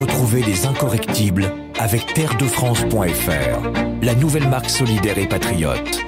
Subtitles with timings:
[0.00, 5.98] Retrouvez les incorrectibles avec terredefrance.fr, la nouvelle marque solidaire et patriote.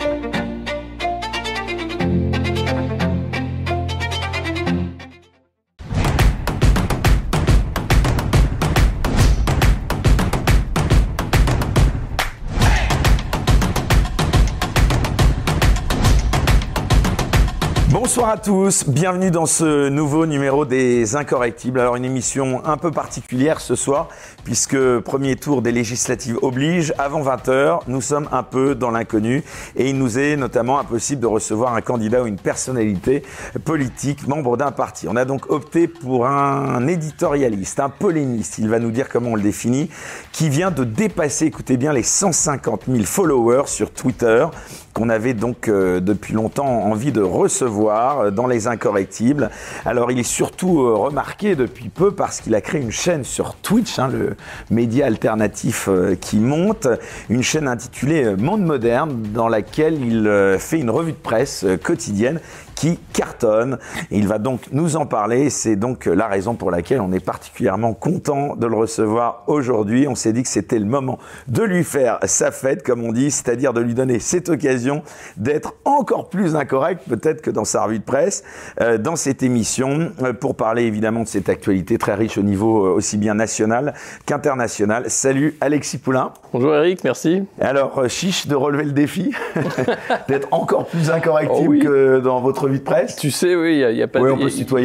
[18.30, 21.80] À tous, bienvenue dans ce nouveau numéro des Incorrectibles.
[21.80, 24.06] Alors une émission un peu particulière ce soir
[24.44, 29.42] puisque premier tour des législatives oblige, avant 20h, nous sommes un peu dans l'inconnu
[29.74, 33.24] et il nous est notamment impossible de recevoir un candidat ou une personnalité
[33.64, 35.08] politique membre d'un parti.
[35.08, 39.36] On a donc opté pour un éditorialiste, un polémiste, il va nous dire comment on
[39.36, 39.90] le définit,
[40.30, 44.46] qui vient de dépasser, écoutez bien, les 150 000 followers sur Twitter
[44.94, 49.50] qu'on avait donc euh, depuis longtemps envie de recevoir euh, dans les incorrectibles.
[49.84, 53.54] Alors il est surtout euh, remarqué depuis peu parce qu'il a créé une chaîne sur
[53.54, 54.36] Twitch, hein, le
[54.70, 55.88] média alternatif
[56.20, 56.88] qui monte,
[57.28, 62.40] une chaîne intitulée Monde Moderne dans laquelle il fait une revue de presse quotidienne
[62.80, 63.76] qui cartonne.
[64.10, 65.50] il va donc nous en parler.
[65.50, 70.08] C'est donc la raison pour laquelle on est particulièrement content de le recevoir aujourd'hui.
[70.08, 73.30] On s'est dit que c'était le moment de lui faire sa fête, comme on dit,
[73.30, 75.02] c'est-à-dire de lui donner cette occasion
[75.36, 78.44] d'être encore plus incorrect, peut-être que dans sa revue de presse,
[78.80, 82.86] euh, dans cette émission, euh, pour parler évidemment de cette actualité très riche au niveau
[82.86, 83.92] euh, aussi bien national
[84.24, 85.04] qu'international.
[85.08, 86.32] Salut Alexis Poulain.
[86.54, 87.42] Bonjour Eric, merci.
[87.60, 89.32] Alors, chiche de relever le défi,
[90.28, 94.02] d'être encore plus incorrectible oh que dans votre de presse Tu sais, oui, il n'y
[94.02, 94.24] a, pas de,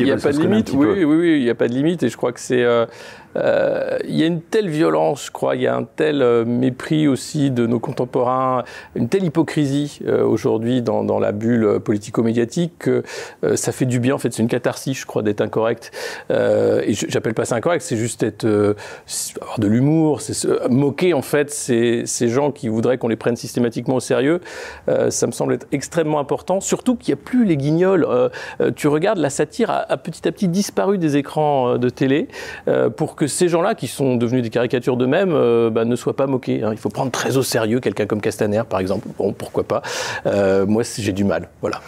[0.05, 0.72] y a pas de limite.
[0.73, 2.03] Oui, oui, oui, il n'y a pas de limite.
[2.03, 2.64] Et je crois que c'est.
[2.64, 2.86] Euh,
[3.36, 6.45] euh, il y a une telle violence, je crois, il y a un tel euh,
[6.45, 8.64] mépris aussi de nos contemporains,
[8.95, 13.03] une telle hypocrisie aujourd'hui dans, dans, la bulle politico-médiatique que
[13.55, 14.16] ça fait du bien.
[14.16, 15.92] En fait, c'est une catharsis, je crois, d'être incorrect.
[16.30, 18.45] et j'appelle pas ça incorrect, c'est juste être,
[19.42, 23.36] avoir de l'humour, c'est moquer en fait ces, ces gens qui voudraient qu'on les prenne
[23.36, 24.42] systématiquement au sérieux.
[25.09, 28.05] ça me semble être extrêmement important, surtout qu'il n'y a plus les guignols.
[28.08, 28.30] Euh,
[28.61, 32.27] euh, tu regardes, la satire a, petit à petit disparu des écrans euh, de télé
[32.98, 35.31] pour que ces gens-là, qui sont devenus des caricatures d'eux-mêmes,
[35.69, 36.63] bah, ne soient pas moqués.
[36.63, 36.69] Hein.
[36.71, 39.08] Il faut prendre très au sérieux quelqu'un comme Castaner, par exemple.
[39.17, 39.81] Bon, pourquoi pas.
[40.65, 41.49] moi, j'ai du mal.
[41.61, 41.81] Voilà.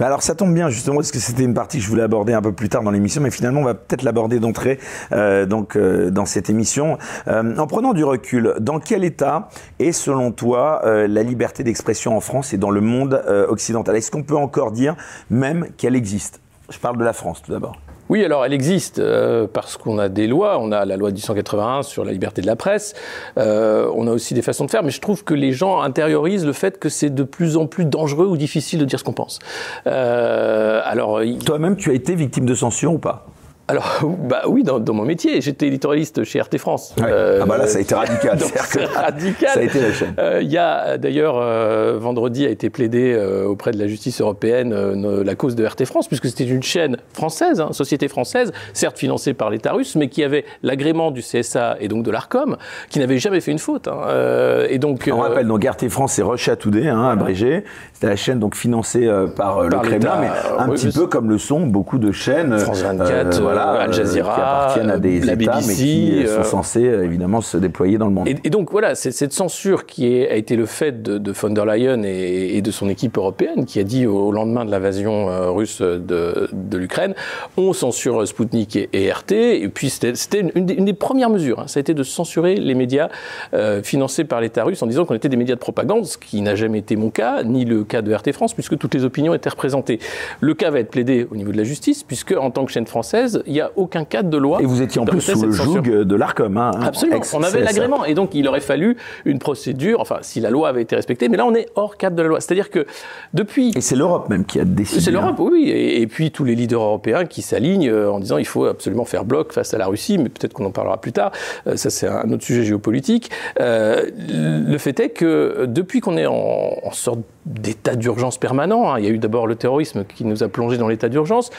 [0.00, 2.42] alors ça tombe bien justement parce que c'était une partie que je voulais aborder un
[2.42, 4.78] peu plus tard dans l'émission, mais finalement on va peut-être l'aborder d'entrée
[5.10, 6.98] donc dans cette émission.
[7.26, 9.48] en prenant du recul, dans quel état
[9.78, 13.96] est selon toi la liberté d'expression en France et dans le monde occidental?
[13.96, 14.96] Est-ce qu'on peut encore dire
[15.30, 16.40] même qu'elle existe?
[16.70, 17.76] Je parle de la France tout d'abord.
[18.08, 20.58] Oui, alors elle existe euh, parce qu'on a des lois.
[20.58, 22.94] On a la loi 1881 sur la liberté de la presse.
[23.38, 26.46] Euh, on a aussi des façons de faire, mais je trouve que les gens intériorisent
[26.46, 29.12] le fait que c'est de plus en plus dangereux ou difficile de dire ce qu'on
[29.12, 29.38] pense.
[29.86, 33.26] Euh, alors, toi-même, tu as été victime de censure ou pas?
[33.72, 36.94] Alors, bah oui, dans, mon métier, j'étais éditorialiste chez RT France.
[37.00, 38.38] Euh, ah bah là, ça a été radical.
[38.66, 39.48] c'est radical.
[39.48, 40.14] Ça a été la chaîne.
[40.18, 44.74] Euh, il y a d'ailleurs euh, vendredi a été plaidé auprès de la justice européenne
[45.22, 49.32] la cause de RT France, puisque c'était une chaîne française, hein, société française, certes financée
[49.32, 52.56] par l'État russe, mais qui avait l'agrément du CSA et donc de l'Arcom,
[52.90, 53.88] qui n'avait jamais fait une faute.
[53.88, 54.66] Hein.
[54.68, 57.64] et donc, on rappelle donc RT France, c'est Russia Today, hein, abrégé.
[57.94, 60.28] C'était la chaîne donc financée par, le Kremlin, mais
[60.58, 62.58] un petit peu comme le sont beaucoup de chaînes.
[62.58, 66.82] France 24 voilà, Al Jazeera, qui appartiennent à des la États, mais qui sont censés
[66.82, 68.28] évidemment se déployer dans le monde.
[68.28, 71.64] Et, donc voilà, c'est cette censure qui a été le fait de, de von der
[71.64, 76.48] Leyen et, de son équipe européenne, qui a dit au lendemain de l'invasion russe de,
[76.52, 77.14] de l'Ukraine,
[77.56, 79.32] on censure Sputnik et, RT.
[79.32, 82.74] Et puis c'était une, une, des premières mesures, hein, ça a été de censurer les
[82.74, 83.08] médias
[83.54, 86.40] euh, financés par l'État russe en disant qu'on était des médias de propagande, ce qui
[86.40, 89.34] n'a jamais été mon cas, ni le cas de RT France, puisque toutes les opinions
[89.34, 89.98] étaient représentées.
[90.40, 92.86] Le cas va être plaidé au niveau de la justice, puisque en tant que chaîne
[92.86, 94.62] française, il n'y a aucun cadre de loi.
[94.62, 96.56] Et vous étiez en plus sous le joug de l'ARCOM.
[96.56, 97.20] Hein, Absolument.
[97.34, 98.06] On avait l'agrément.
[98.06, 98.96] Et donc, il aurait fallu
[99.26, 101.28] une procédure, enfin, si la loi avait été respectée.
[101.28, 102.40] Mais là, on est hors cadre de la loi.
[102.40, 102.86] C'est-à-dire que
[103.34, 103.72] depuis.
[103.76, 105.02] Et c'est l'Europe même qui a décidé.
[105.02, 105.48] C'est l'Europe, hein.
[105.52, 105.70] oui.
[105.70, 109.26] Et, puis, tous les leaders européens qui s'alignent euh, en disant il faut absolument faire
[109.26, 110.16] bloc face à la Russie.
[110.16, 111.32] Mais peut-être qu'on en parlera plus tard.
[111.66, 113.30] Euh, ça, c'est un autre sujet géopolitique.
[113.60, 118.92] Euh, le fait est que depuis qu'on est en, en sorte d'état d'urgence permanent.
[118.92, 118.98] Hein.
[118.98, 121.50] Il y a eu d'abord le terrorisme qui nous a plongé dans l'état d'urgence,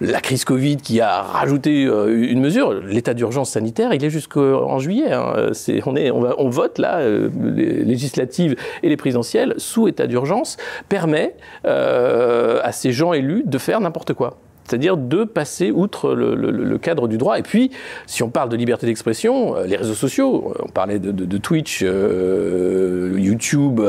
[0.00, 2.72] la crise Covid qui a rajouté euh, une mesure.
[2.72, 5.12] L'état d'urgence sanitaire, il est jusqu'en juillet.
[5.12, 5.50] Hein.
[5.86, 10.56] on, est, on, vote là, euh, les législatives et les présidentielles sous état d'urgence,
[10.88, 11.34] permet
[11.64, 14.38] euh, à ces gens élus de faire n'importe quoi
[14.68, 17.38] c'est-à-dire de passer outre le, cadre du droit.
[17.38, 17.70] Et puis,
[18.08, 23.80] si on parle de liberté d'expression, les réseaux sociaux, on parlait de, Twitch, YouTube,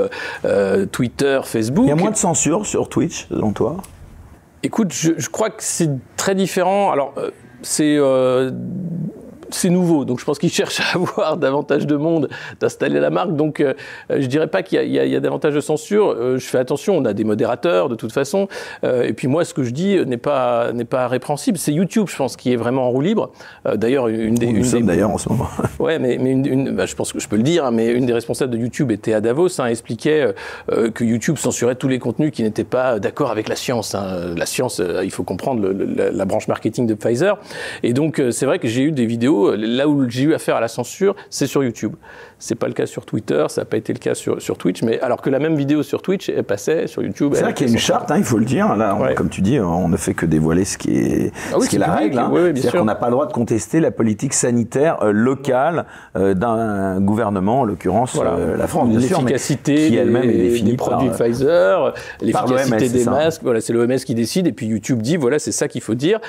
[0.92, 1.86] Twitter, Facebook.
[1.88, 3.78] Il y a moins de censure sur Twitch, selon toi?
[4.68, 6.92] Écoute, je, crois que c'est très différent.
[6.92, 7.14] Alors,
[7.62, 7.98] c'est
[9.50, 12.30] c'est nouveau, donc je pense qu'ils cherchent à avoir davantage de monde,
[12.60, 13.36] d'installer la marque.
[13.36, 13.74] Donc euh,
[14.10, 16.10] je dirais pas qu'il y, y, a davantage de censure.
[16.10, 18.48] Euh, je fais attention, on a des modérateurs de toute façon.
[18.84, 21.58] Euh, et puis moi, ce que je dis n'est pas n'est pas répréhensible.
[21.58, 23.32] C'est YouTube, je pense, qui est vraiment en roue libre.
[23.76, 25.48] d'ailleurs, une des nous sommes d'ailleurs en ce moment.
[25.80, 28.06] ouais, mais, mais une, bah, je pense que je peux le dire, hein, mais une
[28.06, 30.34] des responsables de YouTube était à Davos, hein, expliquait
[30.94, 33.96] que YouTube censurait tous les contenus qui n'étaient pas d'accord avec la science.
[33.96, 34.34] Hein.
[34.36, 37.38] La science, il faut comprendre le, la branche marketing de Pfizer.
[37.84, 40.62] Et donc c'est vrai que j'ai eu des vidéos là où j'ai eu affaire à
[40.62, 41.96] la censure, c'est sur YouTube.
[42.40, 44.84] C'est pas le cas sur Twitter, ça n'a pas été le cas sur, sur Twitch,
[44.84, 47.34] mais alors que la même vidéo sur Twitch, elle passait sur YouTube.
[47.34, 48.76] C'est vrai qu'il y a une charte, hein, il faut le dire.
[48.76, 51.78] Là, comme tu dis, on ne fait que dévoiler ce qui est, ah ce qui
[51.78, 52.20] est la règle.
[52.20, 52.32] Hein.
[52.34, 55.86] C'est-à-dire qu'on n'a pas le droit de contester la politique sanitaire euh, locale
[56.16, 60.78] euh, d'un gouvernement, en l'occurrence euh, la France, bien sûr, qui elle-même est définie des
[60.78, 63.42] produits Pfizer, l'efficacité des masques.
[63.44, 66.20] Voilà, c'est l'OMS qui décide, et puis YouTube dit voilà, c'est ça qu'il faut dire.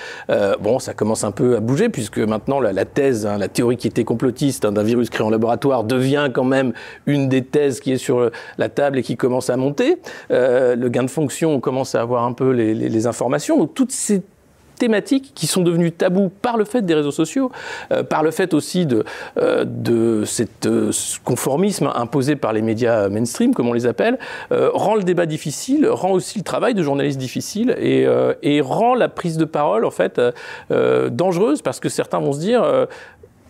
[0.61, 3.89] bon, ça commence un peu à bouger puisque maintenant la, thèse, hein, la théorie qui
[3.89, 6.73] était complotiste d'un virus créé en laboratoire devient quand même
[7.07, 9.99] une des thèses qui est sur la table et qui commence à monter.
[10.31, 13.59] Euh, le gain de fonction, on commence à avoir un peu les, informations.
[13.59, 14.23] Donc toutes ces
[14.77, 17.51] thématiques qui sont devenues tabous par le fait des réseaux sociaux,
[17.93, 19.05] euh, par le fait aussi de,
[19.37, 20.69] euh, de cet
[21.25, 24.19] conformisme imposé par les médias mainstream, comme on les appelle,
[24.51, 28.07] rend le débat difficile, rend aussi le travail de journaliste difficile et,
[28.43, 30.21] et rend la prise de parole en fait
[30.71, 32.63] dangereuse parce que certains vont se dire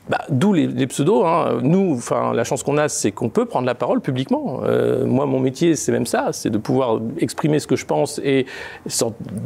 [0.09, 1.25] bah, D'où les, pseudos.
[1.25, 1.59] Hein.
[1.63, 4.61] Nous, enfin, la chance qu'on a, c'est qu'on peut prendre la parole publiquement.
[4.65, 8.21] Euh, moi, mon métier, c'est même ça, c'est de pouvoir exprimer ce que je pense
[8.25, 8.47] et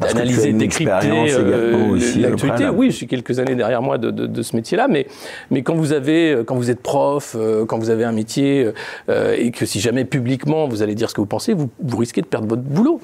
[0.00, 2.68] d'analyser, décrypter euh, l'actualité.
[2.68, 5.06] Oui, j'ai quelques années derrière moi de, de, de ce métier-là, mais,
[5.50, 8.70] mais quand vous avez, quand vous êtes prof, euh, quand vous avez un métier
[9.08, 11.96] euh, et que si jamais publiquement vous allez dire ce que vous pensez, vous, vous
[11.96, 13.00] risquez de perdre votre boulot.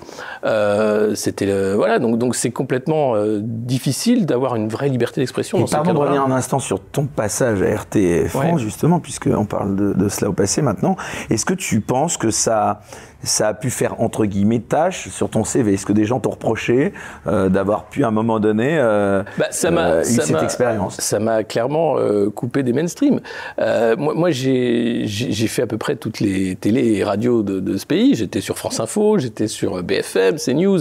[1.14, 5.64] C'était voilà, donc donc c'est complètement difficile d'avoir une vraie liberté d'expression.
[5.64, 9.92] Pardon de revenir un instant sur ton passage à RT France, justement, puisqu'on parle de,
[9.92, 10.96] de, cela au passé maintenant.
[11.30, 12.80] Est-ce que tu penses que ça,
[13.22, 16.30] ça a pu faire entre guillemets tâche sur ton CV Est-ce que des gens t'ont
[16.30, 16.92] reproché
[17.26, 20.96] euh, d'avoir pu à un moment donné euh, bah, ça euh, eu cette expérience?
[21.00, 23.20] Ça m'a clairement euh, coupé des mainstream.
[23.58, 25.06] Moi, moi j'ai
[25.48, 28.14] fait à peu près toutes les télés et radios de, de ce pays.
[28.14, 30.80] J'étais sur France Info, j'étais sur BFM, CNews,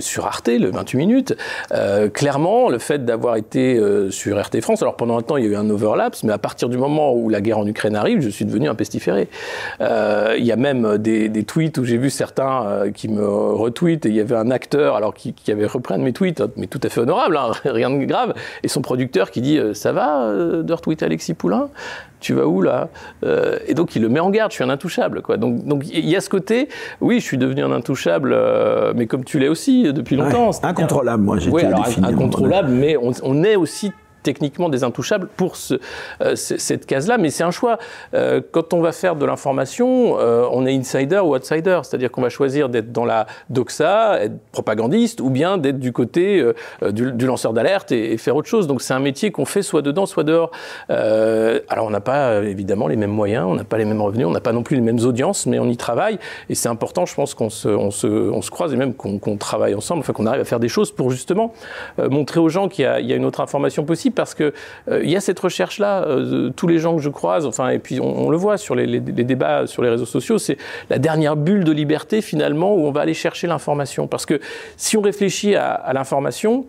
[0.00, 1.36] sur Arte, le 28 minutes.
[2.12, 5.50] clairement, le fait d'avoir été sur RT France, alors pendant un temps il y a
[5.50, 8.28] eu un overlaps, mais à partir du moment où la guerre en Ukraine arrive, je
[8.28, 9.28] suis devenu un pestiféré.
[9.80, 14.06] Il y a même même des, tweets où j'ai vu certains euh, qui me retweetent
[14.06, 16.66] et il y avait un acteur alors qui, avait repris un de mes tweets, mais
[16.66, 19.92] tout à fait honorable, hein, rien de grave, et son producteur qui dit euh, ça
[19.92, 21.68] va euh, de retweeter Alexis Poulain?
[22.20, 22.88] Tu vas où là?
[23.68, 25.22] Et donc il le met en garde, je suis un intouchable.
[25.22, 25.36] Quoi.
[25.36, 26.68] Donc il donc, y a ce côté,
[27.00, 28.36] oui, je suis devenu un intouchable,
[28.96, 30.50] mais comme tu l'es aussi depuis longtemps.
[30.64, 33.92] incontrôlable, moi j'ai Oui, alors incontrôlable, mais on, on est aussi
[34.22, 35.74] techniquement des intouchables pour ce,
[36.22, 37.78] euh, cette case-là, mais c'est un choix.
[38.14, 42.22] Euh, quand on va faire de l'information, euh, on est insider ou outsider, c'est-à-dire qu'on
[42.22, 46.44] va choisir d'être dans la doxa, être propagandiste, ou bien d'être du côté
[46.90, 48.66] du, lanceur d'alerte et, faire autre chose.
[48.66, 50.50] Donc c'est un métier qu'on fait soit dedans, soit dehors.
[50.88, 54.30] alors on n'a pas évidemment les mêmes moyens, on n'a pas les mêmes revenus, on
[54.30, 56.18] n'a pas non plus les mêmes audiences, mais on y travaille
[56.48, 59.36] et c'est important, je pense, qu'on se, on se, on se croise et même qu'on
[59.36, 61.52] travaille ensemble, enfin qu'on arrive à faire des choses pour justement
[61.98, 64.52] montrer aux gens qu'il y, y a une autre information possible parce que
[64.90, 66.02] euh, il y a cette recherche là.
[66.04, 69.00] Euh, tous les gens que je croise, enfin et puis on, le voit sur les,
[69.00, 70.56] débats sur les réseaux sociaux, c'est
[70.90, 74.06] la dernière bulle de liberté finalement où on va aller chercher l'information.
[74.06, 74.40] Parce que
[74.76, 76.66] si on réfléchit à l'information,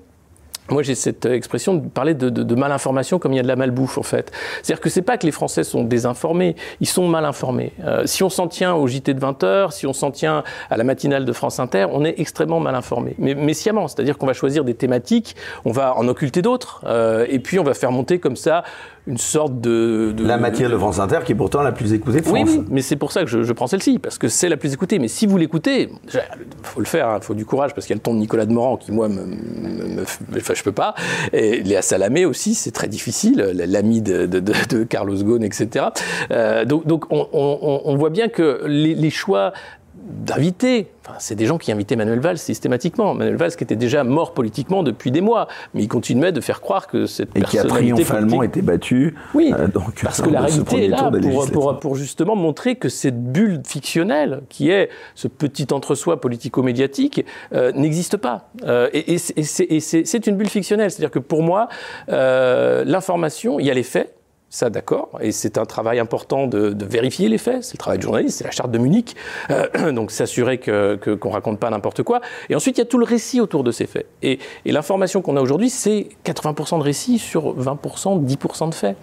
[0.72, 3.48] moi, j'ai cette expression de parler de, de, de, malinformation comme il y a de
[3.48, 4.32] la malbouffe, en fait.
[4.62, 7.74] C'est-à-dire que c'est pas que les Français sont désinformés, ils sont mal informés.
[7.84, 10.78] Euh, si on s'en tient au JT de 20 heures, si on s'en tient à
[10.78, 13.16] la matinale de France Inter, on est extrêmement mal informé.
[13.18, 15.36] Mais, mais sciemment, c'est-à-dire qu'on va choisir des thématiques,
[15.66, 18.64] on va en occulter d'autres, euh, et puis on va faire monter comme ça
[19.08, 22.26] une sorte de, La matière de France Inter qui est pourtant la plus écoutée de
[22.26, 22.50] France.
[22.50, 24.74] Oui, mais c'est pour ça que je, je prends celle-ci, parce que c'est la plus
[24.74, 25.00] écoutée.
[25.00, 26.20] Mais si vous l'écoutez, il
[26.64, 28.20] faut le faire, il hein, faut du courage, parce qu'il y a le ton de
[28.20, 30.04] Nicolas Demorand qui, moi, me, me,
[30.38, 30.96] enfin, je peux pas.
[31.34, 35.86] Et Léa Salamé aussi, c'est très difficile, l'ami de, de, de, Carlos Ghosn, etc.
[36.32, 39.54] Euh, donc, donc on, on, on, voit bien que les, les choix
[39.96, 40.88] d'inviter.
[41.06, 43.14] Enfin, c'est des gens qui invitaient Manuel Valls systématiquement.
[43.14, 46.62] Manuel Valls qui était déjà mort politiquement depuis des mois, mais il continuait de faire
[46.62, 49.16] croire que cette et qui a triomphalement été battu.
[49.34, 52.90] Oui, euh, donc, parce que la réalité est là pour, pour, pour, justement montrer que
[52.90, 58.50] cette bulle fictionnelle, qui est ce petit entre-soi politico-médiatique, euh, n'existe pas.
[58.64, 60.92] Euh, et, et c'est une bulle fictionnelle.
[60.92, 61.70] C'est-à-dire que pour moi,
[62.08, 64.19] l'information, il y a les faits,
[64.50, 68.04] ça d'accord, et c'est un travail important de, vérifier les faits, c'est le travail de
[68.04, 69.16] journaliste, c'est la charte de Munich,
[69.52, 72.20] euh, donc s'assurer qu'on que, raconte pas n'importe quoi.
[72.50, 74.08] Et ensuite, il y a tout le récit autour de ces faits.
[74.24, 78.98] Et, l'information qu'on a aujourd'hui, c'est 80% de récits sur 20%, 10% de faits.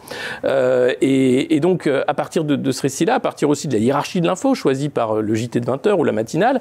[0.45, 4.21] Euh, et, donc, euh, à partir de, ce récit-là, à partir aussi de la hiérarchie
[4.21, 6.61] de l'info choisie par le JT de 20h ou la matinale,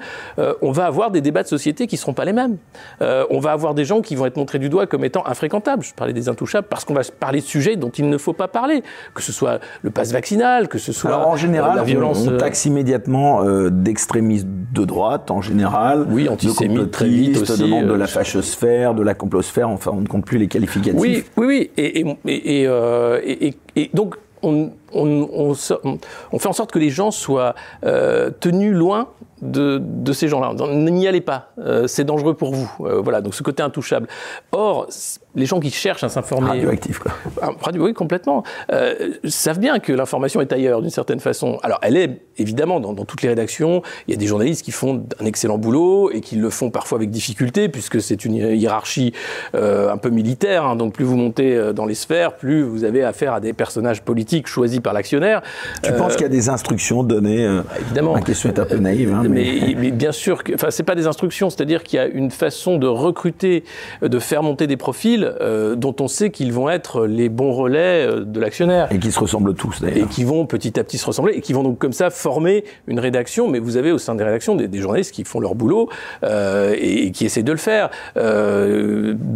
[0.62, 2.58] on va avoir des débats de société qui ne seront pas les mêmes.
[3.02, 5.84] on va avoir des gens qui vont être montrés du doigt comme étant infréquentables.
[5.84, 8.48] Je parlais des intouchables parce qu'on va parler de sujets dont il ne faut pas
[8.48, 8.75] parler
[9.14, 12.26] que ce soit le pass vaccinal, que ce soit en général, la violence.
[12.28, 16.06] On, euh, taxe immédiatement euh, d'extrémistes de droite, en général.
[16.10, 17.62] Oui, antisémites, très vite aussi.
[17.62, 21.00] demande de la euh, fachosphère, de la complosphère, enfin, on ne compte plus les qualificatifs.
[21.00, 21.72] Oui, oui, oui.
[21.78, 25.54] Et, et, et, et donc, on, on, on,
[26.32, 27.56] on, fait en sorte que les gens soient
[28.40, 29.10] tenus loin
[29.42, 30.54] de, de ces gens-là.
[30.74, 31.52] N'y allez pas,
[31.88, 32.72] c'est dangereux pour vous.
[32.80, 34.08] voilà, donc ce côté intouchable.
[34.52, 34.88] Or,
[35.36, 36.50] les gens qui cherchent à s'informer.
[36.50, 37.12] Radioactif, quoi.
[37.42, 38.44] Ah, oui, complètement.
[38.72, 41.60] Euh, savent bien que l'information est ailleurs, d'une certaine façon.
[41.62, 43.82] Alors, elle est, évidemment, dans, toutes les rédactions.
[44.08, 46.98] Il y a des journalistes qui font un excellent boulot et qui le font parfois
[46.98, 49.14] avec difficulté, puisque c'est une hiérarchie
[49.56, 50.66] euh, un peu militaire.
[50.66, 50.76] Hein.
[50.76, 54.02] donc, plus vous montez euh, dans les sphères, plus vous avez affaire à des personnages
[54.02, 55.42] politiques choisis par l'actionnaire.
[55.82, 58.14] Tu penses qu'il y a des instructions données bah, Évidemment.
[58.14, 59.12] La question est un peu naïve.
[59.14, 59.76] Hein, mais...
[59.78, 59.92] mais...
[59.92, 63.64] bien sûr, enfin, c'est pas des instructions, c'est-à-dire qu'il y a une façon de recruter,
[64.02, 68.08] de faire monter des profils euh, dont on sait qu'ils vont être les bons relais
[68.08, 68.88] euh, de l'actionnaire.
[68.92, 70.06] Et qui se ressemblent tous d'ailleurs.
[70.06, 72.64] Et qui vont petit à petit se ressembler et qui vont donc comme ça former
[72.88, 73.48] une rédaction.
[73.48, 75.90] Mais vous avez au sein des rédactions des, journalistes qui font leur boulot
[76.24, 77.90] euh, et, qui essaient de le faire.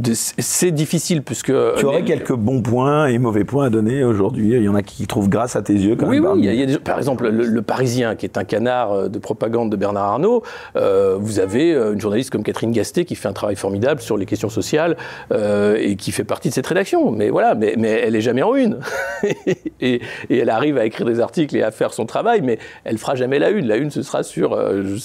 [0.03, 1.51] c'est difficile puisque.
[1.77, 4.51] Tu aurais quelques bons points et mauvais points à donner aujourd'hui.
[4.53, 6.31] Il y en a qui trouvent grâce à tes yeux quand oui, même.
[6.33, 9.75] Oui, il y a, par exemple le, Parisien qui est un canard de propagande de
[9.75, 10.43] Bernard Arnault.
[10.75, 14.49] vous avez une journaliste comme Catherine Gasté qui fait un travail formidable sur les questions
[14.49, 14.97] sociales
[15.31, 17.11] et qui fait partie de cette rédaction.
[17.11, 18.79] Mais voilà, mais, mais elle est jamais en une.
[19.81, 22.97] et, et, elle arrive à écrire des articles et à faire son travail, mais elle
[22.97, 23.67] fera jamais la une.
[23.67, 24.95] La une, ce sera sur euh,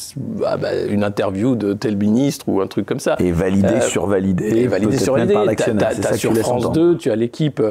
[0.45, 3.17] ah bah, une interview de tel ministre ou un truc comme ça.
[3.19, 4.45] Et validé, euh, survalidé.
[4.57, 5.35] Et validé, survalidé.
[5.57, 7.63] T'as sur France 2, tu as l'équipe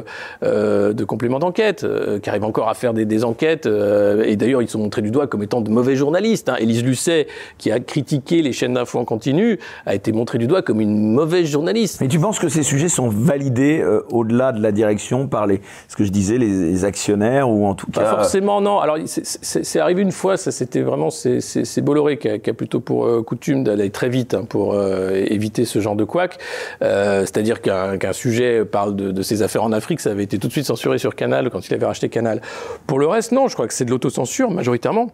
[0.42, 1.86] euh, de complément d'enquête
[2.22, 3.66] qui arrive encore à faire des, des enquêtes.
[3.66, 6.48] et d'ailleurs, ils sont montrés du doigt comme étant de mauvais journalistes.
[6.48, 6.56] Hein.
[6.58, 7.26] Élise Lucet,
[7.58, 11.12] qui a critiqué les chaînes d'infos en continu, a été montrée du doigt comme une
[11.12, 12.00] mauvaise journaliste.
[12.00, 15.60] Mais tu penses que ces sujets sont validé euh, au-delà de la direction par les,
[15.88, 18.04] ce que je disais, les, actionnaires ou en tout cas.
[18.04, 18.78] forcément, non.
[18.80, 22.80] Alors, c'est arrivé une fois, ça c'était vraiment, c'est Bolloré qui a, qui a, plutôt
[22.80, 26.38] pour euh, coutume d'aller très vite hein, pour euh, éviter ce genre de couac.
[26.80, 30.52] C'est-à-dire qu'un sujet parle de, de, ses affaires en Afrique, ça avait été tout de
[30.52, 32.33] suite censuré sur Canal quand il avait racheté Canal.
[32.86, 35.10] Pour le reste, non, je crois que c'est de l'autocensure majoritairement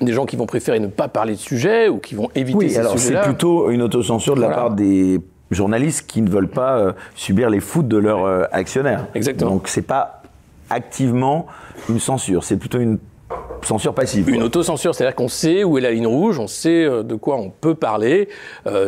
[0.00, 2.76] des gens qui vont préférer ne pas parler de sujet ou qui vont éviter oui,
[2.76, 5.20] alors c'est plutôt une autocensure de la part des
[5.50, 9.06] journalistes qui ne veulent pas euh, subir les foutes de leurs euh, actionnaires.
[9.14, 9.52] Exactement.
[9.52, 10.22] Donc c'est pas
[10.70, 11.46] activement
[11.88, 12.98] une censure, c'est plutôt une
[13.62, 14.28] censure passive.
[14.28, 17.36] Une autocensure, c'est-à-dire qu'on sait où est la ligne rouge, on sait euh, de quoi
[17.36, 18.28] on peut parler.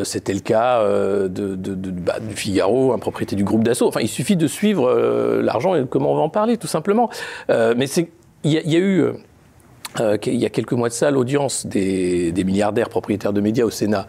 [0.05, 3.87] C'était le cas de, bah, du Figaro, un propriété du groupe d'assaut.
[3.87, 4.93] Enfin, il suffit de suivre
[5.43, 7.11] l'argent et comment on va en parler, tout simplement.
[7.49, 7.87] mais
[8.45, 9.13] il y, a eu
[10.01, 13.71] euh, il y a quelques mois de ça, l'audience des, milliardaires propriétaires de médias au
[13.71, 14.07] Sénat.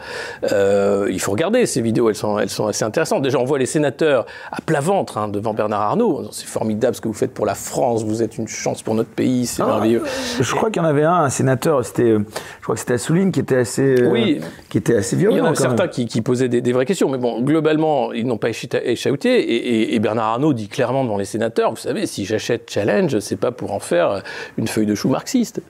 [0.51, 3.21] Euh, il faut regarder ces vidéos, elles sont, elles sont assez intéressantes.
[3.21, 6.29] Déjà, on voit les sénateurs à plat ventre hein, devant Bernard Arnault.
[6.31, 9.09] C'est formidable ce que vous faites pour la France, vous êtes une chance pour notre
[9.09, 10.03] pays, c'est ah, merveilleux.
[10.39, 12.25] Je crois qu'il y en avait un, un sénateur, c'était, euh,
[12.59, 14.39] je crois que c'était Assouline, qui était assez, oui,
[14.69, 15.35] qui était assez violent.
[15.35, 18.37] Il y en a certains qui, posaient des, vraies questions, mais bon, globalement, ils n'ont
[18.37, 19.37] pas échaouté.
[19.37, 23.35] Et, et, Bernard Arnault dit clairement devant les sénateurs, vous savez, si j'achète Challenge, c'est
[23.35, 24.21] pas pour en faire
[24.57, 25.61] une feuille de chou marxiste.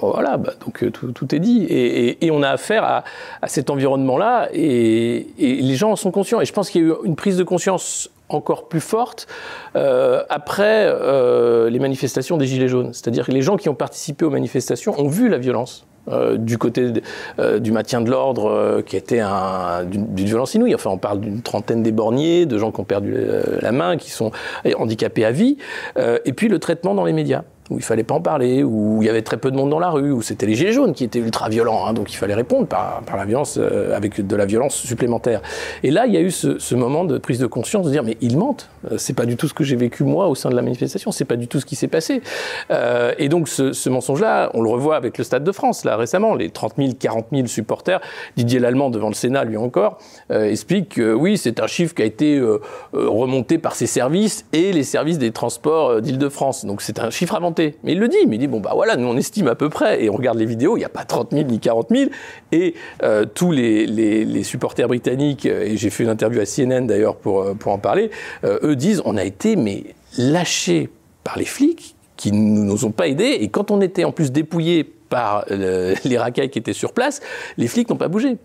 [0.00, 1.66] Voilà, bah, donc euh, tout, est dit.
[1.68, 6.40] Et, on a affaire à, cet environnement-là, et, les gens en sont conscients.
[6.40, 9.28] Et je pense qu'il y a eu une prise de conscience encore plus forte
[9.76, 12.92] euh, après euh, les manifestations des Gilets jaunes.
[12.92, 15.86] C'est-à-dire que les gens qui ont participé aux manifestations ont vu la violence.
[16.36, 16.92] du côté
[17.58, 19.22] du maintien de l'ordre, qui était
[19.90, 20.72] d'une violence inouïe.
[20.72, 23.16] Enfin, on parle d'une trentaine d'éborgnés, de gens qui ont perdu
[23.60, 24.30] la main, qui sont
[24.76, 25.56] handicapés à vie,
[26.24, 29.06] et puis le traitement dans les médias où il fallait pas en parler, où il
[29.06, 31.04] y avait très peu de monde dans la rue, où c'était les gilets jaunes qui
[31.04, 34.46] étaient ultra violents, hein, donc il fallait répondre par, la violence, euh, avec de la
[34.46, 35.42] violence supplémentaire.
[35.82, 38.18] Et là, il y a eu ce, moment de prise de conscience de dire mais
[38.20, 40.54] ils mentent, euh, c'est pas du tout ce que j'ai vécu moi au sein de
[40.54, 42.22] la manifestation, c'est pas du tout ce qui s'est passé.
[42.70, 45.96] Euh, et donc ce, ce mensonge-là, on le revoit avec le Stade de France là
[45.96, 48.00] récemment, les 30 000, 40 000 supporters.
[48.36, 49.98] Didier Lallemand devant le Sénat, lui encore,
[50.30, 52.40] euh, explique que oui, c'est un chiffre qui a été
[52.92, 56.64] remonté par ses services et les services des transports d'Île-de-France.
[56.64, 58.96] Donc c'est un chiffre avant mais il le dit, mais il dit, bon, bah voilà,
[58.96, 61.04] nous on estime à peu près, et on regarde les vidéos, il n'y a pas
[61.04, 62.10] 30 000 ni 40 000,
[62.52, 66.86] et euh, tous les, les, supporters britanniques, euh, et j'ai fait une interview à CNN
[66.86, 68.10] d'ailleurs pour, euh, pour en parler,
[68.44, 69.84] eux disent, on a été, mais
[70.18, 70.88] lâchés
[71.24, 73.36] par les flics qui ne nous ont pas aidés.
[73.40, 77.20] Et quand on était en plus dépouillé par les racailles qui étaient sur place,
[77.56, 78.36] les flics n'ont pas bougé.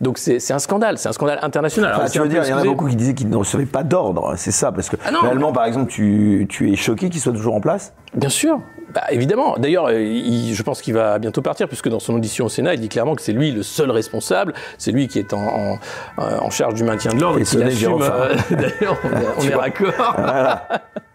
[0.00, 2.08] Donc c'est un scandale, c'est un scandale international.
[2.10, 4.34] tu veux dire, il y en a beaucoup qui disaient qu'ils ne recevaient pas d'ordre,
[4.36, 7.54] c'est ça, parce que ah réellement, par exemple, tu, tu es choqué qu'il soit toujours
[7.54, 7.92] en place?
[8.14, 8.60] Bien sûr,
[8.94, 9.56] bah, évidemment.
[9.58, 12.80] D'ailleurs, euh, je pense qu'il va bientôt partir, puisque dans son audition au Sénat, il
[12.80, 15.78] dit clairement que c'est lui le seul responsable, c'est lui qui est en,
[16.16, 17.38] en, charge du maintien de l'ordre.
[17.38, 18.02] Et, et assume.
[18.02, 20.14] Euh, d'ailleurs, on, est, on est raccord.
[20.16, 20.68] Voilà.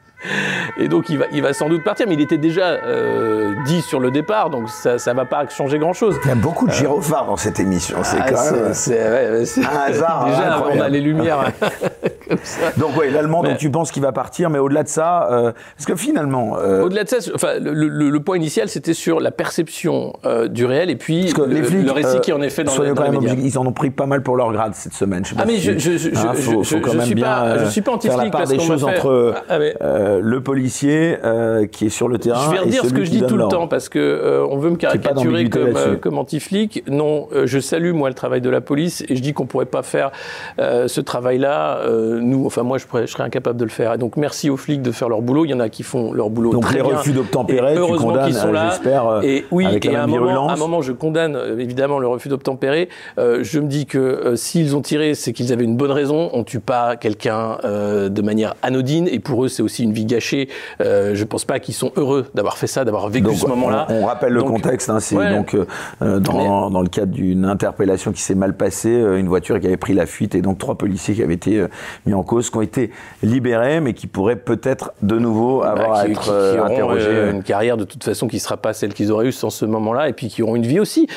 [0.78, 3.82] Et donc il va, il va sans doute partir, mais il était déjà euh, dit
[3.82, 6.20] sur le départ, donc ça ne va pas changer grand-chose.
[6.24, 9.80] Il y a beaucoup de gyrophares dans cette émission, c'est ah, quand même c'est, un
[9.88, 10.26] hasard.
[10.30, 11.52] Déjà, on a les lumières
[12.28, 12.72] comme ça.
[12.78, 15.86] Donc oui, l'allemand, donc tu penses qu'il va partir, mais au-delà de ça, euh, parce
[15.86, 16.58] que finalement...
[16.58, 20.14] Euh, au-delà de ça, enfin, le, point initial, c'était sur la perception
[20.50, 22.94] du réel et puis le, les flics, le, récit qui en est fait dans, le,
[22.94, 25.26] dans les Ils en ont pris pas mal pour leur grade cette semaine.
[25.26, 27.70] Je ah mais je, je, je, hein, faut, faut quand même suis bien pas, je
[27.70, 28.18] suis pas anti-flic.
[28.18, 29.36] Faire la part des choses entre...
[29.50, 32.46] Ah, euh, le policier euh, qui est sur le terrain.
[32.46, 34.70] Je vais redire ce que je dis tout le temps parce que euh, on veut
[34.70, 36.84] me caricaturer comme, comme anti-flic.
[36.88, 39.84] Non, je salue moi le travail de la police et je dis qu'on pourrait pas
[39.84, 40.12] faire
[40.58, 41.82] ce travail-là.
[42.22, 43.94] Nous, enfin moi, je, pourrais, je, serais incapable de le faire.
[43.94, 45.46] Et donc merci aux flics de faire leur boulot.
[45.46, 48.34] Il y en a qui font leur boulot donc très les refus d'obtempérer, tu condamnes,
[48.34, 48.70] sont là.
[48.70, 49.22] j'espère.
[49.24, 52.30] Et oui, avec et à un, moment, à un moment, je condamne évidemment le refus
[52.30, 52.90] d'obtempérer.
[53.18, 56.30] je me dis que s'ils ont tiré, c'est qu'ils avaient une bonne raison.
[56.34, 60.50] On tue pas quelqu'un de manière anodine et pour eux, c'est aussi une vie gâchée.
[60.82, 63.88] Euh, je ne pense pas qu'ils sont heureux d'avoir fait ça, d'avoir vécu ce moment-là.
[63.90, 64.90] On, rappelle le contexte.
[64.90, 65.56] Hein, c'est donc
[66.02, 69.68] euh, dans, dans, le cadre d'une interpellation qui s'est mal passée, euh, une voiture qui
[69.68, 71.64] avait pris la fuite et donc trois policiers qui avaient été
[72.06, 72.92] mis en cause, qui ont été
[73.24, 76.32] libérés, mais qui pourraient peut-être de nouveau bah, avoir à être
[76.66, 77.30] interrogés.
[77.32, 79.66] une carrière de toute façon qui ne sera pas celle qu'ils auraient eue sans ce
[79.66, 81.08] moment-là, et puis qui auront une vie aussi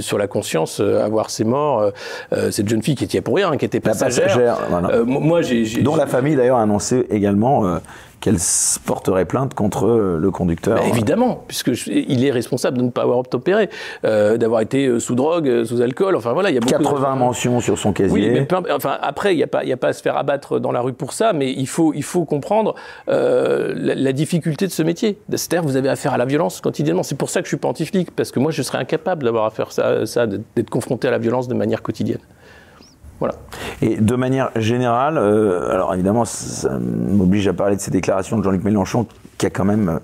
[0.00, 1.92] sur la conscience, avoir ces morts.
[2.50, 4.58] cette jeune fille qui était pour rien, qui était passagère.
[5.06, 7.78] moi, j'ai, dont la famille d'ailleurs a annoncé également
[8.20, 8.36] qu'elle
[8.84, 10.76] porterait plainte contre euh, le conducteur.
[10.76, 13.70] Bah, évidemment, puisqu'il est responsable de ne pas avoir obtempéré,
[14.04, 17.16] euh, d'avoir été euh, sous drogue, sous alcool, enfin voilà, il y a beaucoup 80
[17.16, 18.12] mentions sur son casier.
[18.12, 20.72] Oui, mais enfin, après, il n'y a, pas, a pas à se faire abattre dans
[20.72, 22.74] la rue pour ça, mais il faut, il faut comprendre
[23.06, 25.18] la, difficulté de ce métier.
[25.30, 27.02] C'est-à-dire vous avez affaire à la violence quotidiennement.
[27.02, 29.44] C'est pour ça que je suis pas anti-flic, parce que moi, je serais incapable d'avoir
[29.44, 32.20] affaire à ça, ça d'être confronté à la violence de manière quotidienne.
[33.20, 33.34] Voilà.
[33.82, 38.44] Et de manière générale, euh, alors évidemment, ça m'oblige à parler de ces déclarations de
[38.44, 39.06] Jean-Luc Mélenchon,
[39.38, 39.98] qui a quand même euh,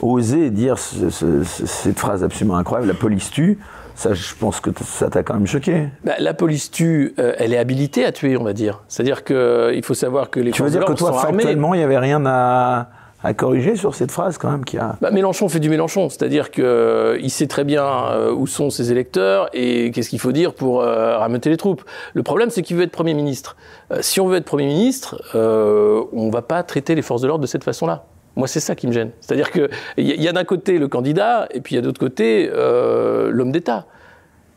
[0.00, 3.58] osé dire cette phrase absolument incroyable la police tue.
[3.96, 5.88] Ça, je pense que ça t'a quand même choqué.
[6.04, 8.82] Bah, la police tue, euh, elle est habilitée à tuer, on va dire.
[8.88, 11.98] C'est-à-dire qu'il faut savoir que les Tu veux dire que toi, factuellement, il n'y avait
[11.98, 12.88] rien à
[13.22, 14.96] à corriger sur cette phrase quand même qui a.
[15.00, 18.90] Bah, Mélenchon fait du Mélenchon, c'est-à-dire qu'il euh, sait très bien euh, où sont ses
[18.90, 21.82] électeurs et qu'est-ce qu'il faut dire pour euh, rameuter les troupes.
[22.14, 23.56] Le problème, c'est qu'il veut être Premier ministre.
[24.00, 27.42] si on veut être Premier ministre, on ne va pas traiter les forces de l'ordre
[27.42, 28.04] de cette façon-là.
[28.36, 29.10] Moi, c'est ça qui me gêne.
[29.20, 32.48] C'est-à-dire qu'il y a d'un côté le candidat et puis il y a d'autre côté
[32.52, 33.86] l'homme d'État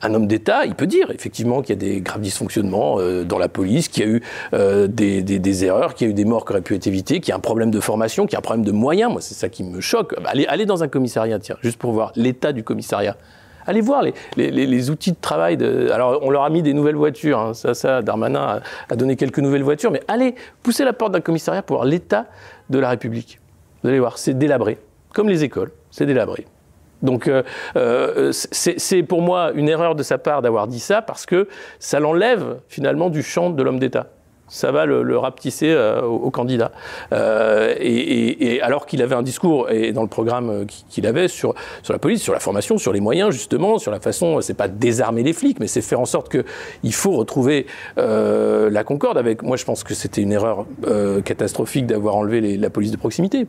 [0.03, 3.37] un homme d'État, il peut dire effectivement qu'il y a des graves dysfonctionnements euh, dans
[3.37, 4.21] la police, qu'il y a eu
[4.53, 7.29] euh, des, erreurs, qu'il y a eu des morts qui auraient pu être évitées, qu'il
[7.29, 9.11] y a un problème de formation, qu'il y a un problème de moyens.
[9.11, 10.15] Moi, c'est ça qui me choque.
[10.21, 13.17] Bah, allez, dans un commissariat, tiens, juste pour voir l'état du commissariat.
[13.65, 14.03] Allez voir
[14.35, 15.55] les, outils de travail.
[15.55, 15.89] De...
[15.91, 17.39] Alors, on leur a mis des nouvelles voitures.
[17.39, 17.53] Hein.
[17.53, 19.91] Ça, ça, Darmanin a, donné quelques nouvelles voitures.
[19.91, 22.25] Mais allez, poussez la porte d'un commissariat pour voir l'état
[22.69, 23.39] de la République.
[23.81, 24.77] Vous allez voir, c'est délabré.
[25.13, 26.45] Comme les écoles, c'est délabré.
[27.03, 27.43] Donc euh,
[27.75, 31.99] euh, c'est pour moi une erreur de sa part d'avoir dit ça parce que ça
[31.99, 34.07] l'enlève finalement du champ de l'homme d'État
[34.49, 36.71] ça va le, rapetisser euh, au, candidat.
[37.11, 41.97] et, alors qu'il avait un discours, et dans le programme qu'il avait, sur, sur la
[41.97, 45.33] police, sur la formation, sur les moyens, justement, sur la façon, c'est pas désarmer les
[45.33, 49.41] flics, mais c'est faire en sorte qu'il faut retrouver la concorde avec.
[49.41, 50.67] Moi, je pense que c'était une erreur
[51.25, 53.47] catastrophique d'avoir enlevé la police de proximité.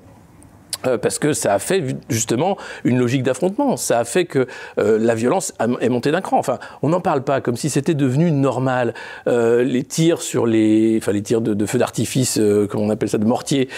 [0.87, 3.77] Euh, parce que ça a fait justement une logique d'affrontement.
[3.77, 4.47] Ça a fait que
[4.79, 6.39] euh, la violence est montée d'un cran.
[6.39, 8.95] Enfin, on n'en parle pas comme si c'était devenu normal.
[9.27, 13.09] Euh, les tirs sur les, enfin les tirs de, de feux d'artifice, comme on appelle
[13.09, 13.69] ça, de mortier,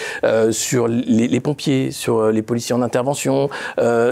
[0.51, 3.49] sur les, les, pompiers, sur les policiers en intervention.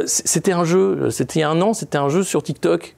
[0.06, 1.10] c'était un jeu.
[1.10, 1.74] C'était il y a un an.
[1.74, 2.95] C'était un jeu sur TikTok.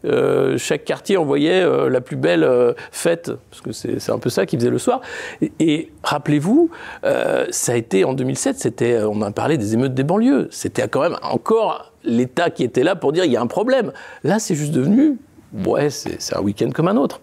[0.57, 4.71] chaque quartier envoyait la plus belle fête, parce que c'est un peu ça qu'ils faisaient
[4.71, 5.01] le soir.
[5.41, 6.69] Et, et rappelez-vous,
[7.03, 8.59] ça a été en 2007.
[8.59, 10.47] C'était, on a parlé des émeutes des banlieues.
[10.51, 13.91] C'était quand même encore l'État qui était là pour dire il y a un problème.
[14.23, 15.17] Là, c'est juste devenu,
[15.65, 17.21] ouais, c'est un week-end comme un autre.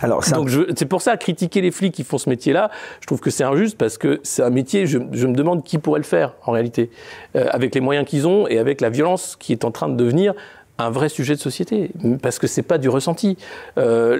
[0.00, 3.30] Alors, Donc c'est pour ça, critiquer les flics qui font ce métier-là, je trouve que
[3.30, 6.52] c'est injuste parce que c'est un métier, je, me demande qui pourrait le faire en
[6.52, 6.90] réalité,
[7.36, 9.96] euh, avec les moyens qu'ils ont et avec la violence qui est en train de
[9.96, 10.34] devenir
[10.78, 11.90] un vrai sujet de société,
[12.22, 13.36] parce que c'est pas du ressenti.
[13.78, 14.18] Euh,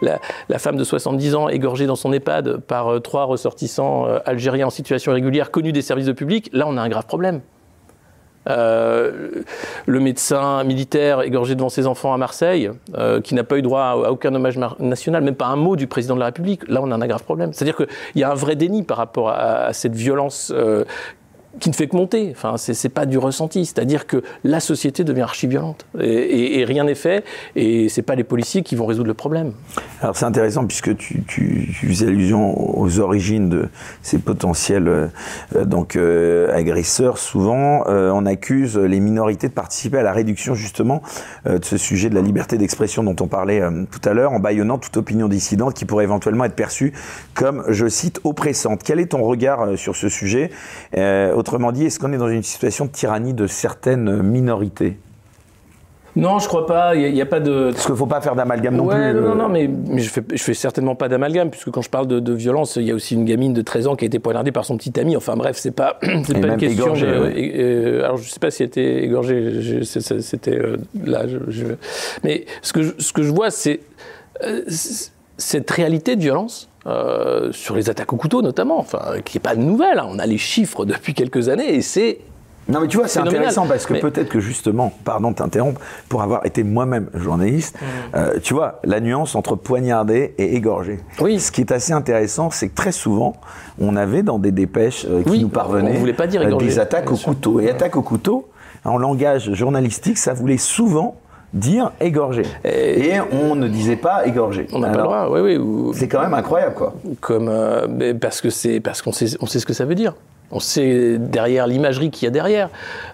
[0.00, 4.68] la, femme de 70 ans égorgée dans son EHPAD par euh, trois ressortissants euh, algériens
[4.68, 7.40] en situation irrégulière connus des services de public, là on a un grave problème.
[8.46, 9.44] Le
[9.86, 12.70] médecin militaire égorgé devant ses enfants à Marseille,
[13.22, 16.14] qui n'a pas eu droit à, aucun hommage national, même pas un mot du président
[16.14, 17.54] de la République, là on a un grave problème.
[17.54, 20.52] C'est-à-dire qu'il y a un vrai déni par rapport à, cette violence
[21.60, 22.32] qui ne fait que monter.
[22.32, 23.64] Enfin, c'est pas du ressenti.
[23.64, 25.86] C'est-à-dire que la société devient archi-violente.
[26.00, 27.24] Et, rien n'est fait.
[27.56, 29.52] Et c'est pas les policiers qui vont résoudre le problème.
[30.00, 33.68] Alors, c'est intéressant puisque tu, tu, faisais allusion aux origines de
[34.02, 35.08] ces potentiels euh,
[35.64, 37.18] donc, euh, agresseurs.
[37.18, 41.02] Souvent, euh, on accuse les minorités de participer à la réduction, justement,
[41.46, 44.78] de ce sujet de la liberté d'expression dont on parlait tout à l'heure, en baillonnant
[44.78, 46.92] toute opinion dissidente qui pourrait éventuellement être perçue
[47.34, 48.82] comme, je cite, oppressante.
[48.84, 50.50] Quel est ton regard sur ce sujet?
[51.44, 54.96] Autrement dit, est-ce qu'on est dans une situation de tyrannie de certaines minorités?
[56.16, 56.94] Non, je crois pas.
[56.94, 57.70] Il n'y a, pas de.
[57.70, 58.96] Parce qu'il ne faut pas faire d'amalgame non plus.
[58.96, 59.34] Non, non, euh.
[59.34, 59.68] non, mais,
[60.00, 62.90] je fais, je fais certainement pas d'amalgame, puisque quand je parle de, violence, il y
[62.90, 65.18] a aussi une gamine de 13 ans qui a été poignardée par son petit ami.
[65.18, 66.94] Enfin bref, c'est pas, c'est pas une question.
[66.96, 69.82] Euh, alors je sais pas si elle était égorgée.
[69.84, 71.26] C'était euh, là.
[71.26, 71.66] Je,
[72.22, 73.80] Mais ce que je, ce que je vois, c'est
[75.36, 79.54] cette réalité de violence euh, sur les attaques au couteau notamment, enfin, qui n'est pas
[79.54, 79.98] nouvelle.
[79.98, 80.06] Hein.
[80.08, 82.18] On a les chiffres depuis quelques années et c'est
[82.66, 86.22] non, mais tu vois, c'est intéressant parce que peut-être que justement, pardon de t'interrompre, pour
[86.22, 88.16] avoir été moi-même journaliste, mmh.
[88.16, 91.00] euh, tu vois, la nuance entre poignarder et égorger.
[91.20, 91.40] Oui.
[91.40, 93.34] Ce qui est assez intéressant, c'est que très souvent,
[93.78, 97.16] on avait dans des dépêches euh, qui nous parvenaient voulait pas dire des attaques au
[97.16, 97.60] couteau.
[97.60, 98.48] Et attaques au couteau,
[98.84, 101.16] en langage journalistique, ça voulait souvent
[101.54, 102.42] dire égorger.
[102.64, 104.66] Et, on ne disait pas égorger.
[104.72, 105.92] On n'a pas le droit, oui, oui.
[105.94, 106.94] C'est quand même incroyable, quoi.
[107.20, 110.14] Comme, euh, parce que c'est parce qu'on sait, on sait ce que ça veut dire.
[110.50, 112.68] On sait derrière l'imagerie qu'il y a derrière.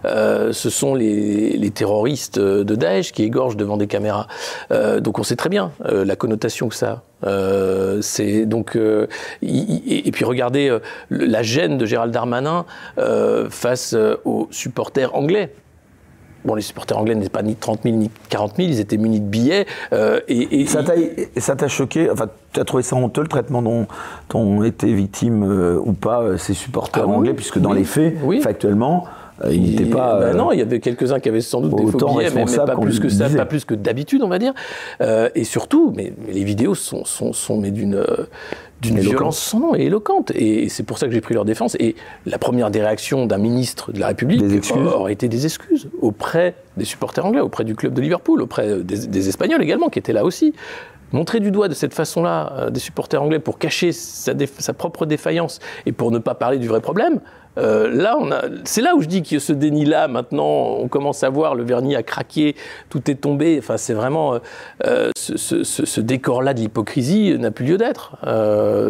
[0.05, 4.27] Euh, ce sont les, terroristes de Daesh qui égorgent devant des caméras.
[4.73, 8.03] Euh, donc on sait très bien la connotation que ça a.
[8.03, 10.77] c'est donc et, puis regardez
[11.11, 12.67] la gêne de Gérald Darmanin
[13.49, 15.55] face aux supporters anglais.
[16.45, 19.21] Bon, les supporters anglais n'étaient pas ni 30 000 ni 40 000, ils étaient munis
[19.21, 19.67] de billets.
[19.93, 23.87] Euh, et, ça t'a choqué Enfin, tu as trouvé ça honteux le traitement dont,
[24.33, 28.17] ont été victimes euh, ou pas euh, ces supporters ah anglais, puisque dans les faits,
[28.43, 29.05] factuellement,
[29.51, 30.21] il n'était pas.
[30.21, 32.77] Ben non, il y avait quelques-uns qui avaient sans doute des faux billets, mais, pas
[32.77, 34.55] plus que ça, pas plus que d'habitude, on va dire.
[35.01, 38.03] et surtout, mais, les vidéos sont, sont, sont mais d'une
[38.81, 40.33] d'une violence sans nom et éloquente.
[40.35, 41.77] Et c'est pour ça que j'ai pris leur défense.
[41.79, 44.43] Et la première des réactions d'un ministre de la République
[44.77, 49.29] aurait été des excuses auprès des supporters anglais, auprès du club de Liverpool, auprès des,
[49.29, 50.55] Espagnols également, qui étaient là aussi.
[51.13, 55.07] Montrer du doigt de cette façon-là euh, des supporters anglais pour cacher sa, sa propre
[55.07, 57.21] défaillance et pour ne pas parler du vrai problème,
[57.59, 58.17] euh, là,
[58.65, 61.97] c'est là où je dis que ce déni-là, maintenant, on commence à voir le vernis
[61.97, 62.55] a craqué,
[62.89, 63.57] tout est tombé.
[63.59, 64.39] Enfin, c'est vraiment euh,
[64.87, 68.17] euh, ce, décor-là de l'hypocrisie n'a plus lieu d'être.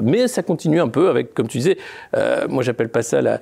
[0.03, 1.79] Mais ça continue un peu avec, comme tu disais,
[2.49, 3.41] moi j'appelle pas ça la,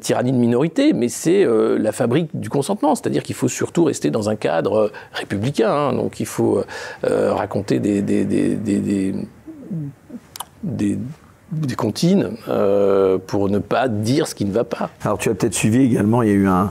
[0.00, 1.46] tyrannie de minorité, mais c'est
[1.78, 2.94] la fabrique du consentement.
[2.94, 5.70] C'est-à-dire qu'il faut surtout rester dans un cadre républicain.
[5.72, 5.92] Hein.
[5.92, 6.62] donc il faut
[7.02, 9.14] raconter des, des
[10.62, 10.98] des
[11.76, 14.90] comptines euh, pour ne pas dire ce qui ne va pas.
[15.04, 16.70] Alors tu as peut-être suivi également, il y a eu un,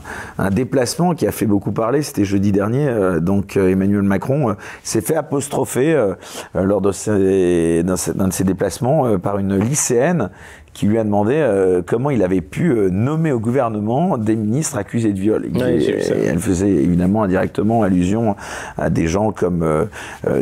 [0.50, 5.00] déplacement qui a fait beaucoup parler, c'était jeudi dernier, euh, donc euh, Emmanuel Macron s'est
[5.00, 6.12] fait apostropher
[6.54, 10.30] lors de d'un de ses déplacements par une lycéenne
[10.72, 14.78] qui lui a demandé euh, comment il avait pu euh, nommer au gouvernement des ministres
[14.78, 15.46] accusés de viol.
[15.46, 18.36] et, elle faisait évidemment indirectement allusion
[18.78, 19.84] à des gens comme euh,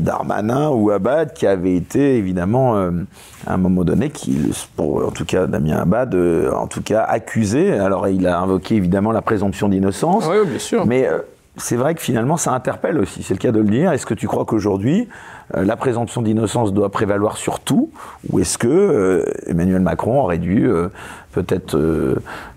[0.01, 4.38] Darmanin ou Abad qui avaient été évidemment à un moment donné, qui,
[4.77, 7.73] pour, en tout cas Damien Abad, en tout cas accusé.
[7.73, 10.27] Alors il a invoqué évidemment la présomption d'innocence.
[10.29, 10.87] Oui, bien sûr.
[10.87, 11.09] Mais
[11.57, 13.93] c'est vrai que finalement ça interpelle aussi, c'est le cas de le dire.
[13.93, 15.09] Est-ce que tu crois qu'aujourd'hui
[15.55, 17.91] la présomption d'innocence doit prévaloir sur tout.
[18.31, 20.89] Ou est-ce que euh, Emmanuel Macron aurait dû euh,
[21.33, 21.77] peut-être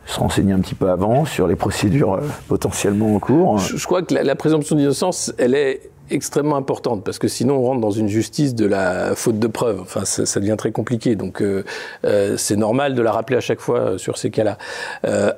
[0.05, 4.13] se renseigner un petit peu avant sur les procédures potentiellement en cours je, crois que
[4.13, 8.55] la présomption d'innocence, elle est extrêmement importante parce que sinon on rentre dans une justice
[8.55, 9.79] de la faute de preuve.
[9.81, 11.15] Enfin, ça, devient très compliqué.
[11.15, 11.63] Donc euh,
[12.05, 14.57] euh, c'est normal de la rappeler à chaque fois euh, sur ces cas-là.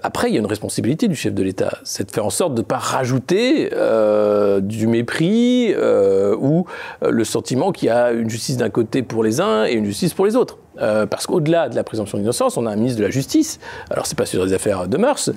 [0.04, 2.54] après, il y a une responsabilité du chef de l'État, c'est de faire en sorte
[2.54, 3.69] de ne pas rajouter
[4.62, 6.65] du mépris ou
[7.01, 10.13] le sentiment qu'il y a une justice d'un côté pour les uns et une justice
[10.13, 10.58] pour les autres.
[10.78, 14.17] parce qu'au-delà de la présomption d'innocence, on a un ministre de la Justice, alors c'est
[14.17, 15.32] pas sur affaires de mœurs,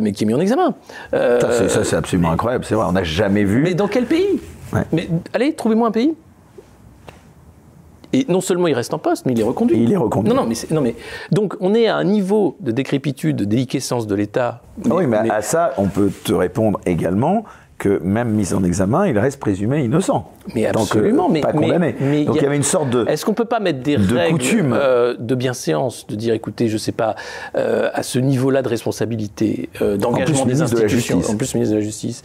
[0.00, 0.74] mais qui est mis en examen.
[1.12, 3.62] ça, c'est absolument incroyable, c'est vrai, on n'a jamais vu.
[3.62, 4.40] Mais dans quel pays
[4.92, 6.14] mais allez, trouvez-moi un pays.
[8.12, 9.82] Et non seulement il reste en poste, mais il est reconduit.
[9.82, 10.32] il est reconduit.
[10.32, 10.94] Non, non, mais, non, mais
[11.32, 14.62] donc on est à un niveau de décrépitude, de déliquescence de l'État.
[14.88, 17.44] Ah oui, mais, à ça, on peut te répondre également
[17.78, 20.30] que même mis en examen, il reste présumé innocent.
[20.54, 21.92] Mais absolument, mais pas condamné.
[22.24, 24.72] Donc il y avait une sorte de Est-ce qu'on peut pas mettre des de règles
[24.72, 27.14] euh, de bienséance, de dire écoutez, je sais pas,
[27.56, 31.84] euh, à ce niveau-là de responsabilité, euh, d'engagement des institutions, en plus ministre de la
[31.84, 32.22] Justice,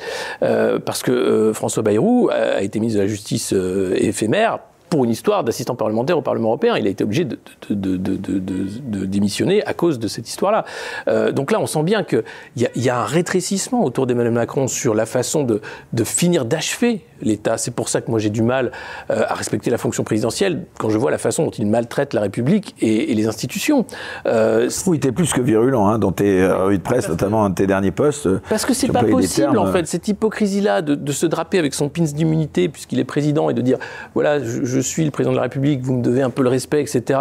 [0.86, 3.54] parce que François Bayrou a été ministre de la Justice
[3.96, 4.60] éphémère
[4.90, 6.76] pour une histoire d'assistant parlementaire au Parlement européen.
[6.78, 7.38] Il a été obligé de,
[7.70, 10.66] de, démissionner à cause de cette histoire-là.
[11.08, 12.24] Euh, donc là, on sent bien qu'il
[12.58, 15.62] y, y, a un rétrécissement autour d'Emmanuel Macron sur la façon de,
[16.04, 17.58] finir d'achever l'État.
[17.58, 18.72] C'est pour ça que moi j'ai du mal
[19.10, 22.22] euh, à respecter la fonction présidentielle quand je vois la façon dont il maltraite la
[22.22, 23.86] République et, les institutions.
[24.26, 27.50] Euh, oui, était plus que virulent hein, dans tes euh, revues de presse, notamment un
[27.50, 28.30] de tes derniers postes.
[28.50, 32.04] Parce que c'est pas possible en fait, cette hypocrisie-là de, se draper avec son pins
[32.04, 33.78] d'immunité puisqu'il est président et de dire
[34.14, 36.82] voilà, je, suis le président de la République, vous me devez un peu le respect,
[36.82, 37.20] etc.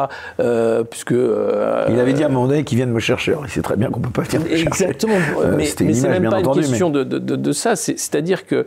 [0.91, 3.35] puisque il avait dit à un moment donné qu'il vienne me chercher.
[3.43, 4.67] il sait très bien qu'on peut pas venir me chercher.
[4.67, 5.15] Exactement.
[5.57, 7.77] mais, mais c'est même pas une question de, de, ça.
[7.77, 8.65] C'est-à-dire que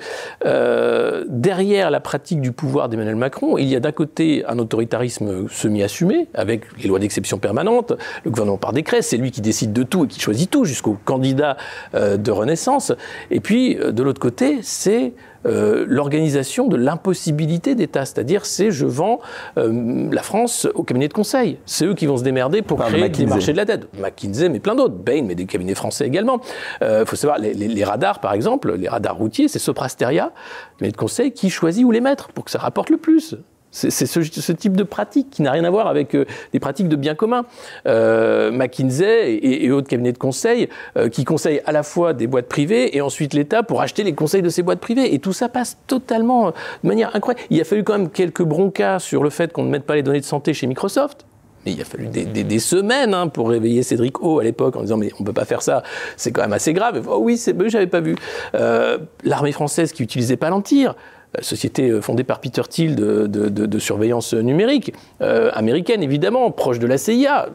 [1.28, 6.28] derrière la pratique du pouvoir d'Emmanuel Macron, il y a d'un côté un autoritarisme semi-assumé,
[6.34, 10.06] avec les lois d'exception permanentes, le gouvernement par décret, c'est lui qui décide de tout
[10.06, 11.58] et qui choisit tout, jusqu'au candidat
[11.96, 12.92] euh, de Renaissance.
[13.30, 15.14] Et puis, euh, de l'autre côté, c'est
[15.46, 19.20] euh, l'organisation de l'impossibilité d'État, c'est-à-dire c'est je vends
[19.58, 21.58] euh, la France au cabinet de conseil.
[21.66, 23.88] C'est eux qui vont se démerder pour créer des marchés de la dette.
[24.00, 24.96] McKinsey, mais plein d'autres.
[24.96, 26.42] Bain, mais des cabinets français également.
[26.82, 30.32] Il euh, faut savoir, les, les, radars, par exemple, les radars routiers, c'est Soprasteria,
[30.78, 33.36] cabinet de conseil, qui choisit où les mettre pour que ça rapporte le plus.
[33.72, 36.98] C'est ce, type de pratique qui n'a rien à voir avec euh, des pratiques de
[36.98, 37.46] bien commun.
[37.88, 42.50] Euh, McKinsey et, autres cabinets de conseil euh, qui conseillent à la fois des boîtes
[42.50, 45.14] privées et ensuite l'État pour acheter les conseils de ces boîtes privées.
[45.14, 47.46] Et tout ça passe totalement de manière incroyable.
[47.50, 50.04] Il a fallu quand même quelques broncas sur le fait qu'on ne mette pas les
[50.04, 51.26] données de santé chez Microsoft.
[51.66, 54.98] Mais il a fallu des, semaines hein, pour réveiller Cédric O à l'époque en disant
[54.98, 55.84] mais on peut pas faire ça,
[56.18, 57.08] c'est quand même assez grave.
[57.08, 58.16] oh oui, c'est, j'avais pas vu.
[59.24, 60.96] L'armée française qui utilisait Palantir,
[61.40, 66.98] société euh, fondée par Peter Thiel de, surveillance numérique, euh, américaine évidemment, proche de la
[66.98, 67.50] CIA.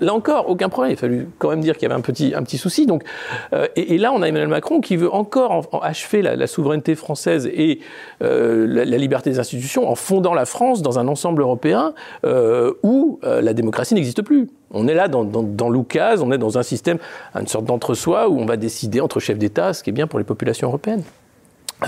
[0.00, 0.92] Là encore, aucun problème.
[0.92, 2.86] Il a fallu quand même dire qu'il y avait un petit, souci.
[2.86, 3.02] Donc,
[3.52, 7.80] euh, et, là, on a Emmanuel Macron qui veut encore achever la, souveraineté française et
[8.20, 11.94] la, liberté des institutions en fondant la France dans un ensemble européen
[12.84, 14.48] où la démocratie n'existe plus.
[14.70, 16.98] On est là dans, dans, on est dans un système,
[17.34, 20.20] une sorte d'entre-soi où on va décider entre chefs d'État ce qui est bien pour
[20.20, 21.02] les populations européennes.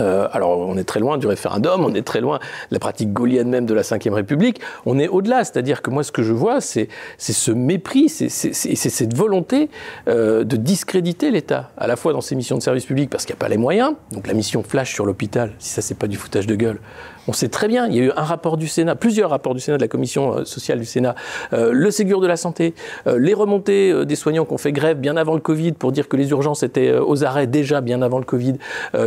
[0.01, 3.13] Euh, alors, on est très loin du référendum, on est très loin de la pratique
[3.13, 4.61] gaulienne même de la Ve République.
[4.87, 9.17] On est au-delà, c'est-à-dire que moi, ce que je vois, c'est ce mépris, c'est cette
[9.17, 9.71] volonté
[10.09, 13.35] euh, de discréditer l'État, à la fois dans ses missions de service public, parce qu'il
[13.35, 13.95] n'y a pas les moyens.
[14.13, 16.81] Donc, la mission flash sur l'hôpital, si ça, c'est pas du foutage de gueule,
[17.29, 19.61] on sait très bien, il y a eu un rapport du Sénat, plusieurs rapports du
[19.61, 21.15] Sénat, de la commission euh, sociale du Sénat,
[21.53, 22.75] euh, le Ségur de la santé,
[23.07, 26.09] euh, les remontées des soignants qui ont fait grève bien avant le Covid pour dire
[26.09, 28.55] que les urgences étaient aux arrêts déjà bien avant le Covid.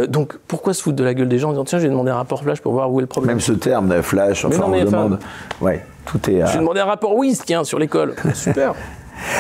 [0.08, 2.16] donc pourquoi se foutre de la gueule des gens en disant tiens, j'ai demandé un
[2.16, 3.36] rapport flash pour voir où est le problème?
[3.36, 5.20] Même ce terme, flash, enfin, on demande.
[5.62, 6.46] Ouais, tout est.
[6.52, 8.16] J'ai demandé un rapport WIS, tiens, sur l'école.
[8.34, 8.74] Super.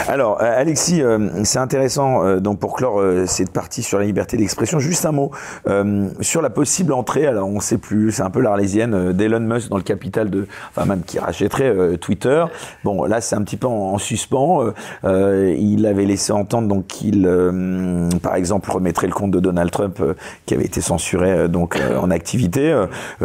[0.07, 4.37] Alors, euh, Alexis, euh, c'est intéressant, euh, donc pour clore cette partie sur la liberté
[4.37, 5.31] d'expression, juste un mot
[6.21, 9.69] sur la possible entrée, alors on ne sait plus, c'est un peu l'arlésienne, d'Elon Musk
[9.69, 12.45] dans le capital de, enfin même qui rachèterait Twitter.
[12.83, 14.73] Bon, là c'est un petit peu en, suspens.
[15.03, 17.29] il avait laissé entendre donc qu'il,
[18.21, 20.01] par exemple, remettrait le compte de Donald Trump
[20.45, 22.75] qui avait été censuré donc en activité.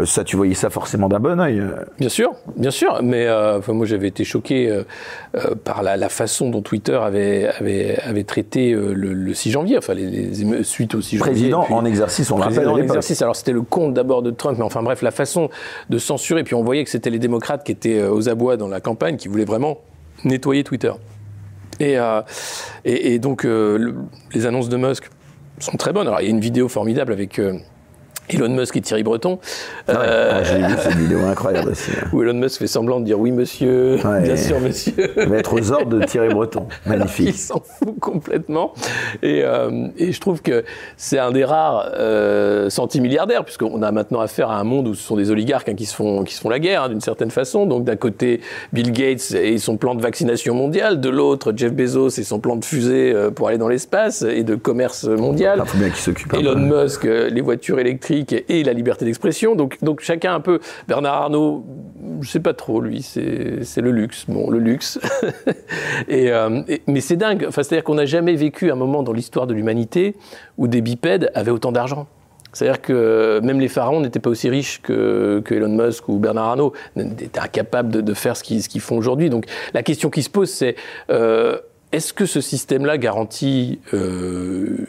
[0.05, 1.63] ça, tu voyais ça forcément d'un bon oeil.
[1.99, 3.27] Bien sûr, bien sûr, mais
[3.69, 4.83] moi j'avais été choqué
[5.65, 10.07] par la façon dont Twitter avait, avait, avait traité euh, le, 6 janvier, enfin les,
[10.07, 11.33] les suite au 6 janvier.
[11.33, 13.23] Président en exercice, on Président en exercice.
[13.23, 15.51] Alors c'était le compte d'abord de Trump, mais enfin bref, la façon
[15.91, 16.45] de censurer.
[16.45, 19.17] Puis on voyait que c'était les démocrates qui étaient euh, aux abois dans la campagne,
[19.17, 19.79] qui voulaient vraiment
[20.25, 20.93] nettoyer Twitter.
[21.81, 22.23] Et, euh,
[22.85, 25.11] et, donc les annonces de Musk
[25.59, 26.07] sont très bonnes.
[26.07, 27.41] Alors il y a une vidéo formidable avec
[28.29, 29.39] Elon Musk et Thierry Breton.
[29.89, 31.91] Ah euh, J'ai vu cette vidéo incroyable aussi.
[31.91, 32.09] Hein.
[32.13, 34.95] Où Elon Musk fait semblant de dire oui monsieur, bien sûr monsieur.
[35.17, 36.67] Il être aux ordres de Thierry Breton.
[36.87, 37.29] Magnifique.
[37.29, 38.75] il s'en fout complètement.
[39.23, 40.65] Et, euh, et, je trouve que
[40.97, 45.03] c'est un des rares euh, centimilliardaires, puisqu'on a maintenant affaire à un monde où ce
[45.03, 47.31] sont des oligarques hein, qui, se font, qui se font la guerre hein, d'une certaine
[47.31, 47.67] façon.
[47.67, 48.41] Donc d'un côté
[48.73, 52.57] Bill Gates et son plan de vaccination mondiale, de l'autre Jeff Bezos et son plan
[52.57, 55.63] de fusée pour aller dans l'espace et de commerce mondial.
[55.65, 56.35] Il faut bien qu'il s'occupe.
[56.35, 59.55] Elon Musk, les voitures électriques et la liberté d'expression.
[59.55, 60.61] Donc, donc chacun un peu.
[60.89, 61.65] Bernard Arnault,
[62.21, 64.25] je sais pas trop, lui, c'est le luxe.
[64.29, 64.99] Bon, le luxe.
[66.11, 67.49] Euh, mais c'est dingue.
[67.51, 70.17] C'est-à-dire qu'on n'a jamais vécu un moment dans l'histoire de l'humanité
[70.59, 72.07] où des bipèdes avaient autant d'argent.
[72.53, 76.73] C'est-à-dire que même les pharaons n'étaient pas aussi riches que, Elon Musk ou Bernard Arnault,
[76.97, 79.31] étaient incapables de, faire ce qu'ils font aujourd'hui.
[79.31, 80.77] Donc la question qui se pose, c'est
[81.11, 81.59] euh,
[81.93, 84.87] est-ce que ce système-là garantit euh,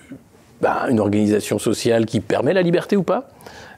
[0.63, 3.27] ben, une organisation sociale qui permet la liberté ou pas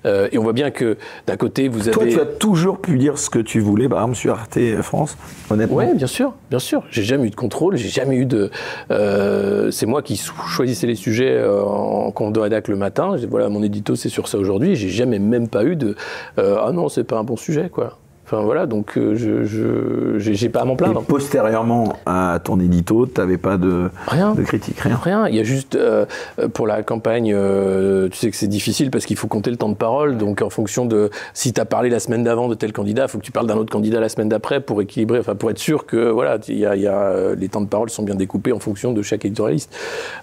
[0.06, 1.92] euh, et on voit bien que d'un côté, vous avez.
[1.92, 5.18] Toi, tu as toujours pu dire ce que tu voulais, par exemple, sur Arte France,
[5.50, 5.78] honnêtement.
[5.78, 6.84] Oui, bien sûr, bien sûr.
[6.92, 8.52] J'ai jamais eu de contrôle, j'ai jamais eu de.
[8.92, 13.16] Euh, c'est moi qui choisissais les sujets euh, en rédac le matin.
[13.28, 14.76] Voilà, mon édito, c'est sur ça aujourd'hui.
[14.76, 15.96] J'ai jamais même pas eu de.
[16.38, 17.98] ah non, c'est pas un bon sujet, quoi.
[18.26, 21.02] Enfin voilà, donc euh, je j'ai pas à m'en plaindre.
[21.02, 24.34] Et postérieurement à ton édito, tu n'avais pas de, rien.
[24.34, 26.08] de critique, rien Rien, il y a juste euh,
[26.54, 29.70] pour la campagne, euh, tu sais que c'est difficile parce qu'il faut compter le temps
[29.70, 32.74] de parole, donc en fonction de si tu as parlé la semaine d'avant de tel
[32.74, 35.36] candidat, il faut que tu parles d'un autre candidat la semaine d'après pour équilibrer, enfin
[35.36, 38.54] pour être sûr que voilà, y y a, les temps de parole sont bien découpés
[38.54, 39.72] en fonction de chaque éditorialiste.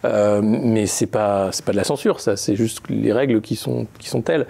[0.03, 3.87] mais c'est pas c'est pas de la censure, ça, c'est juste les règles qui sont
[4.01, 4.47] qui sont telles.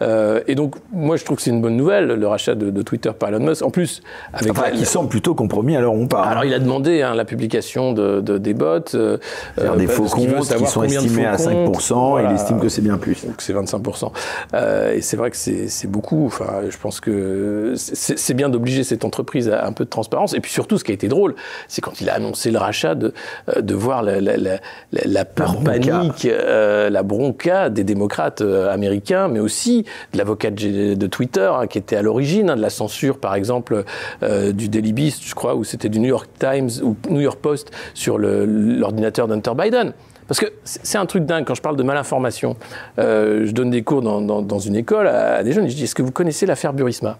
[0.00, 2.95] et donc moi je trouve que c'est une bonne nouvelle le rachat de, de Twitter
[2.98, 3.62] par Elon Musk.
[3.62, 6.28] En plus, avec enfin, qui semble plutôt compromis alors on parle.
[6.28, 8.94] Alors il a demandé hein, la publication de, des bots.
[8.94, 9.18] Euh,
[9.58, 12.96] euh des faux comptes qui sont estimés à 5%, et il estime que c'est bien
[12.96, 13.26] plus.
[13.26, 14.10] Donc c'est 25%.
[14.54, 16.26] Euh, et c'est vrai que c'est beaucoup.
[16.26, 20.34] Enfin, je pense que c'est bien d'obliger cette entreprise à un peu de transparence.
[20.34, 21.34] Et puis surtout, ce qui a été drôle,
[21.68, 23.12] c'est quand il a annoncé le rachat de,
[23.54, 24.58] euh, de voir la, la, la,
[24.92, 30.94] la peur panique, euh, la bronca des démocrates euh, américains, mais aussi de l'avocat de,
[30.94, 32.85] de, Twitter hein, qui était à l'origine hein, de la censure,
[33.18, 33.84] par exemple,
[34.22, 37.70] du Daily Beast, je crois, ou c'était du New York Times ou New York Post
[37.94, 39.92] sur l'ordinateur d'Hunter Biden.
[40.28, 42.56] Parce que c'est un truc dingue, quand je parle de malinformation,
[42.98, 45.84] euh, je donne des cours dans, dans, dans, une école à, des jeunes, je dis,
[45.84, 47.18] est-ce que vous connaissez l'affaire Burisma?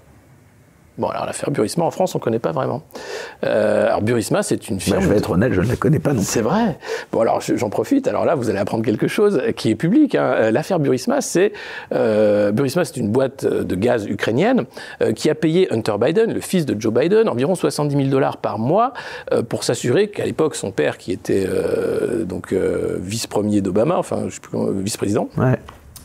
[0.98, 2.82] Bon, alors l'affaire Burisma en France, on ne connaît pas vraiment.
[3.44, 4.98] Euh, alors Burisma, c'est une firme.
[4.98, 6.78] Bah, je vais être honnête, je ne la connais pas non C'est vrai.
[7.12, 8.09] Bon, alors j'en profite.
[8.09, 10.14] Alors là, vous allez apprendre quelque chose qui est public.
[10.14, 10.32] Hein.
[10.37, 11.52] Euh, l'affaire Burisma, c'est
[11.92, 14.64] euh, Burisma, c'est une boîte de gaz ukrainienne
[15.02, 18.38] euh, qui a payé Hunter Biden, le fils de Joe Biden, environ 70 000 dollars
[18.38, 18.92] par mois
[19.48, 21.46] pour s'assurer qu'à l'époque, son père, qui était
[22.24, 25.28] donc vice-premier d'Obama, enfin, je sais plus vice-président.
[25.37, 25.59] Ouais.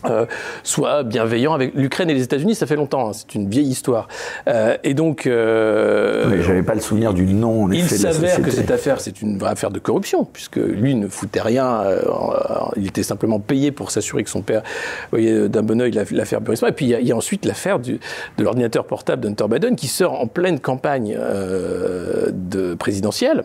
[0.05, 0.25] Euh,
[0.63, 4.07] soit bienveillant avec l'Ukraine et les États-Unis, ça fait longtemps, hein, c'est une vieille histoire.
[4.47, 7.65] Euh, et donc, euh, oui, j'avais pas le souvenir du nom.
[7.65, 11.07] En il s'avère que cette affaire, c'est une vraie affaire de corruption, puisque lui ne
[11.07, 11.81] foutait rien.
[11.81, 12.01] Euh,
[12.77, 14.63] il était simplement payé pour s'assurer que son père
[15.11, 16.69] voyait d'un bon oeil l'affaire Burisma.
[16.69, 17.99] Et puis il y, a, il y a ensuite l'affaire de
[18.39, 23.43] l'ordinateur portable d'Hunter Biden qui sort en pleine campagne euh, de présidentielle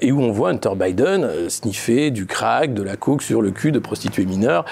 [0.00, 3.72] et où on voit Hunter Biden sniffer du crack, de la coke sur le cul
[3.72, 4.64] de prostituées mineures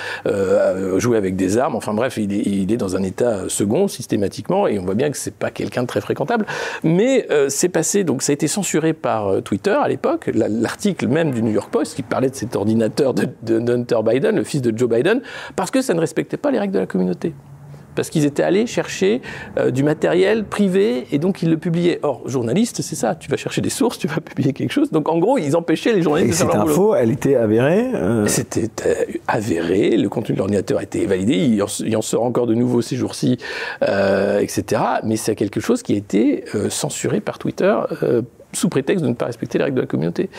[1.04, 1.76] jouer avec des armes.
[1.76, 5.34] Enfin bref, il est, dans un état second systématiquement et on voit bien que c'est
[5.34, 6.46] pas quelqu'un de très fréquentable.
[6.82, 10.30] Mais euh, c'est passé, donc ça a été censuré par euh, Twitter à l'époque.
[10.34, 14.36] L'article même du New York Post qui parlait de cet ordinateur de, de Hunter Biden,
[14.36, 15.20] le fils de Joe Biden,
[15.56, 17.34] parce que ça ne respectait pas les règles de la communauté
[17.94, 19.20] parce qu'ils étaient allés chercher
[19.58, 22.00] euh, du matériel privé et donc ils le publiaient.
[22.02, 24.90] Or, journaliste, c'est ça, tu vas chercher des sources, tu vas publier quelque chose.
[24.90, 27.86] Donc en gros, ils empêchaient les journalistes et de faire leur info, elle était avérée
[27.94, 28.26] euh...
[28.26, 28.94] C'était euh,
[29.28, 32.54] avéré, le contenu de l'ordinateur a été validé, il en, il en, sort encore de
[32.54, 33.38] nouveau ces jours-ci,
[33.82, 34.82] euh, etc.
[35.04, 37.74] Mais c'est quelque chose qui a été censuré par Twitter
[38.52, 40.30] sous prétexte de ne pas respecter les règles de la communauté.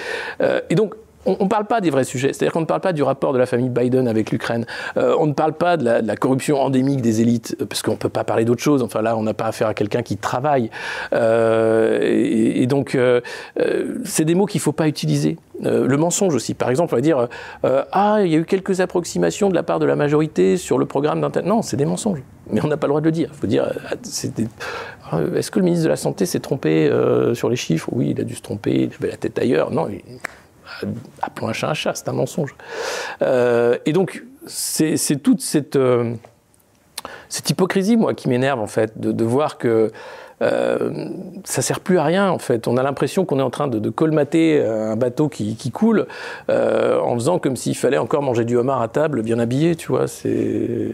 [0.69, 2.33] et donc, on ne parle pas des vrais sujets.
[2.33, 4.65] C'est-à-dire qu'on ne parle pas du rapport de la famille Biden avec l'Ukraine.
[4.97, 8.09] Euh, on ne parle pas de la, corruption endémique des élites, parce qu'on ne peut
[8.09, 8.81] pas parler d'autre chose.
[8.81, 10.69] Enfin là, on n'a pas affaire à quelqu'un qui travaille.
[11.13, 13.21] Euh, et, donc, euh,
[13.59, 15.37] euh c'est des mots qu'il ne faut pas utiliser.
[15.63, 16.53] Euh, le mensonge aussi.
[16.53, 17.27] Par exemple, on va dire
[17.63, 20.77] euh, Ah, il y a eu quelques approximations de la part de la majorité sur
[20.77, 21.49] le programme d'Internet.
[21.49, 22.21] Non, c'est des mensonges.
[22.51, 23.29] Mais on n'a pas le droit de le dire.
[23.33, 23.71] Il faut dire
[25.35, 26.91] Est-ce que le ministre de la Santé s'est trompé
[27.33, 27.89] sur les chiffres?
[27.91, 29.71] Oui, il a dû se tromper, il avait la tête ailleurs.
[29.71, 30.01] Non, il
[31.21, 32.55] appelons un chat un chat, c'est un mensonge.
[33.21, 36.13] Euh, et donc, c'est toute cette, euh,
[37.29, 39.91] cette hypocrisie, moi, qui m'énerve, en fait, de, de voir que
[40.41, 40.89] euh,
[41.45, 42.67] ça sert plus à rien en fait.
[42.67, 45.71] On a l'impression qu'on est en train de, de, colmater euh, un bateau qui, qui
[45.71, 46.07] coule
[46.49, 49.87] euh, en faisant comme s'il fallait encore manger du homard à table bien habillé, tu
[49.87, 50.07] vois.
[50.07, 50.91] C'est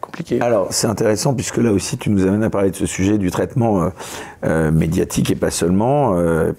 [0.00, 0.40] compliqué.
[0.40, 3.30] Alors c'est intéressant puisque là aussi tu nous amènes à parler de ce sujet du
[3.30, 3.90] traitement
[4.44, 5.88] euh, médiatique et pas seulement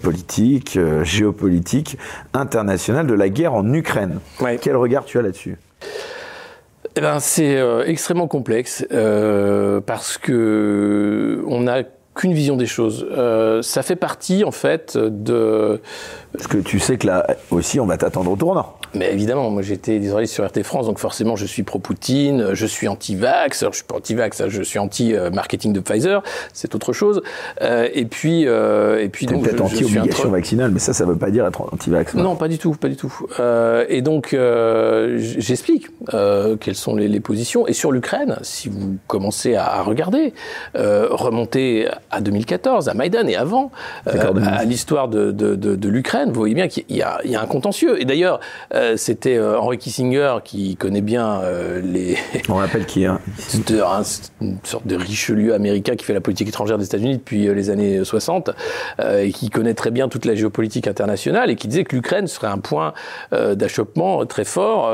[0.00, 1.98] politique, géopolitique,
[2.32, 4.20] international de la guerre en Ukraine.
[4.40, 4.58] Ouais.
[4.60, 5.58] Quel regard tu as là-dessus?
[6.96, 8.86] Eh ben, c'est extrêmement complexe
[9.86, 11.82] parce que on a
[12.14, 13.06] qu'une vision des choses.
[13.10, 15.80] Euh, ça fait partie en fait de.
[16.32, 18.74] Parce que tu sais que là aussi, on va t'attendre au tournant.
[18.94, 22.88] Mais évidemment, moi j'étais journaliste sur RT France, donc forcément je suis pro-Poutine, je suis
[22.88, 26.22] anti-vax, je suis pas anti-vax, je suis anti-marketing de Pfizer,
[26.52, 27.22] c'est autre chose.
[27.62, 30.28] Euh, et puis, euh, et puis donc peut-être anti-obligation entre...
[30.28, 32.14] vaccinale, mais ça, ça veut pas dire être anti-vax.
[32.14, 33.12] Non, pas du tout, pas du tout.
[33.38, 37.66] Euh, et donc euh, j'explique euh, quelles sont les, les, positions.
[37.66, 40.32] Et sur l'Ukraine, si vous commencez à, à regarder,
[40.76, 43.70] euh, remonter à 2014, à Maïdan et avant,
[44.06, 47.46] à l'histoire de, de, de, de l'Ukraine, vous voyez bien qu'il y, y, a un
[47.46, 48.00] contentieux.
[48.00, 48.40] Et d'ailleurs,
[48.96, 51.40] c'était Henry Kissinger qui connaît bien
[51.82, 52.16] les.
[52.48, 53.70] On rappelle qui hein C'est
[54.40, 58.04] une sorte de Richelieu américain qui fait la politique étrangère des États-Unis depuis les années
[58.04, 58.50] 60
[59.02, 62.48] et qui connaît très bien toute la géopolitique internationale et qui disait que l'Ukraine serait
[62.48, 62.92] un point
[63.32, 64.90] d'achoppement très fort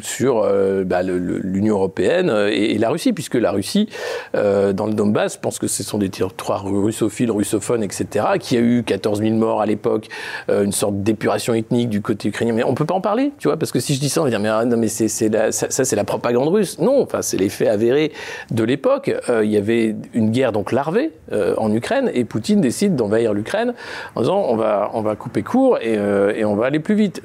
[0.00, 0.48] sur
[0.84, 3.88] bah, l'Union européenne et, la Russie, puisque la Russie,
[4.34, 8.60] dans le Donbass, je pense que ce sont des territoires russophiles, russophones, etc., qui a
[8.60, 10.08] eu 14 000 morts à l'époque,
[10.48, 12.41] euh, une sorte d'épuration ethnique du côté ukrainien.
[12.44, 14.24] Mais on peut pas en parler, tu vois, parce que si je dis ça, on
[14.24, 16.78] va dire, mais, ah, non, mais c'est, ça, ça c'est la propagande russe.
[16.78, 18.12] Non, enfin, c'est les faits avérés
[18.50, 19.14] de l'époque.
[19.28, 23.32] Euh, il y avait une guerre donc larvée euh, en Ukraine, et Poutine décide d'envahir
[23.32, 23.74] l'Ukraine
[24.14, 27.22] en disant, on va, on va couper court et, et on va aller plus vite.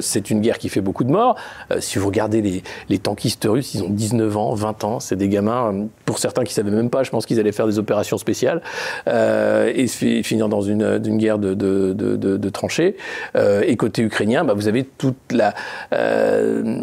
[0.00, 1.36] c'est une guerre qui fait beaucoup de morts.
[1.78, 5.28] si vous regardez les, les tankistes russes, ils ont 19 ans, 20 ans, c'est des
[5.28, 8.62] gamins, pour certains qui savaient même pas, je pense qu'ils allaient faire des opérations spéciales.
[9.06, 9.86] Euh, et
[10.22, 12.96] finir dans une, guerre de, tranchées.
[13.36, 15.54] Euh, et côté ukrainien, bah, vous avez toute la
[15.92, 16.82] euh,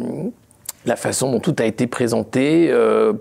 [0.85, 2.71] la façon dont tout a été présenté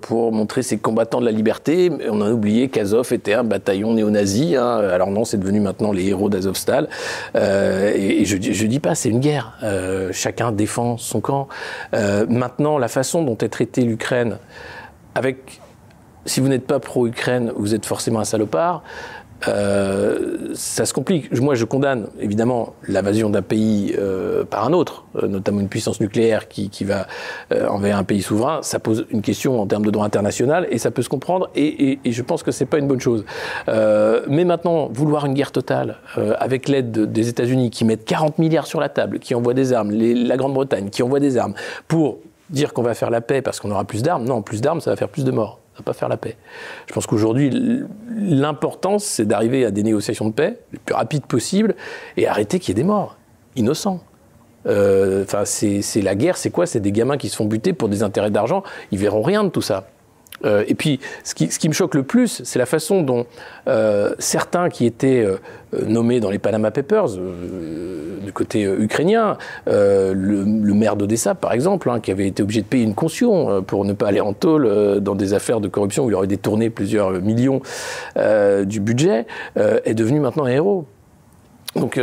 [0.03, 1.91] pour montrer ces combattants de la liberté.
[2.11, 4.55] On a oublié qu'Azov était un bataillon néo-nazi.
[4.55, 4.81] Hein.
[4.93, 6.91] Alors non, c'est devenu maintenant les héros d'Azovstal.
[7.35, 9.59] et, je, je dis pas, c'est une guerre.
[10.13, 11.49] chacun défend son camp.
[12.29, 14.37] maintenant, la façon dont est traitée l'Ukraine,
[15.15, 15.63] avec
[16.27, 18.83] si vous n'êtes pas pro-Ukraine, vous êtes forcément un salopard.
[19.49, 21.33] Euh, ça se complique.
[21.41, 26.01] Moi, je condamne évidemment l'invasion d'un pays euh, par un autre, euh, notamment une puissance
[26.01, 27.07] nucléaire qui, va
[27.69, 28.61] envers un pays souverain.
[28.63, 31.49] Ça pose une question en termes de droit international et ça peut se comprendre.
[31.55, 33.25] Et, je pense que c'est pas une bonne chose.
[33.67, 35.97] mais maintenant, vouloir une guerre totale
[36.39, 39.91] avec l'aide des États-Unis qui mettent 40 milliards sur la table, qui envoient des armes,
[39.93, 41.55] la Grande-Bretagne qui envoie des armes
[41.89, 42.19] pour
[42.51, 44.25] dire qu'on va faire la paix parce qu'on aura plus d'armes.
[44.25, 45.64] Non, plus d'armes, ça va faire plus de morts.
[45.75, 46.37] Ça va pas faire la paix.
[46.87, 47.51] Je pense qu'aujourd'hui,
[48.17, 51.75] l'importance, c'est d'arriver à des négociations de paix le plus rapide possible
[52.17, 53.17] et arrêter qu'il y ait des morts
[53.57, 54.01] innocents.
[54.67, 56.67] Euh, c'est la guerre, c'est quoi?
[56.67, 58.63] C'est des gamins qui se font buter pour des intérêts d'argent.
[58.93, 59.89] Ils verront rien de tout ça.
[60.45, 63.27] Euh, et puis, ce qui, me choque le plus, c'est la façon dont
[63.69, 65.39] euh, certains qui étaient euh,
[65.87, 72.01] nommés dans les Panama Papers, du côté ukrainien, le, le, maire d'Odessa, par exemple, hein,
[72.01, 75.15] qui avait été obligé de payer une caution pour ne pas aller en tôle dans
[75.15, 77.61] des affaires de corruption où il aurait détourné plusieurs millions
[78.17, 79.27] du budget,
[79.57, 80.87] est devenu maintenant un héros.
[81.77, 82.01] Donc,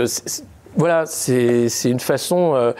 [0.75, 2.73] voilà, c'est une façon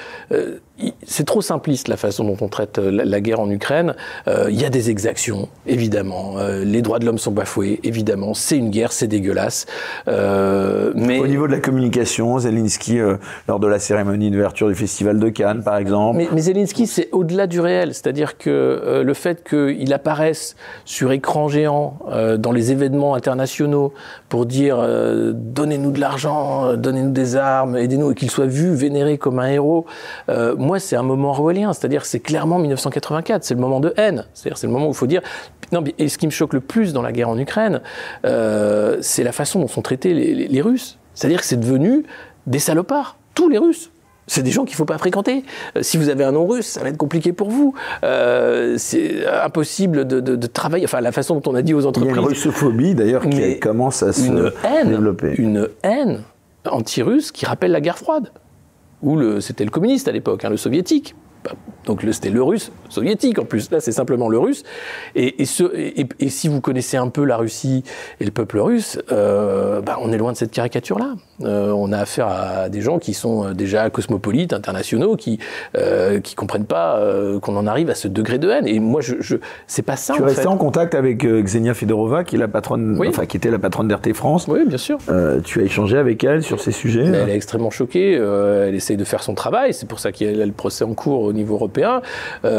[1.06, 3.96] c'est trop simpliste la façon dont on traite euh, la, guerre en Ukraine.
[4.28, 6.36] Euh, il y a des exactions, évidemment.
[6.38, 8.34] Euh, les droits de l'homme sont bafoués, évidemment.
[8.34, 9.66] C'est une guerre, c'est dégueulasse.
[10.08, 13.00] mais au niveau de la communication, Zelensky
[13.48, 16.18] lors de la cérémonie d'ouverture du festival de Cannes, par exemple.
[16.18, 17.94] Mais, mais Zelensky, c'est au-delà du réel.
[17.94, 20.56] C'est-à-dire que le fait qu'il apparaisse
[20.86, 22.00] sur écran géant
[22.38, 23.94] dans les événements internationaux
[24.30, 24.78] pour dire
[25.34, 29.86] donnez-nous de l'argent, donnez-nous des armes, aidez-nous, et qu'il soit vu, vénéré comme un héros.
[30.58, 34.26] moi, moi, c'est un moment orwellien, c'est-à-dire c'est clairement 1984, c'est le moment de haine,
[34.34, 35.22] c'est-à-dire c'est le moment où il faut dire.
[35.74, 37.82] Non, et ce qui me choque le plus dans la guerre en Ukraine,
[38.24, 40.97] euh, c'est la façon dont sont traités les, Russes.
[41.13, 42.05] C'est-à-dire que c'est devenu
[42.47, 43.91] des salopards, tous les Russes.
[44.28, 45.43] C'est des gens qu'il ne faut pas fréquenter.
[45.76, 47.74] Euh, si vous avez un nom russe, ça va être compliqué pour vous.
[48.05, 50.86] Euh, c'est impossible de, travailler.
[50.86, 52.13] Enfin, la façon dont on a dit aux entreprises.
[52.13, 54.32] Il y a une russophobie d'ailleurs qui commence à se
[54.86, 55.34] développer.
[55.38, 56.22] Une haine
[56.65, 58.32] anti-russe qui rappelle la guerre froide
[59.02, 61.16] ou c'était le communiste à l'époque, hein, le soviétique.
[61.44, 61.52] Bah,
[61.86, 63.72] donc c'était le russe soviétique en plus.
[63.72, 64.64] Là, c'est simplement le russe.
[65.16, 67.84] Et, et, si vous connaissez un peu la Russie
[68.20, 71.16] et le peuple russe, euh, bah, on est loin de cette caricature-là.
[71.44, 75.39] Euh, on a affaire à des gens qui sont euh, déjà cosmopolites, internationaux, qui
[75.76, 77.02] euh, qui comprennent pas
[77.42, 78.68] qu'on en arrive à ce degré de haine.
[78.68, 79.38] Et moi, je, je
[79.68, 80.14] c'est pas ça.
[80.14, 83.50] Tu en restais en contact avec Xenia Fedorova, qui est la patronne, enfin qui était
[83.50, 84.46] la patronne d'RT France.
[84.48, 84.98] Oui, bien sûr.
[85.44, 87.06] tu as échangé avec elle sur ces sujets.
[87.06, 88.14] elle est extrêmement choquée.
[88.14, 89.74] elle essaye de faire son travail.
[89.74, 92.02] C'est pour ça qu'il y a le procès en cours au niveau européen.
[92.46, 92.50] Et,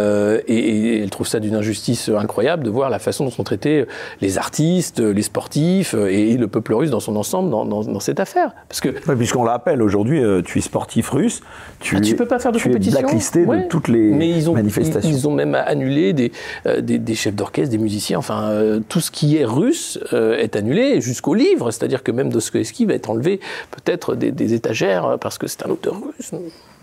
[0.49, 3.87] et, elle trouve ça d'une injustice incroyable de voir la façon dont sont traités
[4.21, 8.21] les artistes, les sportifs et, le peuple russe dans son ensemble dans, dans, dans cette
[8.21, 8.53] affaire.
[8.69, 11.41] Parce que puisqu'on l'appelle aujourd'hui, euh, tu es sportif russe,
[11.81, 12.99] tu, ah, peux pas faire de tu compétition.
[12.99, 15.11] es blacklisté de toutes les Mais ils ont, manifestations.
[15.11, 16.33] Ils, ont même annulé des,
[16.67, 18.19] euh, des, chefs d'orchestre, des musiciens.
[18.19, 21.71] Enfin, euh, tout ce qui est russe est annulé jusqu'au livre.
[21.71, 25.71] C'est-à-dire que même Dostoevsky va être enlevé peut-être des, des étagères parce que c'est un
[25.71, 26.33] auteur russe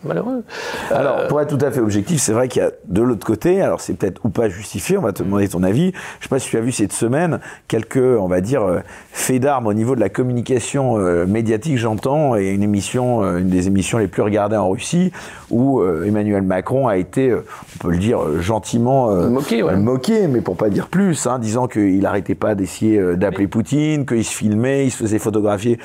[0.03, 0.43] malheureux.
[0.91, 3.25] Alors, euh, pour être tout à fait objectif, c'est vrai qu'il y a de l'autre
[3.25, 5.91] côté, alors c'est peut-être ou pas justifié, on va te demander ton avis.
[6.19, 8.79] Je sais pas si tu as vu cette semaine quelques, on va dire, euh,
[9.11, 13.67] faits d'armes au niveau de la communication euh, médiatique, j'entends, et une émission, une des
[13.67, 15.11] émissions les plus regardées en Russie,
[15.49, 19.75] où Emmanuel Macron a été, on peut le dire, gentiment moqué, ouais.
[19.75, 24.23] moqué, mais pour pas dire plus, hein, disant qu'il n'arrêtait pas d'essayer d'appeler Poutine, qu'il
[24.23, 25.79] se filmait, il se faisait photographier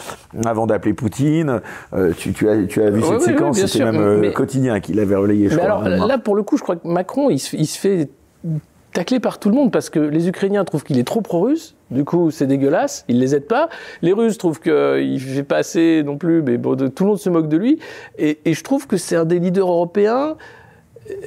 [0.45, 1.61] avant d'appeler Poutine.
[2.19, 5.49] Tu, tu, as, tu as vu cette séquence, c'était même le quotidien qu'il avait relayé.
[5.49, 8.09] mais alors là, pour le coup, je crois que Macron, il se, il se fait
[8.95, 11.75] tacler par tout le monde parce que les Ukrainiens trouvent qu'il est trop pro-russe.
[11.91, 13.05] Du coup, c'est dégueulasse.
[13.09, 13.69] Il les aide pas.
[14.01, 16.43] Les Russes trouvent qu'il fait pas assez non plus.
[16.43, 17.79] Mais bon, tout le monde se moque de lui.
[18.19, 20.37] Et, je trouve que c'est un des leaders européens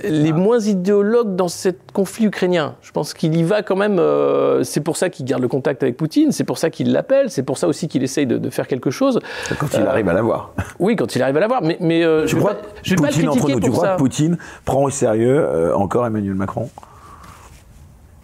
[0.04, 0.34] les ah.
[0.34, 2.76] moins idéologues dans ce conflit ukrainien.
[2.82, 4.00] Je pense qu'il y va quand même.
[4.00, 6.32] Euh, c'est pour ça qu'il garde le contact avec Poutine.
[6.32, 7.30] C'est pour ça qu'il l'appelle.
[7.30, 9.20] C'est pour ça aussi qu'il essaye de, faire quelque chose.
[9.60, 10.54] Quand il arrive à l'avoir.
[10.80, 11.62] Oui, quand il arrive à l'avoir.
[11.62, 13.88] Mais, mais euh, je ne vais, pas, je vais pas le critiquer pour tu crois
[13.90, 16.70] que Poutine prend au sérieux euh, encore Emmanuel Macron?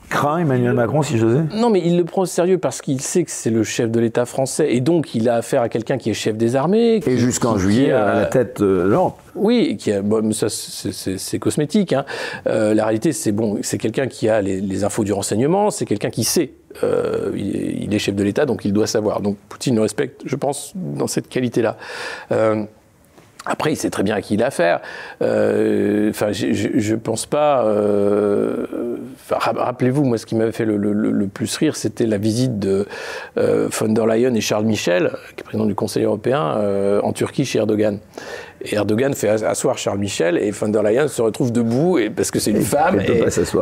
[0.10, 3.24] Craint Emmanuel Macron, si j'osais Non, mais il le prend au sérieux parce qu'il sait
[3.24, 6.10] que c'est le chef de l'État français et donc il a affaire à quelqu'un qui
[6.10, 7.02] est chef des armées.
[7.06, 9.18] et jusqu'en juillet, à la tête de l'Europe.
[9.36, 11.94] Oui, qui a, bon, ça c'est cosmétique.
[11.94, 12.06] Hein.
[12.48, 16.10] Euh, la réalité, c'est bon, c'est quelqu'un qui a les, infos du renseignement, c'est quelqu'un
[16.10, 16.52] qui sait.
[16.84, 19.22] Euh, il, est chef de l'État, donc il doit savoir.
[19.22, 21.78] Donc Poutine le respecte, je pense, dans cette qualité-là.
[22.32, 22.64] Euh,
[23.46, 24.80] après, il sait très bien à qui il a affaire.
[25.22, 27.66] Euh, enfin, je ne pense pas.
[27.66, 28.66] Euh,
[29.30, 32.86] rappelez-vous, moi, ce qui m'avait fait le, plus rire, c'était la visite de
[33.38, 36.56] euh, von der Leyen et Charles Michel, qui est président du Conseil européen,
[37.04, 38.00] en Turquie chez Erdogan.
[38.66, 42.32] Et Erdogan fait asseoir Charles Michel et von der Leyen se retrouve debout et, parce
[42.32, 43.02] que c'est une femme.
[43.02, 43.12] Elle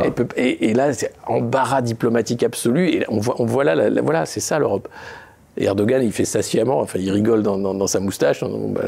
[0.05, 2.89] et, peut pas et, et, là, c'est embarras diplomatique absolu.
[2.89, 4.87] Et on voit, on voit là, voilà, c'est ça l'Europe.
[5.61, 8.43] Et Erdogan, il fait ça sciemment, enfin, il rigole dans, sa moustache.
[8.43, 8.81] Bah,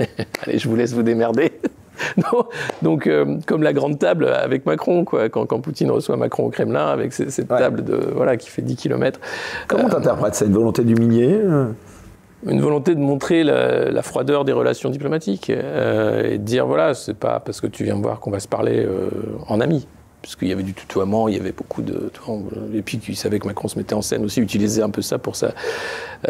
[0.42, 1.52] allez, je vous laisse vous démerder.
[2.82, 6.88] donc, euh, comme la grande table avec Macron, quoi, quand, Poutine reçoit Macron au Kremlin,
[6.88, 9.20] avec cette, table de, voilà, qui fait 10 km.
[9.68, 11.68] Comment euh, tu interprètes ça Une volonté d'humilier euh?
[12.48, 17.38] Une volonté de montrer la, froideur des relations diplomatiques et de dire voilà, c'est pas
[17.38, 18.86] parce que tu viens me voir qu'on va se parler
[19.48, 19.60] en
[20.18, 22.10] amis puisqu'il y avait du tutoiement, il y avait beaucoup de...
[22.74, 25.18] Et puis il savait que Macron se mettait en scène aussi, utilisait un peu ça
[25.18, 25.54] pour sa,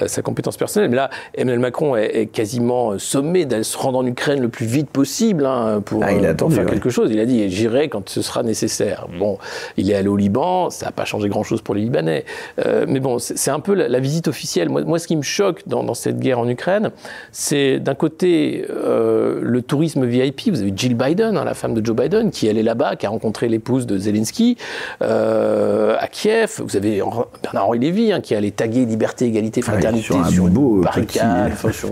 [0.00, 0.90] euh, sa compétence personnelle.
[0.90, 4.66] Mais là, Emmanuel Macron est, quasiment euh, sommé d'aller se rendre en Ukraine le plus
[4.66, 7.10] vite possible hein, pour, ah, il a faire quelque chose.
[7.10, 9.06] Il a dit j'irai quand ce sera nécessaire.
[9.18, 9.38] Bon,
[9.76, 12.24] il est allé au Liban, ça n'a pas changé grand-chose pour les Libanais.
[12.64, 14.68] Euh, mais bon, c'est un peu la, visite officielle.
[14.68, 16.90] Moi, moi, ce qui me choque dans, dans cette guerre en Ukraine,
[17.32, 20.50] c'est d'un côté le tourisme VIP.
[20.50, 23.10] Vous avez Jill Biden, hein, la femme de Joe Biden, qui allait là-bas, qui a
[23.10, 24.56] rencontré l'épouse de Zelensky
[25.00, 26.60] à Kiev.
[26.64, 27.02] Vous avez
[27.42, 31.90] Bernard-Henri Lévy, hein, qui allait taguer liberté, égalité, fraternité sur, un sur beau barricade, sur,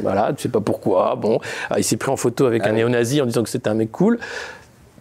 [0.00, 1.16] voilà, tu sais pas pourquoi.
[1.16, 1.38] Bon,
[1.70, 3.92] ah, il s'est pris en photo avec un néo-nazi en disant que c'était un mec
[3.92, 4.18] cool.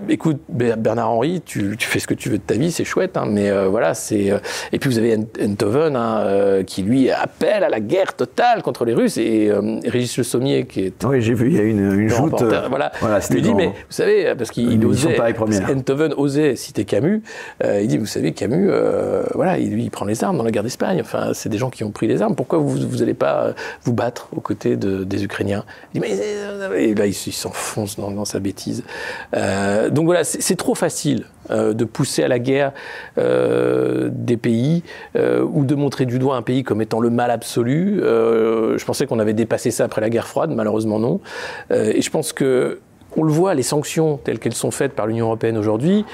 [0.10, 3.26] Écoute, Bernard Henry, tu, fais ce que tu veux de ta vie, c'est chouette, hein,
[3.28, 4.30] mais euh, voilà, c'est.
[4.30, 4.40] Euh,
[4.74, 8.84] et puis vous avez Enthoven hein, euh, qui lui appelle à la guerre totale contre
[8.84, 9.52] les Russes et
[9.86, 11.04] Régis Le Sommier qui est.
[11.06, 12.44] Oui, j'ai vu, il y a une, une joute.
[12.70, 15.18] voilà, voilà lui dit, mais vous savez, parce qu'il osait.
[15.70, 17.22] Enthoven osait citer Camus.
[17.64, 18.70] il dit, vous savez, Camus,
[19.34, 21.00] voilà, il, lui, il prend les armes dans la guerre d'Espagne.
[21.00, 22.36] Enfin, c'est des gens qui ont pris les armes.
[22.36, 25.64] Pourquoi vous n'allez pas vous battre aux côtés de, des Ukrainiens?
[25.94, 26.18] Il dit, mais
[26.78, 28.84] et là, il, s'enfonce dans, dans, sa bêtise.
[29.36, 32.72] Euh, donc voilà, c'est trop facile euh, de pousser à la guerre
[33.18, 34.84] euh, des pays
[35.16, 38.00] ou de montrer du doigt un pays comme étant le mal absolu.
[38.02, 41.20] je pensais qu'on avait dépassé ça après la guerre froide, malheureusement non.
[41.72, 42.80] et je pense que
[43.18, 46.06] on le voit, les sanctions telles qu'elles sont faites par l'Union européenne aujourd'hui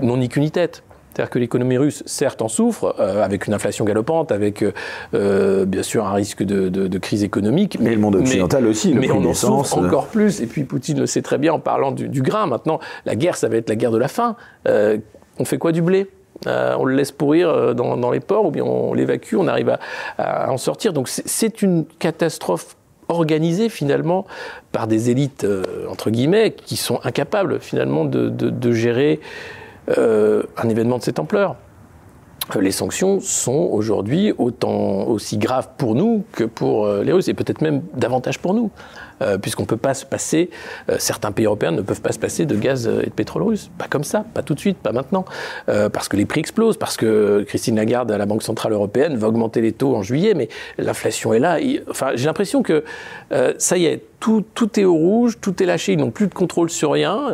[0.00, 0.82] n'ont ni qu'une tête.
[1.16, 4.72] C'est-à-dire que l'économie russe, certes, en souffre, euh, avec une inflation galopante, avec euh,
[5.14, 7.78] euh, bien sûr un risque de, crise économique.
[7.80, 10.42] Mais, le monde occidental aussi, le mais on en souffre encore plus.
[10.42, 12.46] Et puis Poutine le sait très bien en parlant du, grain.
[12.46, 14.36] Maintenant, la guerre, ça va être la guerre de la faim.
[14.66, 16.06] on fait quoi du blé?
[16.44, 19.74] On le laisse pourrir dans, les ports ou bien on l'évacue, on arrive
[20.18, 20.92] à, en sortir.
[20.92, 22.76] Donc c'est une catastrophe
[23.08, 24.26] organisée finalement
[24.70, 25.46] par des élites
[25.88, 29.20] entre guillemets qui sont incapables finalement de, de gérer
[29.88, 31.56] euh, un événement de cette ampleur.
[32.54, 37.28] Euh, les sanctions sont aujourd'hui autant aussi graves pour nous que pour euh, les Russes,
[37.28, 38.70] et peut-être même davantage pour nous.
[39.22, 40.50] Euh, puisqu'on ne peut pas se passer,
[40.90, 43.70] euh, certains pays européens ne peuvent pas se passer de gaz et de pétrole russe.
[43.78, 45.24] Pas comme ça, pas tout de suite, pas maintenant.
[45.68, 49.16] Euh, parce que les prix explosent, parce que Christine Lagarde à la Banque Centrale Européenne
[49.16, 51.58] va augmenter les taux en juillet, mais l'inflation est là.
[51.88, 52.84] enfin, j'ai l'impression que
[53.58, 56.34] ça y est, tout, tout, est au rouge, tout est lâché, ils n'ont plus de
[56.34, 57.26] contrôle sur rien.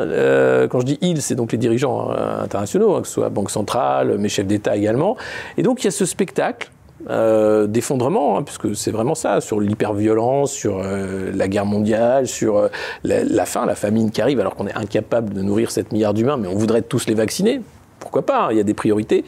[0.70, 4.18] quand je dis ils, c'est donc les dirigeants internationaux, hein, que ce soit Banque Centrale,
[4.18, 5.16] mes chefs d'État également.
[5.56, 6.70] Et donc il y a ce spectacle
[7.10, 12.58] euh, d'effondrement, hein, puisque c'est vraiment ça, sur l'hyperviolence, sur euh, la guerre mondiale, sur
[12.58, 12.68] euh,
[13.02, 16.36] la, faim, la famine qui arrive, alors qu'on est incapable de nourrir 7 milliards d'humains,
[16.36, 17.60] mais on voudrait tous les vacciner.
[17.98, 19.24] Pourquoi pas hein, Il y a des priorités.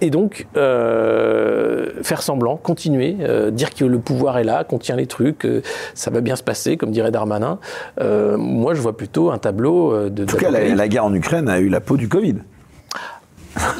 [0.00, 3.16] et donc, faire semblant, continuer,
[3.52, 5.46] dire que le pouvoir est là, qu'on tient les trucs,
[5.94, 7.60] ça va bien se passer, comme dirait Darmanin.
[8.00, 10.24] moi, je vois plutôt un tableau de...
[10.24, 12.38] En tout cas, la, la guerre en Ukraine a eu la peau du Covid.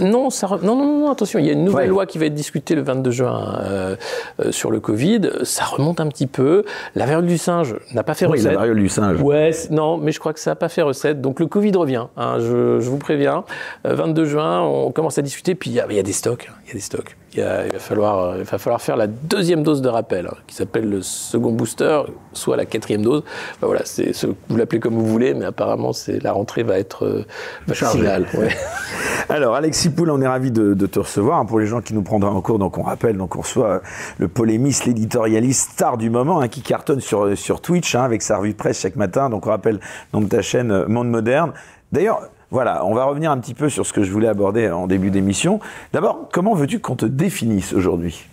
[0.00, 2.34] Non, ça non, non, non, attention, il y a une nouvelle loi qui va être
[2.34, 3.96] discutée le 22 juin euh,
[4.40, 5.30] euh, sur le Covid.
[5.42, 6.64] Ça remonte un petit peu.
[6.94, 8.52] La variole du singe n'a pas fait oui, recette.
[8.52, 9.20] la variole du singe.
[9.20, 11.20] Ouais, non, mais je crois que ça n'a pas fait recette.
[11.20, 13.44] Donc le Covid revient, hein, je, vous préviens.
[13.84, 16.50] 22 juin, on commence à discuter, puis il y, y, a des stocks.
[16.64, 19.82] Il y a des stocks il, va falloir, il va falloir faire la deuxième dose
[19.82, 22.02] de rappel, hein, qui s'appelle le second booster,
[22.32, 23.22] soit la quatrième dose.
[23.60, 24.12] voilà, c'est,
[24.48, 27.24] vous l'appelez comme vous voulez, mais apparemment, c'est, la rentrée va être euh,
[27.66, 28.26] vaccinale.
[29.28, 31.44] Alors, Alexis Poul, on est ravi de, te recevoir.
[31.46, 33.80] Pour les gens qui nous prendraient en cours, donc on rappelle, donc on reçoit euh,
[34.18, 38.38] le polémiste, l'éditorialiste star du moment, hein, qui cartonne sur, sur Twitch hein, avec sa
[38.38, 39.28] revue de presse chaque matin.
[39.28, 39.80] Donc on rappelle,
[40.14, 41.52] nom de ta chaîne euh, Monde Moderne.
[41.92, 44.86] D'ailleurs, voilà, on va revenir un petit peu sur ce que je voulais aborder en
[44.86, 45.60] début d'émission.
[45.92, 48.26] D'abord, comment veux-tu qu'on te définisse aujourd'hui?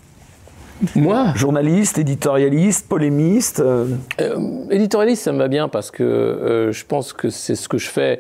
[0.96, 1.34] Moi?
[1.36, 3.88] Journaliste, éditorialiste, polémiste euh
[4.20, 4.38] euh,
[4.70, 7.90] Éditorialiste, ça me va bien parce que euh, je pense que c'est ce que je
[7.90, 8.20] fais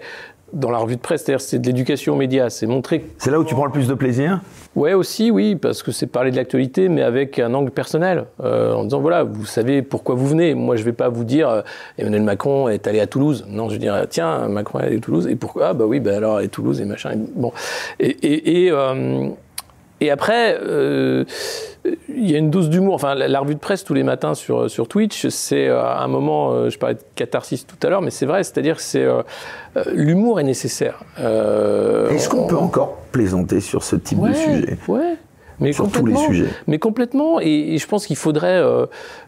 [0.55, 3.05] dans la revue de presse, c'est-à-dire c'est de l'éducation aux médias, c'est montrer.
[3.17, 4.39] C'est là où tu prends le plus de plaisir?
[4.75, 8.73] Ouais, aussi, oui, parce que c'est parler de l'actualité, mais avec un angle personnel, euh,
[8.73, 10.55] en disant voilà, vous savez pourquoi vous venez.
[10.55, 11.61] Moi, je vais pas vous dire euh,
[11.97, 13.45] Emmanuel Macron est allé à Toulouse.
[13.47, 15.67] Non, je vais dire tiens, Macron est allé à Toulouse et pourquoi?
[15.69, 17.11] Ah bah oui, bah alors Toulouse et machin.
[17.35, 17.51] bon,
[17.99, 19.29] et, et, et, euh,
[20.01, 20.57] et après.
[20.61, 21.25] Euh,
[22.09, 22.95] il y a une dose d'humour.
[22.95, 26.51] Enfin, la, revue de presse tous les matins sur, sur Twitch, c'est euh, un moment,
[26.51, 29.21] euh, je parlais de catharsis tout à l'heure, mais c'est vrai, c'est-à-dire que c'est euh,
[29.93, 31.03] l'humour est nécessaire.
[31.17, 34.77] Est-ce qu'on peut encore plaisanter sur ce type de sujet?
[34.87, 35.17] Ouais.
[35.59, 36.49] Mais sur tous les sujets.
[36.67, 37.39] Mais complètement.
[37.39, 38.85] Et, je pense qu'il faudrait euh,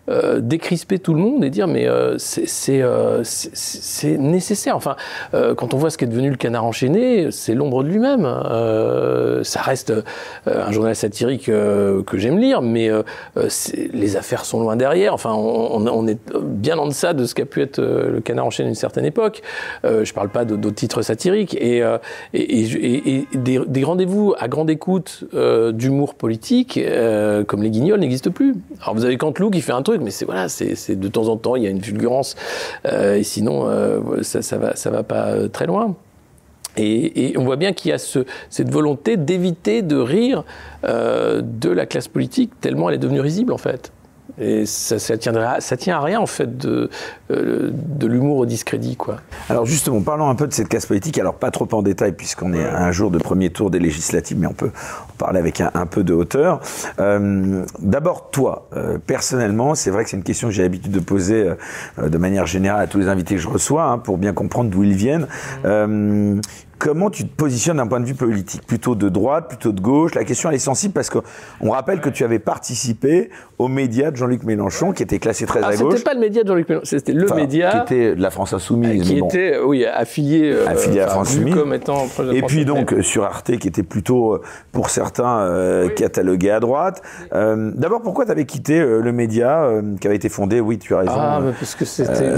[0.09, 4.75] euh, décrisper tout le monde et dire mais euh, c'est nécessaire.
[4.75, 4.95] Enfin,
[5.31, 8.23] quand on voit ce qu'est devenu le canard enchaîné, c'est l'ombre de lui-même.
[9.43, 9.93] ça reste
[10.45, 12.89] un journal satirique que j'aime lire, mais
[13.93, 15.13] les affaires sont loin derrière.
[15.13, 18.69] Enfin, on, est bien en deçà de ce qu'a pu être le canard enchaîné à
[18.69, 19.41] une certaine époque.
[19.83, 21.55] je ne parle pas d'autres titres satiriques.
[21.55, 21.83] Et,
[22.33, 25.25] et, et des, des rendez-vous à grande écoute
[25.73, 28.55] d'humour politique, euh, comme les guignols, n'existent plus.
[28.81, 31.37] Alors vous avez Canteloup qui fait un truc, mais c'est voilà, c'est de temps en
[31.37, 32.35] temps, il y a une fulgurance,
[32.85, 35.95] euh, et sinon, euh, ça, ça va, ça va pas très loin.
[36.79, 38.19] Et, on voit bien qu'il y a ce,
[38.51, 40.43] cette volonté d'éviter de rire
[40.83, 43.91] de la classe politique, tellement elle est devenue risible en fait.
[44.39, 46.89] Et ça, ça, tiendra, ça tient à rien, en fait, de,
[47.31, 49.17] euh, de l'humour au discrédit, quoi.
[49.49, 51.17] Alors, justement, parlons un peu de cette casse politique.
[51.17, 54.37] Alors, pas trop en détail, puisqu'on est à un jour de premier tour des législatives,
[54.39, 54.71] mais on peut
[55.09, 56.59] en parler avec un, peu de hauteur.
[56.99, 60.99] Euh, D'abord, toi, euh, personnellement, c'est vrai que c'est une question que j'ai l'habitude de
[60.99, 61.53] poser
[61.99, 64.69] euh, de manière générale à tous les invités que je reçois, hein, pour bien comprendre
[64.69, 65.27] d'où ils viennent.
[66.79, 68.65] Comment tu te positionnes d'un point de vue politique?
[68.65, 70.13] Plutôt de droite, plutôt de gauche?
[70.13, 74.15] La question elle est sensible parce qu'on rappelle que tu avais participé aux médias de
[74.15, 75.93] Jean-Luc Mélenchon qui était classé très à gauche.
[75.93, 78.53] C'était pas le média de Jean-Luc Mélenchon, c'était le média qui était de la France
[78.53, 82.93] Insoumise, qui était oui affilié, euh, affilié à France Insoumise, comme étant et puis donc
[83.01, 87.01] sur Arte qui était plutôt euh, pour certains euh, catalogué à droite.
[87.31, 89.67] D'abord pourquoi tu avais quitté le média
[89.99, 90.59] qui avait été fondé?
[90.59, 91.11] Oui, tu as raison.
[91.15, 92.33] Ah, parce que c'était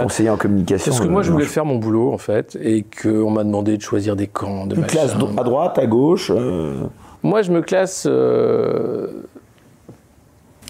[0.00, 0.90] conseiller en communication.
[0.90, 3.82] Parce que moi je voulais faire mon boulot en fait et qu'on m'a demandé de
[3.82, 4.66] choisir des camps.
[4.66, 6.84] De tu classes à droite, à gauche euh
[7.22, 8.06] Moi, je me classe.
[8.08, 9.08] Euh...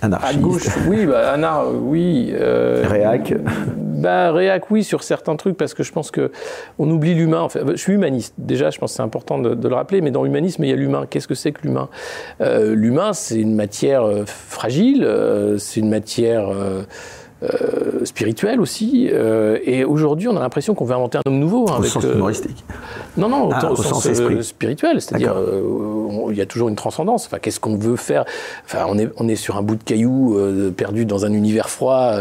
[0.02, 0.38] Anarchiste.
[0.38, 2.32] À gauche, oui, bah, anar, oui.
[2.32, 2.84] Euh...
[2.86, 3.34] Réac.
[3.76, 6.30] Bah, réac, oui, sur certains trucs, parce que je pense que
[6.78, 7.40] on oublie l'humain.
[7.40, 7.61] En fait.
[7.70, 8.34] Je suis humaniste.
[8.36, 10.72] Déjà, je pense que c'est important de, de, le rappeler, mais dans l'humanisme, il y
[10.72, 11.07] a l'humain.
[11.09, 11.88] Qu'est-ce que c'est que l'humain?
[12.40, 15.09] L'humain, c'est une matière fragile,
[15.59, 16.48] c'est une matière
[17.45, 19.09] euh, spirituel aussi.
[19.12, 21.66] Euh, et aujourd'hui, on a l'impression qu'on veut inventer un homme nouveau.
[21.70, 22.64] Hein, au sens euh, humoristique
[23.16, 24.09] Non, non, ah, au, sens,
[24.42, 25.01] spirituel.
[25.01, 25.34] C'est-à-dire,
[26.30, 27.26] il y a toujours une transcendance.
[27.26, 28.24] Enfin, qu'est-ce qu'on veut faire?
[28.64, 30.38] Enfin, on est, on est sur un bout de caillou
[30.76, 32.14] perdu dans un univers froid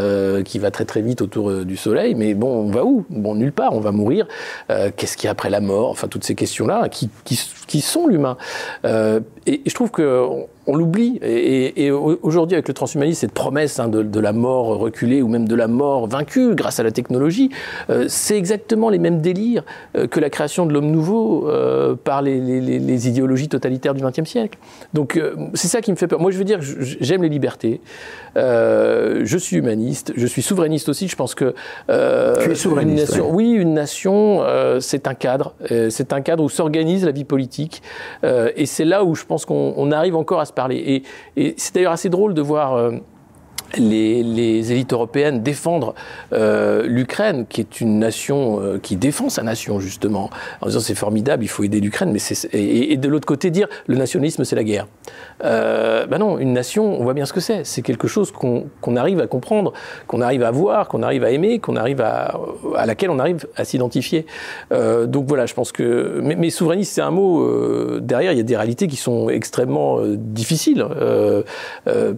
[0.44, 2.14] qui va très très vite autour du soleil.
[2.14, 3.04] Mais bon, on va où?
[3.10, 3.74] Bon, nulle part.
[3.74, 4.26] On va mourir.
[4.68, 5.90] qu'est-ce qu'il y a après la mort?
[5.90, 8.36] Enfin, toutes ces questions-là qui, qui, qui sont l'humain.
[8.84, 11.18] et, je trouve que on l'oublie.
[11.22, 15.54] Et, aujourd'hui, avec le transhumanisme, cette promesse hein, de, la mort reculée ou même de
[15.54, 17.50] la mort vaincue grâce à la technologie,
[17.90, 19.64] euh, c'est exactement les mêmes délires
[19.96, 24.58] euh, que la création de l'homme nouveau euh, par les, idéologies totalitaires du XXe siècle.
[24.94, 25.20] Donc
[25.54, 26.20] c'est ça qui me fait peur.
[26.20, 27.80] Moi, je veux dire, j'aime les libertés.
[28.36, 31.08] je suis humaniste, je suis souverainiste aussi.
[31.08, 31.54] Je pense que
[31.88, 32.84] tu es souverainiste.
[32.84, 34.42] Une nation, oui, une nation,
[34.80, 35.54] c'est un cadre.
[35.90, 37.82] c'est un cadre où s'organise la vie politique.
[38.22, 41.02] et c'est là où je pense qu'on arrive encore à se parler.
[41.36, 42.92] Et, c'est d'ailleurs assez drôle de voir
[43.78, 45.94] les, élites européennes défendre
[46.32, 50.94] euh, l'Ukraine, qui est une nation euh, qui défend sa nation justement, en disant c'est
[50.94, 54.56] formidable, il faut aider l'Ukraine, mais c'est et, de l'autre côté dire le nationalisme c'est
[54.56, 54.86] la guerre.
[55.40, 57.64] Ben non, une nation, on voit bien ce que c'est.
[57.64, 59.72] C'est quelque chose qu'on arrive à comprendre,
[60.06, 62.38] qu'on arrive à voir, qu'on arrive à aimer, qu'on arrive à,
[62.76, 64.26] à laquelle on arrive à s'identifier.
[64.70, 68.00] Donc voilà, je pense que mais, mais souverainiste c'est un mot.
[68.00, 70.86] derrière, il y a des réalités qui sont extrêmement difficiles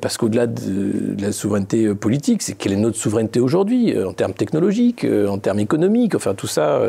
[0.01, 4.09] parce qu'au-delà de, de la souveraineté euh, politique, c'est quelle est notre souveraineté aujourd'hui, euh,
[4.09, 6.81] en termes technologiques, euh, en termes économiques, enfin tout ça,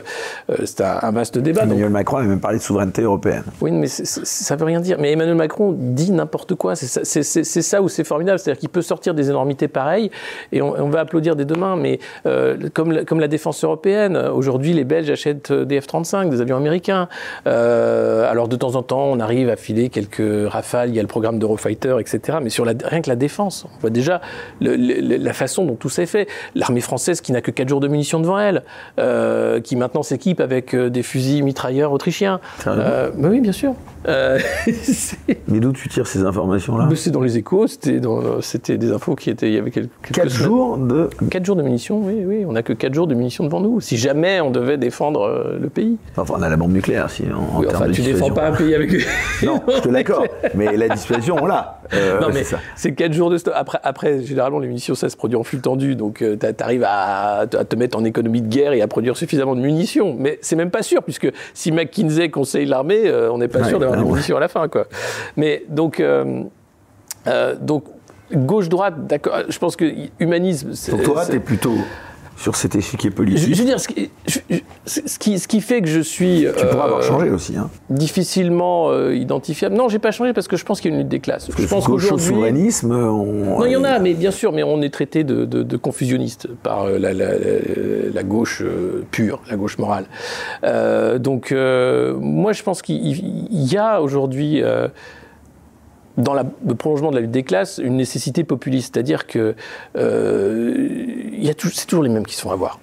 [0.66, 1.64] c'est un, vaste débat.
[1.64, 3.44] Emmanuel Macron a même parlé de souveraineté européenne.
[3.62, 4.98] Oui, mais ça veut rien dire.
[5.00, 9.14] Mais Emmanuel Macron dit n'importe quoi, c'est ça, où c'est formidable, c'est-à-dire qu'il peut sortir
[9.14, 10.12] des énormités pareilles,
[10.52, 12.00] et on, va applaudir dès demain, mais
[12.74, 17.08] comme, la, comme la défense européenne, aujourd'hui les Belges achètent des F-35, des avions américains,
[17.46, 21.08] alors de temps en temps on arrive à filer quelques rafales, il y a le
[21.08, 24.22] programme d'Eurofighter, etc., mais sur la, rien que la défense, on voit déjà
[24.62, 26.28] le, la façon dont tout s'est fait.
[26.56, 28.64] L'armée française qui n'a que 4 jours de munitions devant elle,
[29.00, 32.40] euh, qui maintenant s'équipe avec euh, des fusils mitrailleurs autrichiens.
[32.68, 33.74] Euh, bah oui, bien sûr.
[34.08, 34.40] Euh,
[35.48, 36.88] Mais d'où tu tires ces informations-là?
[36.96, 39.48] C'est dans les échos, c'était des infos qui étaient.
[39.48, 41.10] Il y avait quelques, 4 jours de.
[41.30, 42.46] 4 jours de munitions, oui, oui.
[42.48, 43.82] On n'a que 4 jours de munitions devant nous.
[43.82, 45.98] Si jamais on devait défendre le pays.
[46.16, 47.24] Enfin, on a la bombe nucléaire, si.
[47.24, 48.92] En, oui, enfin, tu défends pas un pays avec.
[49.44, 50.28] non, je te l'accorde.
[50.56, 51.77] Mais la dissuasion, on l'a.
[52.22, 52.44] Non, mais
[52.76, 53.54] c'est 4 jours de stock.
[53.56, 55.96] Après, après, généralement, les munitions, ça se produit en flux tendu.
[55.96, 59.56] Donc, euh, tu arrives à, te mettre en économie de guerre et à produire suffisamment
[59.56, 60.16] de munitions.
[60.18, 63.80] Mais c'est même pas sûr, puisque si McKinsey conseille l'armée, euh, on n'est pas sûr
[63.80, 64.68] d'avoir des munitions à la fin.
[64.68, 64.88] Quoi.
[65.36, 66.44] Mais donc, euh,
[67.62, 67.86] donc
[68.34, 69.40] gauche-droite, d'accord.
[69.48, 69.86] Je pense que
[70.20, 70.72] humanisme.
[70.90, 71.76] Pour toi, tu es plutôt
[72.38, 73.54] sur cet échiquier politique.
[73.54, 74.40] Je, veux dire, ce qui, ce,
[75.18, 76.46] qui, ce qui, fait que je suis.
[76.46, 77.58] Tu pourrais avoir euh, changé aussi.
[77.58, 77.70] Hein.
[77.90, 79.76] Difficilement euh, identifiable.
[79.76, 81.50] Non, j'ai pas changé parce que je pense qu'il y a une lutte des classes.
[81.58, 82.28] je pense qu'aujourd'hui.
[82.28, 82.96] souverainisme.
[82.96, 86.48] Non, il y en a, mais bien sûr, mais on est traité de, de, confusionniste
[86.62, 87.32] par euh, la, la,
[88.14, 88.64] la, gauche
[89.12, 90.06] pure, la gauche morale.
[91.20, 94.62] donc, moi, je pense qu'il y a aujourd'hui
[96.18, 99.56] dans le prolongement de la lutte des classes, une nécessité populiste, c'est-à-dire que
[99.98, 100.90] euh,
[101.74, 102.80] c'est toujours les mêmes qui se font avoir.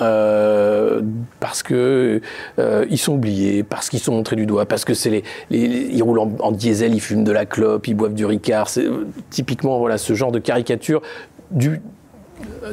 [0.00, 1.00] Euh,
[1.40, 2.20] parce que
[2.58, 6.02] euh, ils sont oubliés, parce qu'ils sont montrés du doigt, parce que c'est les, ils
[6.02, 8.68] roulent en, diesel, ils fument de la clope, ils boivent du Ricard.
[8.68, 8.86] C'est
[9.30, 11.02] typiquement voilà ce genre de caricature
[11.50, 11.80] du,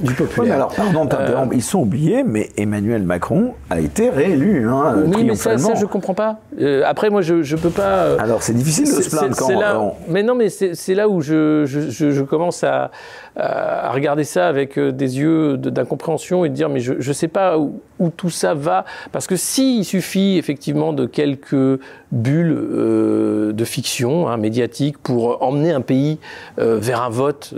[0.02, 0.56] du populaire.
[0.56, 4.68] alors, pardon euh, ils sont oubliés, mais Emmanuel Macron a été réélu.
[4.68, 6.40] Hein, oui, mais ça, ça, je comprends pas.
[6.60, 8.04] Euh, après, moi, je, je peux pas.
[8.04, 9.60] Euh, alors, c'est difficile de se plaindre quand.
[9.60, 12.92] Là, mais non, mais c'est là où je, je, je commence à,
[13.36, 17.58] à, regarder ça avec des yeux d'incompréhension et de dire, mais je ne sais pas
[17.58, 18.86] où, où, tout ça va.
[19.12, 21.80] Parce que s'il suffit effectivement de quelques
[22.12, 26.20] bulles de fiction hein, médiatique pour emmener un pays
[26.58, 27.54] vers un vote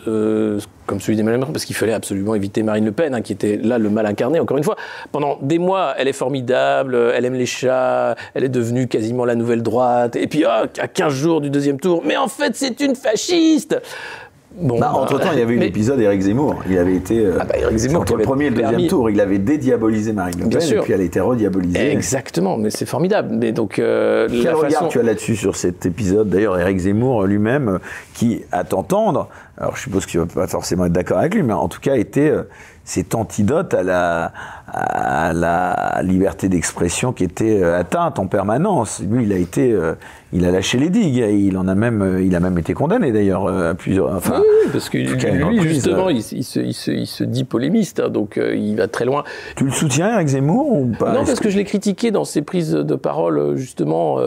[0.88, 3.57] comme celui d'Emmanuel Macron, parce qu'il fallait absolument éviter Marine Le Pen, hein, qui était
[3.57, 4.76] là le mal incarné, encore une fois.
[5.11, 9.36] Pendant des mois, elle est formidable, elle aime les chats, elle est devenue quasiment la
[9.36, 12.80] nouvelle droite, et puis oh, à 15 jours du deuxième tour, mais en fait c'est
[12.80, 13.78] une fasciste
[14.59, 16.55] Bon, bah, entre temps, il y avait eu l'épisode Eric Zemmour.
[16.68, 19.22] Il avait été euh, ah bah, Zemmour entre le premier et le deuxième tour, il
[19.22, 21.91] avait dédiabolisé Marine Le Pen et puis elle a été rediabolisée.
[21.91, 23.30] Exactement, mais c'est formidable.
[23.34, 27.80] Mais donc euh, quel regard tu as là-dessus sur cet épisode D'ailleurs, Eric Zemmour lui-même,
[28.15, 31.43] qui à t'entendre, alors je suppose que tu vas pas forcément être d'accord avec lui,
[31.43, 32.43] mais en tout cas était euh,
[32.84, 34.34] cet antidote à la,
[34.68, 39.01] à la liberté d'expression qui était euh, atteinte en permanence.
[39.09, 39.93] Lui, il a été, euh,
[40.34, 41.24] il a lâché les digues.
[41.30, 44.13] Il en a même, il a même été condamné d'ailleurs à plusieurs.
[44.13, 46.43] Enfin, oui, parce que lui, justement, il, se, il,
[46.74, 49.24] se, il, se, dit polémiste, hein, donc il va très loin.
[49.55, 51.13] Tu le soutiens, avec Zemmour ou pas?
[51.13, 54.18] Non, parce que je l'ai critiqué dans ses prises de parole justement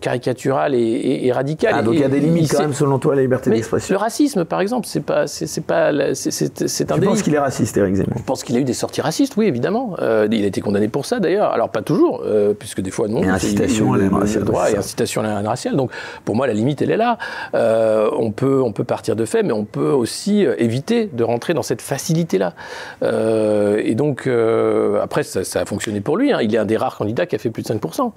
[0.00, 1.74] caricaturales et, et, radicales.
[1.76, 3.94] Ah, donc il y a des limites quand même, selon toi, à la liberté d'expression?
[3.94, 6.94] Le racisme, par exemple, c'est pas, c'est pas, c'est un.
[6.96, 8.18] Tu penses qu'il est raciste, Eric Zemmour?
[8.18, 9.67] Je pense qu'il a eu des sorties racistes, oui, évidemment.
[9.76, 11.52] Euh, il a été condamné pour ça, d'ailleurs.
[11.52, 13.22] Alors pas toujours, euh, puisque des fois non.
[13.22, 14.44] Et incitation à la raciale.
[14.44, 15.76] Droit et incitation à la raciale.
[15.76, 15.90] Donc
[16.24, 17.18] pour moi, la limite, elle est là.
[17.54, 21.54] Euh, on peut, on peut partir de fait, mais on peut aussi éviter de rentrer
[21.54, 22.54] dans cette facilité-là.
[23.02, 24.28] et donc
[25.02, 26.32] après, ça, a fonctionné pour lui.
[26.32, 26.38] Hein.
[26.42, 28.12] Il est un des rares candidats qui a fait plus de 5%.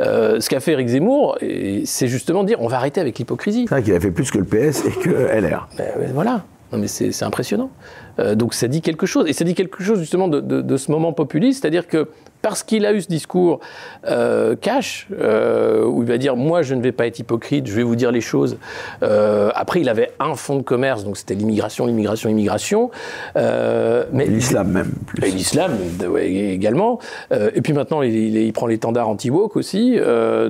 [0.00, 1.38] ce qu'a fait Eric Zemmour,
[1.84, 3.66] c'est justement dire on va arrêter avec l'hypocrisie.
[3.68, 5.68] C'est vrai qu'il a fait plus que le PS et que LR.
[5.76, 6.42] Ben, voilà.
[6.72, 7.70] Non, mais c'est impressionnant.
[8.18, 9.28] Euh, donc ça dit quelque chose.
[9.28, 12.08] Et ça dit quelque chose justement de, ce moment populiste, c'est-à-dire que
[12.44, 13.60] parce qu'il a eu ce discours
[14.06, 17.72] euh, cash, euh, où il va dire moi je ne vais pas être hypocrite, je
[17.72, 18.58] vais vous dire les choses.
[19.02, 22.90] Euh, après il avait un fonds de commerce, donc c'était l'immigration, l'immigration, l'immigration.
[23.34, 24.92] mais l'islam même.
[25.06, 25.30] Plus.
[25.30, 25.72] L'islam
[26.20, 26.98] également.
[27.30, 29.98] et puis maintenant il, il, prend l'étendard anti-woke aussi.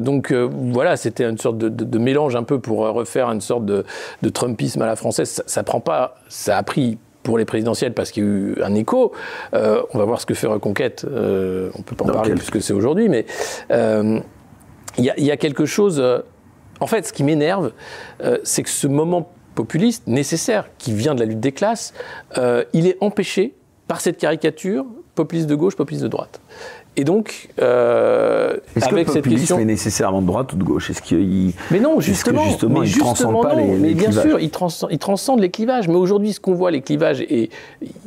[0.01, 3.85] donc voilà, c'était une sorte de, mélange un peu pour refaire une sorte de,
[4.31, 5.29] Trumpisme à la française.
[5.29, 8.63] Ça, ça prend pas, ça a pris pour les présidentielles parce qu'il y a eu
[8.63, 9.13] un écho.
[9.55, 11.05] Euh, on va voir ce que fait Reconquête.
[11.11, 13.27] Euh, on peut pas en parler puisque c'est aujourd'hui, mais
[13.73, 14.21] euh,
[14.99, 16.01] il y, a quelque chose.
[16.79, 17.73] en fait, ce qui m'énerve,
[18.45, 21.95] c'est que ce moment populiste nécessaire qui vient de la lutte des classes,
[22.73, 23.55] il est empêché
[23.89, 26.41] par cette caricature populiste de gauche, populiste de droite.
[26.97, 30.91] Et donc, euh, Est-ce que le populisme est nécessairement de droite ou de gauche?
[30.91, 34.51] Est-ce qu'il Mais non, justement, justement mais il transcende pas les, mais bien sûr, il
[34.51, 35.89] transcende, il transcende, les clivages.
[35.89, 37.51] Mais aujourd'hui, ce qu'on voit, les clivages, et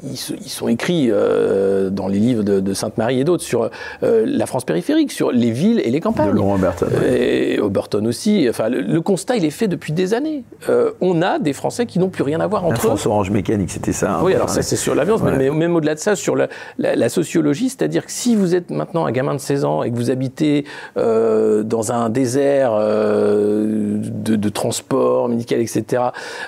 [0.03, 3.69] ils, sont écrits euh, dans les livres de, Sainte-Marie et d'autres sur
[4.03, 6.29] euh, la France périphérique, sur les villes et les campagnes.
[6.29, 6.88] De Laurent Berton.
[7.05, 8.47] Et Oberton aussi.
[8.49, 10.43] Enfin, le, constat, il est fait depuis des années.
[10.69, 12.89] Euh, on a des Français qui n'ont plus rien à voir entre eux.
[12.89, 14.13] La France Orange Mécanique, c'était ça.
[14.13, 17.09] Hein, oui, alors ça, c'est sur l'avion, mais, même au-delà de ça, sur la, la
[17.09, 20.11] sociologie, c'est-à-dire que si vous êtes maintenant un gamin de 16 ans et que vous
[20.11, 20.65] habitez
[20.97, 26.03] euh, dans un désert euh, de, transport médical, etc.,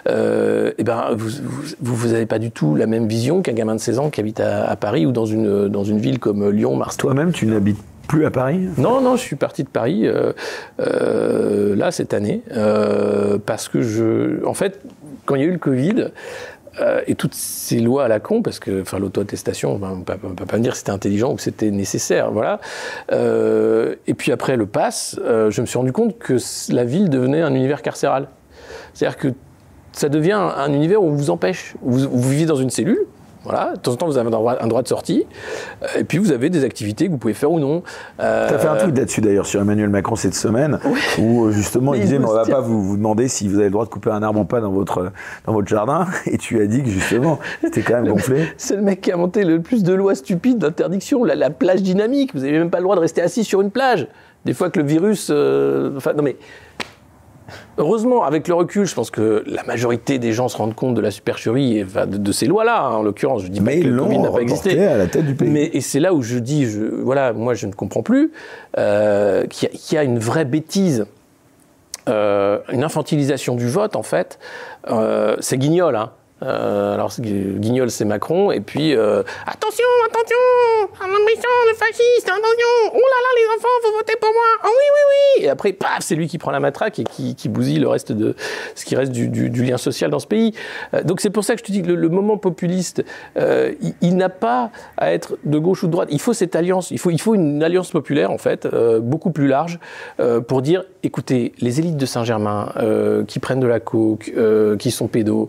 [0.07, 1.15] euh, et eh ben
[1.81, 4.39] vous n'avez pas du tout la même vision qu'un gamin de 16 ans qui habite
[4.39, 6.99] à, Paris ou dans une, dans une ville comme Lyon, Marseille.
[6.99, 8.61] Toi-même, tu n'habites plus à Paris?
[8.77, 10.07] Non, non, je suis parti de Paris
[10.77, 12.41] là cette année
[13.45, 14.79] parce que je, en fait,
[15.25, 16.05] quand il y a eu le Covid,
[16.81, 20.45] euh, et toutes ces lois à la con, parce que enfin, l'auto-attestation, on ne peut
[20.45, 22.31] pas dire que c'était intelligent ou que c'était nécessaire.
[22.31, 22.59] Voilà.
[23.11, 26.37] Euh, et puis après le pass, euh, je me suis rendu compte que
[26.71, 28.29] la ville devenait un univers carcéral.
[28.93, 29.27] C'est-à-dire que
[29.91, 31.75] ça devient un, univers où on vous empêche.
[31.81, 33.05] Vous vivez dans une cellule,
[33.43, 35.25] voilà, de temps en temps, vous avez un droit, de sortie.
[35.97, 37.83] Et puis, vous avez des activités que vous pouvez faire ou non.
[38.19, 38.47] Euh...
[38.49, 40.79] Tu as fait un tweet là-dessus d'ailleurs sur Emmanuel Macron cette semaine,
[41.17, 43.65] où euh, justement il disait mais on va pas vous, vous demander si vous avez
[43.65, 45.11] le droit de couper un arbre ou pas dans votre,
[45.45, 46.07] dans votre jardin.
[46.25, 48.45] Et tu as dit que justement, c'était quand même gonflé.
[48.57, 51.23] C'est le mec qui a inventé le plus de lois stupides d'interdiction.
[51.23, 53.71] La, la, plage dynamique, vous n'avez même pas le droit de rester assis sur une
[53.71, 54.07] plage.
[54.45, 55.29] Des fois que le virus.
[55.31, 56.37] Euh, enfin, non mais.
[57.77, 61.01] Heureusement, avec le recul, je pense que la majorité des gens se rendent compte de
[61.01, 63.43] la supercherie de, ces lois-là, hein, en l'occurrence.
[63.43, 64.85] Je dis mais pas que le Covid n'a pas existé.
[64.85, 65.49] à la tête du pays.
[65.49, 68.31] Mais, et c'est là où je dis, je, voilà, moi je ne comprends plus
[68.77, 71.05] euh, qu'il y, a une vraie bêtise,
[72.07, 74.39] euh, une infantilisation du vote en fait.
[74.89, 76.11] Euh, c'est guignol, hein.
[76.43, 78.51] Euh, alors, Guignol, c'est Macron.
[78.51, 80.37] Et puis, euh, attention, attention,
[81.01, 84.45] un méchant, le fasciste, attention, oh là là, les enfants, vous votez pour moi.
[84.63, 85.45] Oh oui, oui, oui.
[85.45, 88.11] Et après, paf, c'est lui qui prend la matraque et qui, qui, bousille le reste
[88.11, 88.35] de
[88.75, 90.53] ce qui reste du, du, du lien social dans ce pays.
[90.93, 93.03] Euh, donc, c'est pour ça que je te dis que le, le moment populiste,
[93.37, 96.09] euh, il, il n'a pas à être de gauche ou de droite.
[96.11, 96.91] Il faut cette alliance.
[96.91, 99.79] Il faut, il faut une alliance populaire, en fait, euh, beaucoup plus large,
[100.47, 102.73] pour dire, écoutez, les élites de Saint-Germain
[103.27, 104.31] qui prennent de la coke,
[104.79, 105.47] qui sont pédos,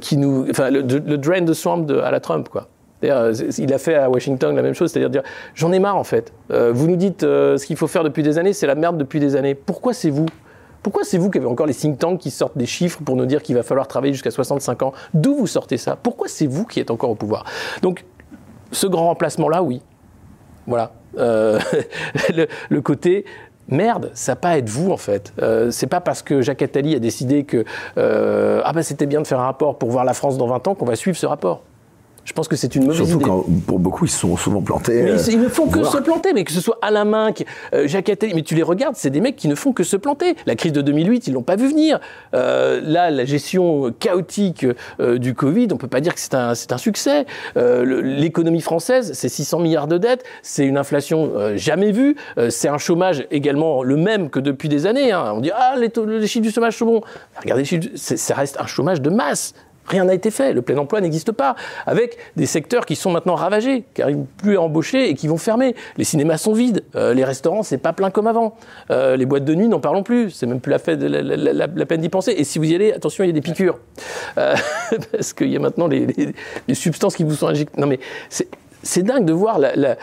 [0.00, 2.68] qui nous enfin, le, drain de swamp à la Trump, quoi.
[3.04, 5.22] Euh, il a fait à Washington la même chose, c'est-à-dire dire,
[5.54, 6.32] j'en ai marre en fait.
[6.50, 8.96] Euh, vous nous dites euh, ce qu'il faut faire depuis des années, c'est la merde
[8.96, 9.54] depuis des années.
[9.54, 10.26] Pourquoi c'est vous?
[10.82, 13.26] Pourquoi c'est vous qui avez encore les think tanks qui sortent des chiffres pour nous
[13.26, 14.92] dire qu'il va falloir travailler jusqu'à 65 ans?
[15.14, 15.96] D'où vous sortez ça?
[16.00, 17.44] Pourquoi c'est vous qui êtes encore au pouvoir?
[17.82, 18.04] Donc,
[18.70, 19.82] ce grand remplacement-là, oui.
[20.66, 20.92] Voilà.
[21.18, 23.24] le, côté
[23.68, 25.32] Merde, ça n'a pas être vous en fait.
[25.42, 27.64] Euh, c'est pas parce que Jacques Attali a décidé que
[27.98, 30.68] euh, ah ben c'était bien de faire un rapport pour voir la France dans 20
[30.68, 31.62] ans qu'on va suivre ce rapport.
[32.26, 33.24] Je pense que c'est une mauvaise Surtout idée.
[33.24, 35.02] Quand, pour beaucoup, ils sont souvent plantés.
[35.02, 38.08] Mais ils, ne font que se planter, mais que ce soit Alain Minck, euh, Jacques
[38.08, 40.34] Attali, mais tu les regardes, c'est des mecs qui ne font que se planter.
[40.44, 42.00] La crise de 2008, ils l'ont pas vu venir.
[42.34, 44.66] Euh, là, la gestion chaotique
[44.98, 47.26] euh, du Covid, on peut pas dire que c'est un, un succès.
[47.56, 52.16] Euh, l'économie française, c'est 600 milliards de dettes, c'est une inflation euh, jamais vue,
[52.48, 55.12] c'est un chômage également le même que depuis des années.
[55.12, 55.32] Hein.
[55.34, 57.00] On dit ah les, les, chiffres du chômage sont bons.
[57.40, 57.64] Regardez,
[57.94, 59.54] ça reste un chômage de masse.
[59.88, 60.52] Rien n'a été fait.
[60.52, 61.54] Le plein emploi n'existe pas.
[61.86, 65.38] Avec des secteurs qui sont maintenant ravagés, qui n'arrivent plus à embaucher et qui vont
[65.38, 65.74] fermer.
[65.96, 66.82] Les cinémas sont vides.
[66.94, 68.56] Euh, les restaurants, c'est pas plein comme avant.
[68.90, 70.30] Euh, les boîtes de nuit, n'en parlons plus.
[70.30, 72.34] C'est même plus la, peine d'y penser.
[72.36, 73.78] Et si vous y allez, attention, il y a des piqûres.
[74.38, 74.54] Euh,
[75.12, 76.06] parce qu'il y a maintenant les,
[76.74, 77.80] substances qui vous sont injectées.
[77.80, 78.00] Non, mais
[78.82, 79.96] c'est dingue de voir la.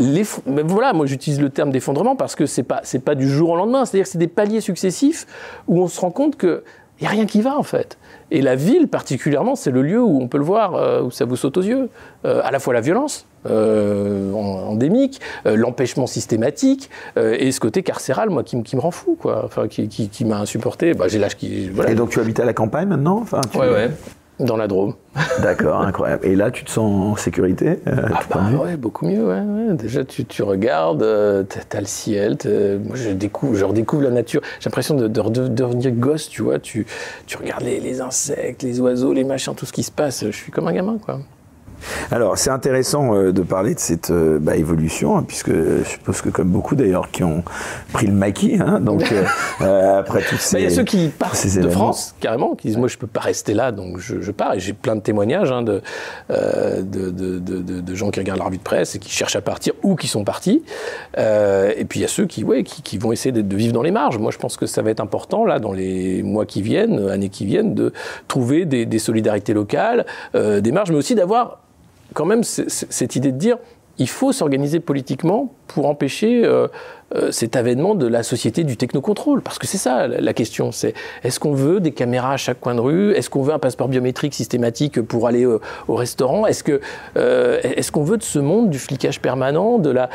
[0.00, 3.50] Mais voilà, moi j'utilise le terme d'effondrement parce que c'est pas c'est pas du jour
[3.50, 5.26] au lendemain, c'est-à-dire que c'est des paliers successifs
[5.66, 6.62] où on se rend compte que
[7.00, 7.98] il n'y a rien qui va en fait.
[8.30, 11.24] Et la ville particulièrement, c'est le lieu où on peut le voir, euh, où ça
[11.24, 11.88] vous saute aux yeux.
[12.24, 18.42] Euh, à la fois la violence euh, endémique, l'empêchement systématique, et ce côté carcéral, moi,
[18.42, 19.42] qui, me rend fou, quoi.
[19.44, 20.94] Enfin, qui, m'a insupporté.
[20.94, 21.70] Bah, j'ai l'âge qui.
[21.88, 23.20] Et donc tu habites à la campagne maintenant?
[23.22, 23.90] Enfin, Ouais, ouais.
[24.40, 24.94] Dans la Drôme.
[25.42, 26.24] D'accord, incroyable.
[26.24, 29.26] Et là, tu te sens en sécurité euh, Ah bah ouais, beaucoup mieux.
[29.26, 32.36] Ouais, Déjà, tu, tu regardes, euh, tu as le ciel.
[32.44, 34.40] Moi, je découvre, je redécouvre la nature.
[34.60, 36.60] J'ai l'impression de, de, devenir gosse, tu vois.
[36.60, 36.86] Tu,
[37.26, 40.24] tu regardes les, les, insectes, les oiseaux, les machins, tout ce qui se passe.
[40.24, 41.18] Je suis comme un gamin, quoi.
[42.10, 46.20] Alors, c'est intéressant euh, de parler de cette euh, bah, évolution, hein, puisque je suppose
[46.20, 47.42] que comme beaucoup d'ailleurs qui ont
[47.92, 49.12] pris le maquis, hein, donc
[49.60, 50.56] euh, après tout ces...
[50.56, 53.06] Bah, il y a ceux qui partent de France, carrément, qui disent moi je peux
[53.06, 54.54] pas rester là, donc je, pars.
[54.54, 55.82] Et j'ai plein de témoignages hein, de,
[56.30, 59.94] de, de, de, gens qui regardent leur de presse et qui cherchent à partir ou
[59.94, 60.62] qui sont partis.
[61.16, 63.82] et puis il y a ceux qui, ouais, qui, qui vont essayer de, vivre dans
[63.82, 64.18] les marges.
[64.18, 67.28] Moi je pense que ça va être important, là, dans les mois qui viennent, années
[67.28, 67.92] qui viennent, de
[68.26, 71.58] trouver des, des solidarités locales, des marges, mais aussi d'avoir
[72.14, 73.58] quand même cette idée de dire
[73.98, 76.68] il faut s'organiser politiquement pour empêcher euh,
[77.14, 79.42] euh, cet avènement de la société du technocontrôle.
[79.42, 80.72] Parce que c'est ça la question.
[80.72, 80.94] C'est
[81.24, 83.12] est-ce qu'on veut des caméras à chaque coin de rue?
[83.12, 86.46] Est-ce qu'on veut un passeport biométrique systématique pour aller au, restaurant?
[86.46, 86.62] Est-ce
[87.16, 87.60] euh,
[87.92, 90.08] qu'on veut de ce monde du flicage permanent, de la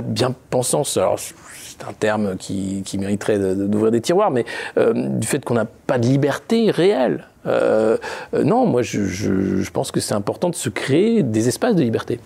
[0.00, 0.96] bien-pensance?
[0.96, 4.44] Alors, c'est un terme qui mériterait d'ouvrir des tiroirs, mais
[4.76, 7.28] du fait qu'on n'a pas de liberté réelle.
[7.46, 7.96] Euh,
[8.34, 12.20] euh, non, moi je, pense que c'est important de se créer des espaces de liberté.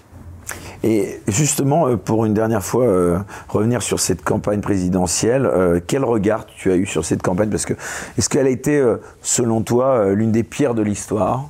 [0.84, 5.50] Et justement, euh, pour une dernière fois, revenir sur cette campagne présidentielle,
[5.86, 7.50] quel regard tu as eu sur cette campagne?
[7.50, 7.74] Parce que
[8.16, 8.82] est-ce qu'elle a été,
[9.22, 11.48] selon toi, l'une des pires de l'histoire?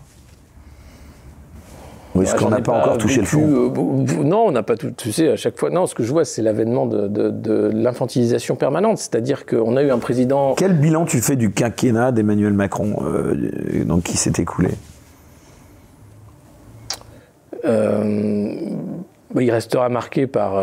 [2.23, 4.91] Est-ce qu'on n'a pas, encore touché le fond euh, Non, on n'a pas tout.
[4.97, 5.87] Tu sais, à chaque fois, non.
[5.87, 8.99] Ce que je vois, c'est l'avènement de, l'infantilisation permanente.
[8.99, 10.55] C'est-à-dire qu'on a eu un président.
[10.57, 14.71] Quel bilan tu fais du quinquennat d'Emmanuel Macron, euh, donc qui s'est écoulé?
[17.64, 18.57] Euh,
[19.35, 20.62] bah, Il restera marqué par,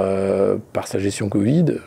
[0.73, 1.77] par sa gestion Covid.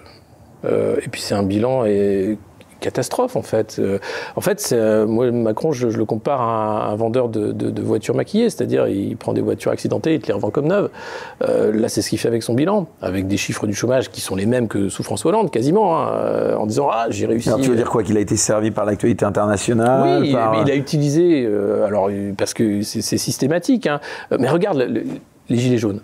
[0.65, 2.39] et puis c'est un bilan et
[2.81, 3.77] catastrophe en fait.
[3.79, 3.99] Euh,
[4.37, 8.89] en fait, euh, moi Macron, je, le compare à un, vendeur de, voitures maquillées, c'est-à-dire
[8.89, 10.91] il prend des voitures accidentées et te les revend comme neuves.
[11.43, 14.21] Euh, là, c'est ce qu'il fait avec son bilan, avec des chiffres du chômage qui
[14.21, 17.49] sont les mêmes que sous François Hollande, quasiment, hein, en disant ah j'ai réussi.
[17.49, 20.75] Alors, tu veux dire quoi Qu'il a été servi par l'actualité internationale Oui, il a
[20.75, 21.47] utilisé,
[21.87, 24.01] alors parce que c'est systématique, hein,
[24.39, 24.79] mais regarde
[25.49, 26.01] les gilets jaunes.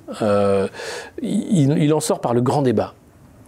[1.22, 2.94] il en sort par le grand débat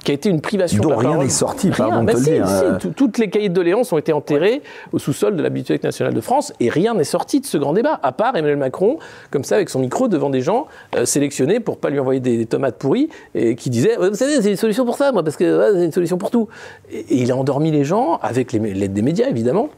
[0.06, 2.46] qui a été une privation dont rien n'est sorti, pardon de te si, dire.
[2.80, 6.14] Si, toutes les cahiers de doléances ont été enterrés au sous-sol de la Bibliothèque nationale
[6.14, 8.98] de France et rien n'est sorti de ce grand débat, à part Emmanuel Macron,
[9.32, 12.46] comme ça, avec son micro devant des gens euh, sélectionnés pour pas lui envoyer des,
[12.46, 15.72] tomates pourries et qui disaient Vous savez, c'est une solution pour ça, moi, parce que
[15.74, 16.46] c'est une solution pour tout.
[16.92, 19.70] Et, il a endormi les gens, avec l'aide des médias, évidemment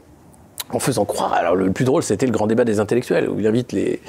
[0.71, 1.33] en faisant croire.
[1.33, 3.99] Alors le plus drôle, c'était le grand débat des intellectuels, où il invite les,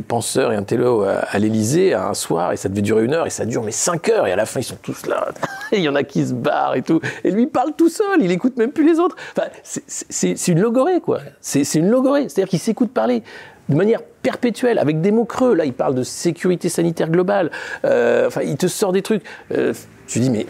[0.00, 3.30] penseurs et intellos à, à l'Élysée un soir, et ça devait durer une heure, et
[3.30, 5.28] ça dure mais cinq heures, et à la fin ils sont tous là,
[5.72, 7.88] et il y en a qui se barrent et tout, et lui il parle tout
[7.88, 9.16] seul, il écoute même plus les autres.
[9.36, 13.22] Enfin, c'est une logorée quoi, c'est une logorée, c'est-à-dire qu'il s'écoute parler
[13.70, 15.54] de manière perpétuelle, avec des mots creux.
[15.54, 17.50] Là, il parle de sécurité sanitaire globale.
[17.84, 19.22] Euh, enfin, il te sort des trucs.
[19.52, 19.72] Euh,
[20.06, 20.46] tu dis, mais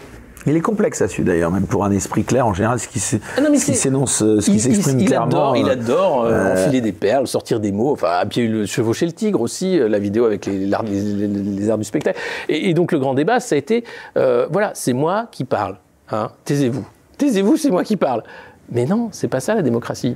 [0.47, 2.99] il est complexe là-dessus d'ailleurs, même pour un esprit clair en général, ce qui
[3.37, 5.53] ah s'énonce, ce qui s'exprime clairement.
[5.55, 9.11] il adore euh, euh, enfiler des perles, sortir des mots, enfin, a eu chevaucher le
[9.11, 12.19] tigre aussi, euh, la vidéo avec les, les, les, arts du spectacle.
[12.49, 13.83] Et, donc le grand débat, ça a été,
[14.15, 15.77] voilà, c'est moi qui parle,
[16.11, 16.85] hein, taisez-vous.
[17.17, 18.23] Taisez-vous, c'est moi qui parle.
[18.71, 20.15] Mais non, c'est pas ça la démocratie.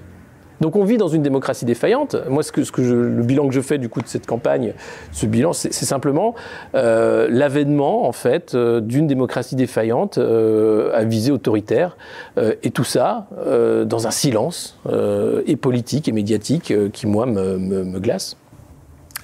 [0.61, 2.15] Donc on vit dans une démocratie défaillante.
[2.29, 4.73] Moi, ce que, que le bilan que je fais du coup de cette campagne,
[5.11, 6.35] ce bilan, c'est simplement
[6.73, 11.97] euh, l'avènement en fait euh, d'une démocratie défaillante euh, à visée autoritaire,
[12.63, 13.27] et tout ça
[13.85, 14.77] dans un silence
[15.45, 18.37] et politique et médiatique qui moi me, me, me glace.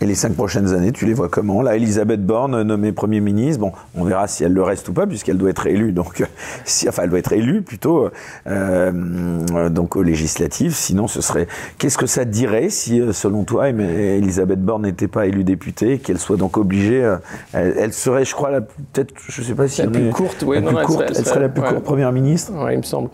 [0.02, 1.62] Et les cinq prochaines années, tu les vois comment?
[1.62, 5.06] Là, Elisabeth Borne, nommée Premier ministre, bon, on verra si elle le reste ou pas,
[5.06, 6.24] puisqu'elle doit être élue, donc,
[6.66, 8.10] si, enfin, elle doit être élue plutôt,
[8.48, 10.74] euh, donc aux législatives.
[10.74, 11.48] Sinon, ce serait.
[11.78, 16.18] Qu'est-ce que ça dirait si, euh, selon toi, Elisabeth Borne n'était pas élue députée, qu'elle
[16.18, 17.04] soit donc obligée.
[17.04, 17.18] Euh,
[17.54, 18.50] elle, serait, je crois,
[18.94, 19.84] peut-être, je sais pas si.
[19.84, 22.84] La plus courte, oui, non, elle, serait, la plus courte Première ministre Oui, il me
[22.84, 23.12] semble.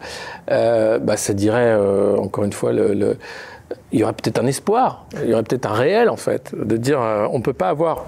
[0.48, 1.76] bah, ça dirait,
[2.18, 3.18] encore une fois, le
[3.92, 6.78] il y aurait peut-être un espoir, il y aurait peut-être un réel en fait, de
[6.78, 8.06] dire euh, on ne peut pas avoir.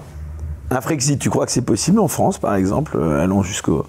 [0.70, 3.86] Un Frexit, tu crois que c'est possible en France par exemple euh, Allons jusqu'au.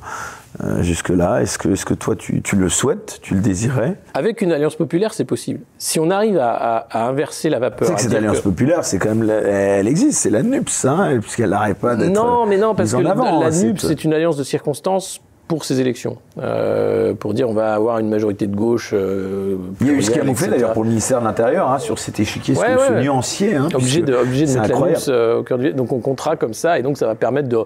[0.61, 3.95] Euh, jusque-là, est-ce que, est que toi tu, le souhaites, tu le désirais?
[4.13, 5.61] Avec une alliance populaire, c'est possible.
[5.77, 7.87] Si on arrive à, inverser la vapeur.
[7.87, 11.51] C'est que cette alliance populaire, c'est quand même, elle existe, c'est la NUPS, hein, puisqu'elle
[11.51, 12.11] n'arrête pas d'être.
[12.11, 15.81] Non, mais non, parce que la, la NUPS, c'est une alliance de circonstances pour ces
[15.81, 18.91] élections, euh, pour dire on va avoir une majorité de gauche.
[18.93, 21.69] Euh, Il y a eu ce qui a fait d'ailleurs pour le ministère de l'Intérieur
[21.69, 23.55] hein, sur cet échiquier, ce, nuancier.
[23.55, 25.73] Hein, obligé de, obligé de mettre la euh, au cœur du...
[25.73, 27.57] Donc on comptera comme ça et donc ça va permettre de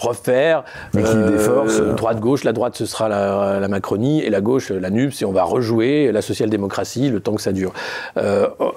[0.00, 0.64] refaire.
[0.94, 1.80] des forces.
[1.80, 5.44] Droite-gauche, la droite ce sera la, Macronie et la gauche la NUPS et on va
[5.44, 7.72] rejouer la social-démocratie le temps que ça dure.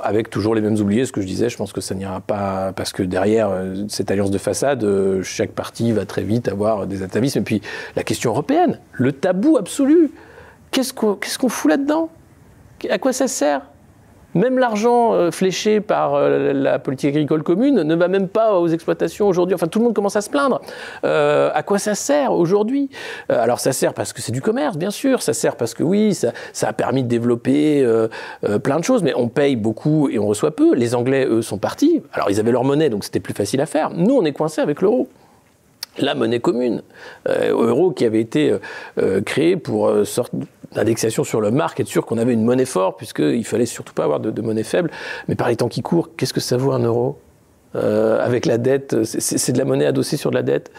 [0.03, 2.73] avec toujours les mêmes oubliés, ce que je disais, je pense que ça n'ira pas
[2.75, 3.49] parce que derrière
[3.87, 4.85] cette alliance de façade,
[5.23, 7.39] chaque parti va très vite avoir des atavismes.
[7.39, 7.61] Et puis
[7.95, 10.11] la question européenne, le tabou absolu.
[10.71, 12.09] Qu'est-ce qu'on fout là-dedans?
[12.89, 13.61] À quoi ça sert?
[14.33, 18.67] Même l'argent euh, fléché par euh, la politique agricole commune ne va même pas aux
[18.67, 19.55] exploitations aujourd'hui.
[19.55, 20.61] Enfin, tout le monde commence à se plaindre.
[21.05, 22.89] Euh, à quoi ça sert aujourd'hui?
[23.29, 25.21] Alors, ça sert parce que c'est du commerce, bien sûr.
[25.21, 27.85] Ça sert parce que oui, ça, ça a permis de développer
[28.63, 29.03] plein de choses.
[29.03, 30.75] Mais on paye beaucoup et on reçoit peu.
[30.75, 32.01] Les Anglais, eux, sont partis.
[32.13, 33.89] Alors, ils avaient leur monnaie, donc c'était plus facile à faire.
[33.91, 35.07] Nous, on est coincés avec l'euro
[35.97, 36.81] la monnaie commune,
[37.29, 38.55] euh, euro qui avait été
[38.97, 40.33] euh, créé pour euh, sorte
[40.73, 44.03] d'indexation sur le marque, être sûr qu'on avait une monnaie forte, puisqu'il fallait surtout pas
[44.03, 44.89] avoir de, monnaie faible.
[45.27, 47.19] Mais par les temps qui courent, qu'est-ce que ça vaut un euro?
[47.75, 50.69] Avec la dette, c'est de la monnaie adossée sur de la dette.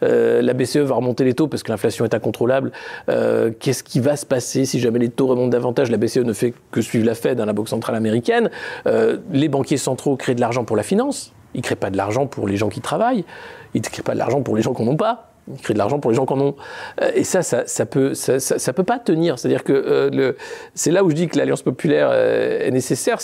[0.00, 2.72] la BCE va remonter les taux parce que l'inflation est incontrôlable.
[3.06, 5.92] Qu'est-ce qui va se passer si jamais les taux remontent davantage?
[5.92, 8.50] La BCE ne fait que suivre la Fed, hein, la Banque centrale américaine.
[8.84, 11.32] les banquiers centraux créent de l'argent pour la finance.
[11.54, 13.24] Ils ne créent pas de l'argent pour les gens qui travaillent.
[13.74, 15.30] Ils ne créent pas de l'argent pour les gens qui n'en ont pas.
[15.48, 16.54] Ils créent de l'argent pour les gens qui ont.
[17.00, 19.38] Euh, et ça, ça, ça peut, ça, ça, peut pas tenir.
[19.38, 20.32] C'est-à-dire que euh,
[20.74, 23.20] c'est là où je dis que l'alliance populaire euh, est nécessaire.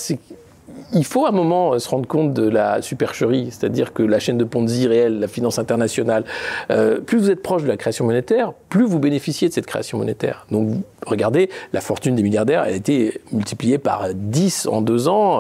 [0.92, 4.38] Il faut à un moment se rendre compte de la supercherie, c'est-à-dire que la chaîne
[4.38, 6.24] de Ponzi réelle, la finance internationale,
[7.06, 10.46] plus vous êtes proche de la création monétaire, plus vous bénéficiez de cette création monétaire.
[10.50, 10.70] Donc
[11.06, 15.38] regardez, la fortune des milliardaires a été multipliée par 10 en deux ans,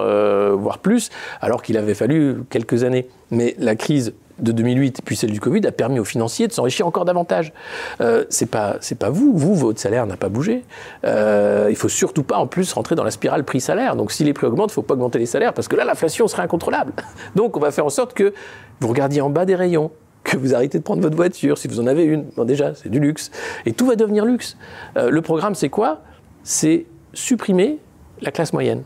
[0.56, 1.10] voire plus,
[1.40, 3.08] alors qu'il avait fallu quelques années.
[3.30, 6.86] Mais la crise de 2008 puis celle du Covid a permis aux financiers de s'enrichir
[6.86, 7.52] encore davantage.
[8.00, 10.64] Euh, c'est pas pas vous, vous votre salaire n'a pas bougé.
[11.04, 13.96] Euh, il faut surtout pas en plus rentrer dans la spirale prix-salaire.
[13.96, 16.28] Donc si les prix augmentent, il faut pas augmenter les salaires parce que là l'inflation
[16.28, 16.92] serait incontrôlable.
[17.34, 18.32] Donc on va faire en sorte que
[18.80, 19.90] vous regardiez en bas des rayons
[20.24, 22.24] que vous arrêtez de prendre votre voiture si vous en avez une.
[22.36, 23.30] Bon déjà, c'est du luxe
[23.64, 24.56] et tout va devenir luxe.
[24.96, 26.00] Euh, le programme c'est quoi?
[26.42, 27.78] C'est supprimer
[28.20, 28.82] la classe moyenne.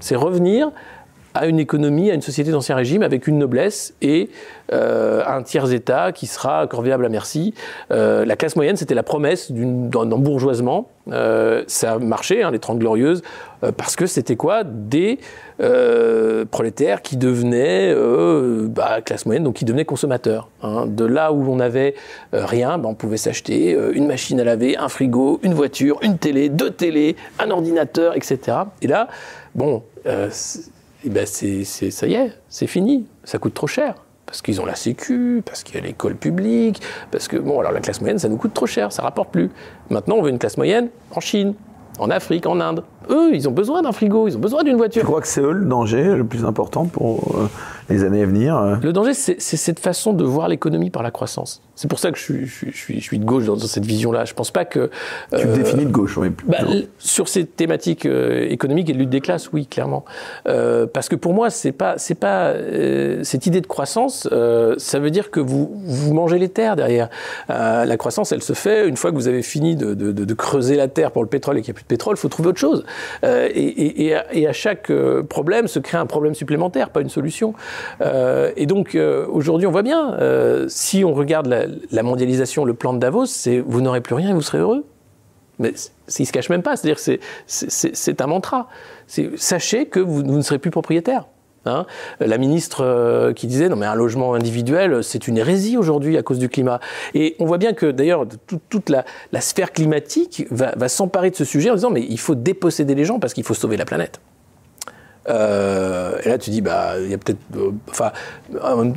[0.00, 0.70] C'est revenir
[1.34, 4.30] à une économie, à une société d'ancien régime avec une noblesse et
[4.72, 7.54] euh, un tiers-État qui sera corvéable à merci.
[7.90, 10.88] Euh, la classe moyenne, c'était la promesse d'un bourgeoisement.
[11.10, 13.22] Euh, ça a marché, hein, les Trente Glorieuses,
[13.76, 14.62] parce que c'était quoi?
[14.64, 15.18] Des
[16.50, 17.94] prolétaires qui devenaient
[18.68, 20.48] bah, classe moyenne, donc qui devenaient consommateurs.
[20.62, 20.86] Hein.
[20.86, 21.94] De là où on n'avait
[22.32, 26.48] rien, bah, on pouvait s'acheter une machine à laver, un frigo, une voiture, une télé,
[26.48, 28.58] deux télés, un ordinateur, etc.
[28.82, 29.08] Et là,
[29.54, 29.82] bon
[31.04, 33.94] eh ben c'est, ça y est, c'est fini, ça coûte trop cher.
[34.26, 36.80] Parce qu'ils ont la sécu, parce qu'il y a l'école publique,
[37.10, 39.50] parce que, bon, alors la classe moyenne, ça nous coûte trop cher, ça rapporte plus.
[39.90, 41.54] Maintenant, on veut une classe moyenne en Chine,
[41.98, 42.84] en Afrique, en Inde.
[43.10, 45.02] Eux, ils ont besoin d'un frigo, ils ont besoin d'une voiture.
[45.02, 47.48] Tu crois que c'est eux le danger le plus important pour euh,
[47.88, 51.10] les années à venir euh Le danger, c'est cette façon de voir l'économie par la
[51.10, 51.62] croissance.
[51.74, 54.24] C'est pour ça que je suis, je suis, je suis de gauche dans, cette vision-là.
[54.24, 54.90] Je pense pas que.
[55.32, 56.28] Tu te euh, définis de gauche, oui.
[56.46, 56.58] Bah,
[56.98, 60.04] sur ces thématiques économiques et de lutte des classes, oui, clairement.
[60.44, 62.54] parce que pour moi, c'est pas, c'est pas
[63.22, 64.28] cette idée de croissance.
[64.78, 67.08] ça veut dire que vous, vous mangez les terres derrière.
[67.48, 70.34] la croissance, elle se fait une fois que vous avez fini de, de, de, de
[70.34, 72.14] creuser la terre pour le pétrole et qu'il n'y a plus de pétrole.
[72.16, 72.84] Il faut trouver autre chose.
[73.24, 77.54] Euh, et, à, chaque euh, problème se crée un problème supplémentaire, pas une solution.
[78.00, 78.98] Euh, et donc
[79.28, 80.16] aujourd'hui, on voit bien,
[80.68, 81.46] si on regarde
[81.90, 84.84] la, mondialisation, le plan de Davos, c'est vous n'aurez plus rien et vous serez heureux.
[85.58, 85.72] Mais
[86.18, 88.68] il se cache même pas, c'est-à-dire que c'est un mantra.
[89.36, 91.26] Sachez que vous, ne serez plus propriétaire.
[91.66, 91.86] Hein.
[92.20, 96.38] la ministre qui disait non mais un logement individuel c'est une hérésie aujourd'hui à cause
[96.38, 96.78] du climat.
[97.14, 98.26] Et on voit bien que d'ailleurs
[98.68, 99.04] toute la,
[99.40, 103.18] sphère climatique va, s'emparer de ce sujet en disant mais il faut déposséder les gens
[103.18, 104.20] parce qu'il faut sauver la planète.
[105.28, 107.38] Euh, et là, tu dis, bah, il y a peut-être.
[107.56, 108.12] Euh, enfin,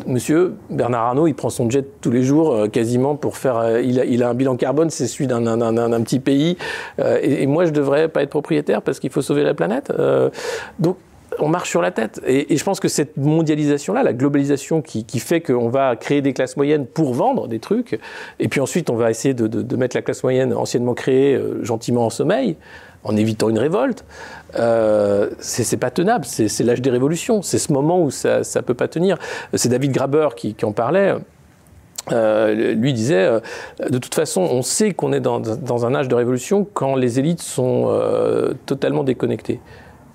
[0.06, 3.80] monsieur Bernard Arnault, il prend son jet tous les jours euh, quasiment pour faire.
[3.80, 6.58] il, a, un bilan carbone, c'est celui d'un petit pays.
[7.22, 9.92] Et, moi, je devrais pas être propriétaire parce qu'il faut sauver la planète.
[10.80, 10.98] donc,
[11.40, 12.20] on marche sur la tête.
[12.26, 16.58] Et, je pense que cette mondialisation-là, la globalisation qui, fait qu'on va créer des classes
[16.58, 18.00] moyennes pour vendre des trucs,
[18.40, 22.10] et puis ensuite on va essayer de, mettre la classe moyenne anciennement créée gentiment en
[22.10, 22.58] sommeil,
[23.08, 24.06] en évitant une révolte,
[24.56, 26.26] euh, c'est pas tenable.
[26.26, 27.42] C'est l'âge des révolutions.
[27.42, 29.18] C'est ce moment où ça ne peut pas tenir.
[29.54, 31.16] C'est David Graber qui, en parlait.
[32.14, 33.42] Euh, lui disait, euh,
[33.90, 37.20] de toute façon, on sait qu'on est dans, dans, un âge de révolution quand les
[37.20, 37.92] élites sont
[38.66, 39.60] totalement déconnectées.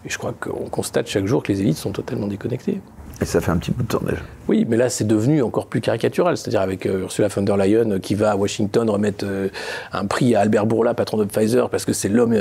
[0.05, 2.80] Et je crois qu'on constate chaque jour que les élites sont totalement déconnectées.
[3.21, 4.01] Et ça fait un petit bout de temps.
[4.49, 6.37] Oui, mais là, c'est devenu encore plus caricatural.
[6.37, 9.49] C'est-à-dire avec euh, Ursula von der Leyen euh, qui va à Washington remettre euh,
[9.93, 12.35] un prix à Albert Bourla, patron de Pfizer, parce que c'est l'homme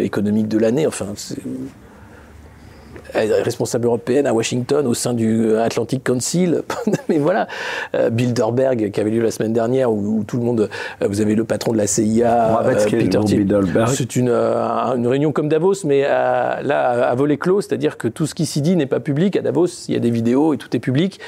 [0.00, 0.86] économique de l'année.
[0.86, 1.06] Enfin,
[3.42, 6.62] responsable européenne à Washington au sein du Atlantic Council.
[7.08, 7.46] Mais voilà,
[8.10, 10.68] Bilderberg qui avait lieu la semaine dernière où, tout le monde,
[11.00, 13.88] vous avez le patron de la CIA, Peter Bilderberg.
[13.88, 18.34] C'est une, une, réunion comme Davos, mais là à volet clos, c'est-à-dire que tout ce
[18.34, 19.36] qui s'y dit n'est pas public.
[19.36, 21.20] À Davos, il y a des vidéos et tout est public.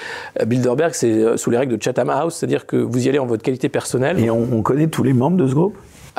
[0.46, 3.42] Bilderberg, c'est sous les règles de Chatham House, c'est-à-dire que vous y allez en votre
[3.42, 4.18] qualité personnelle.
[4.18, 5.76] Et on connaît tous les membres de ce groupe?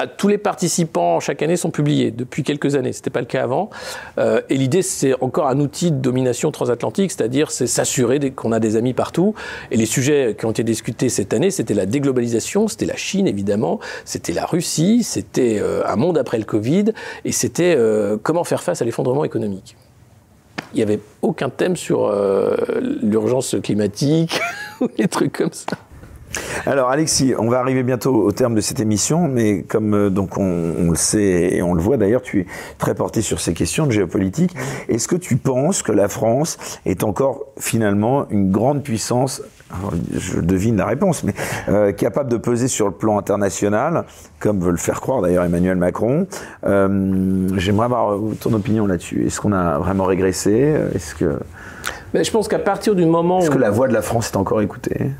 [0.07, 2.93] Tous les participants chaque année sont publiés depuis quelques années.
[2.93, 3.69] Ce n'était pas le cas avant.
[4.17, 8.59] Euh, et l'idée, c'est encore un outil de domination transatlantique, c'est-à-dire c'est s'assurer qu'on a
[8.59, 9.33] des amis partout.
[9.71, 13.27] Et les sujets qui ont été discutés cette année, c'était la déglobalisation, c'était la Chine
[13.27, 16.85] évidemment, c'était la Russie, c'était euh, un monde après le Covid,
[17.25, 19.75] et c'était euh, comment faire face à l'effondrement économique.
[20.73, 22.13] Il n'y avait aucun thème sur
[23.01, 24.39] l'urgence climatique
[24.81, 25.77] ou des trucs comme ça.
[26.65, 30.37] Alors Alexis, on va arriver bientôt au terme de cette émission, mais comme euh, donc
[30.37, 32.45] on, le sait et on le voit d'ailleurs, tu es
[32.77, 34.55] très porté sur ces questions de géopolitique.
[34.87, 39.41] Est-ce que tu penses que la France est encore finalement une grande puissance
[40.17, 41.35] je devine la réponse, mais
[41.69, 44.05] euh, capable de peser sur le plan international,
[44.39, 46.25] comme veut le faire croire d'ailleurs Emmanuel Macron?
[46.65, 49.27] Euh, j'aimerais avoir ton opinion là-dessus.
[49.27, 50.73] Est-ce qu'on a vraiment régressé?
[50.95, 51.37] Est-ce que
[52.13, 54.37] mais je pense qu'à partir du moment Est-ce que la voix de la France est
[54.37, 55.11] encore écoutée?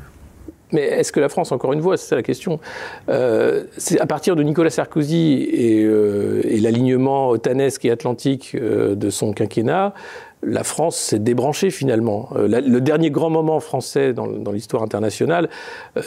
[0.72, 2.60] Mais est-ce que la France, encore une fois, c'est la question
[3.08, 9.10] euh, C'est à partir de Nicolas Sarkozy et, euh, l'alignement otanesque et atlantique euh, de
[9.10, 9.94] son quinquennat,
[10.42, 12.30] la France s'est débranchée finalement.
[12.34, 15.50] le dernier grand moment français dans, l'histoire internationale,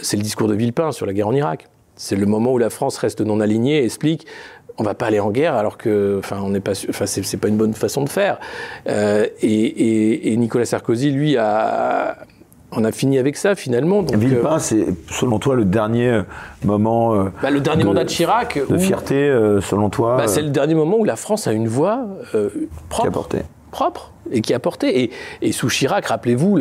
[0.01, 1.67] c'est le discours de Villepin sur la guerre en Irak.
[1.95, 4.25] C'est le moment où la France reste non alignée et explique
[4.79, 7.47] on va pas aller en guerre alors que, enfin, on n'est pas, enfin, c'est pas
[7.47, 8.39] une bonne façon de faire.
[8.87, 12.17] et, Nicolas Sarkozy, lui, a,
[12.75, 14.03] on a fini avec ça finalement.
[14.03, 16.21] Donc, Villepin, euh, c'est selon toi le dernier
[16.63, 17.15] moment.
[17.15, 18.59] Euh, bah, le dernier mandat de Chirac.
[18.69, 20.17] De fierté, euh, selon toi.
[20.17, 22.05] Bah, c'est le dernier moment où la France a une voix
[22.89, 23.27] propre.
[23.29, 23.37] Qui
[23.73, 25.11] propre et qui a porté.
[25.41, 26.59] Et, sous Chirac, rappelez-vous,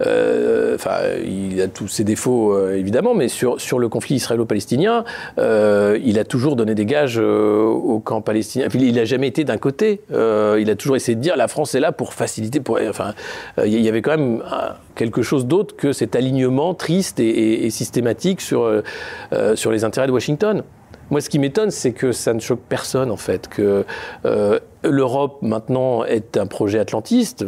[0.00, 0.76] euh,
[1.24, 5.04] il a tous ses défauts euh, évidemment, mais sur, sur le conflit israélo-palestinien,
[5.38, 8.66] euh, il a toujours donné des gages au camp palestinien.
[8.74, 10.00] il n'a jamais été d'un côté.
[10.10, 12.60] il a toujours essayé de dire la France est là pour faciliter.
[12.88, 13.14] Enfin,
[13.64, 14.42] il y avait quand même
[14.96, 18.82] quelque chose d'autre que cet alignement triste et, systématique sur,
[19.54, 20.62] sur les intérêts de Washington.
[21.10, 23.84] Moi, ce qui m'étonne, c'est que ça ne choque personne, en fait, que
[24.88, 27.44] l'Europe, maintenant, est un projet atlantiste,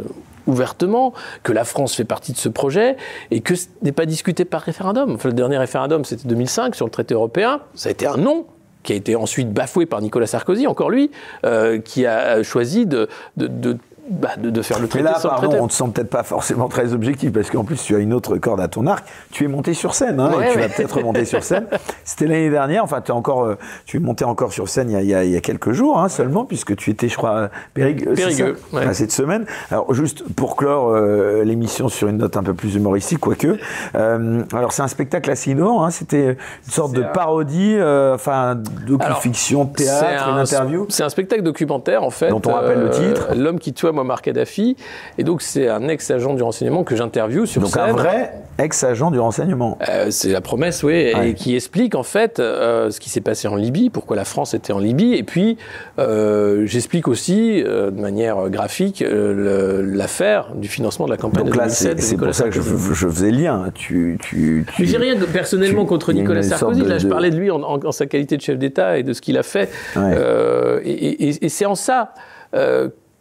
[0.46, 2.96] ouvertement, que la France fait partie de ce projet,
[3.30, 5.14] et que ce n'est pas discuté par référendum.
[5.14, 7.60] Enfin, le dernier référendum, c'était 2005, sur le traité européen.
[7.74, 8.46] Ça a été un non
[8.82, 11.10] qui a été ensuite bafoué par Nicolas Sarkozy, encore lui,
[11.44, 15.56] euh, qui a choisi de, de, de bah, de, faire le traité Mais là, pardon,
[15.60, 18.36] on te sent peut-être pas forcément très objectif parce qu'en plus tu as une autre
[18.36, 19.04] corde à ton arc.
[19.32, 21.66] Tu es monté sur scène, hein, et tu vas peut-être remonter sur scène.
[22.04, 22.84] C'était l'année dernière.
[22.84, 25.36] Enfin, es encore, euh, tu es monté encore sur scène il y a, il y
[25.36, 28.56] a, quelques jours hein, seulement, puisque tu étais, je crois, périgueux, périgueux
[28.92, 29.44] cette semaine.
[29.70, 33.58] Alors, juste pour clore euh, l'émission sur une note un peu plus humoristique, quoique.
[33.96, 35.84] Euh, alors, c'est un spectacle assez innovant.
[35.84, 37.76] Hein, C'était une sorte de parodie,
[38.14, 38.54] enfin,
[38.86, 40.86] docu-fiction, théâtre, une interview.
[40.90, 42.28] C'est un spectacle documentaire en fait.
[42.28, 43.28] Dont on rappelle le titre.
[43.34, 44.76] L'homme qui tue Muammar Kadhafi.
[45.18, 49.18] Et donc, c'est un ex-agent du renseignement que j'interviewe sur donc un vrai ex-agent du
[49.18, 49.78] renseignement.
[49.88, 53.48] Euh, c'est la promesse, oui, et qui explique en fait euh, ce qui s'est passé
[53.48, 55.14] en Libye, pourquoi la France était en Libye.
[55.14, 55.58] Et puis,
[55.98, 61.68] euh, j'explique aussi de manière graphique l'affaire du financement de la campagne donc de là,
[61.68, 63.70] C'est pour ça que je, faisais lien.
[63.74, 66.82] Tu, tu, tu j'ai rien personnellement contre Nicolas Sarkozy.
[66.82, 69.38] Là, je parlais de lui en, sa qualité de chef d'État et de ce qu'il
[69.38, 69.70] a fait.
[69.96, 72.14] et, et c'est en ça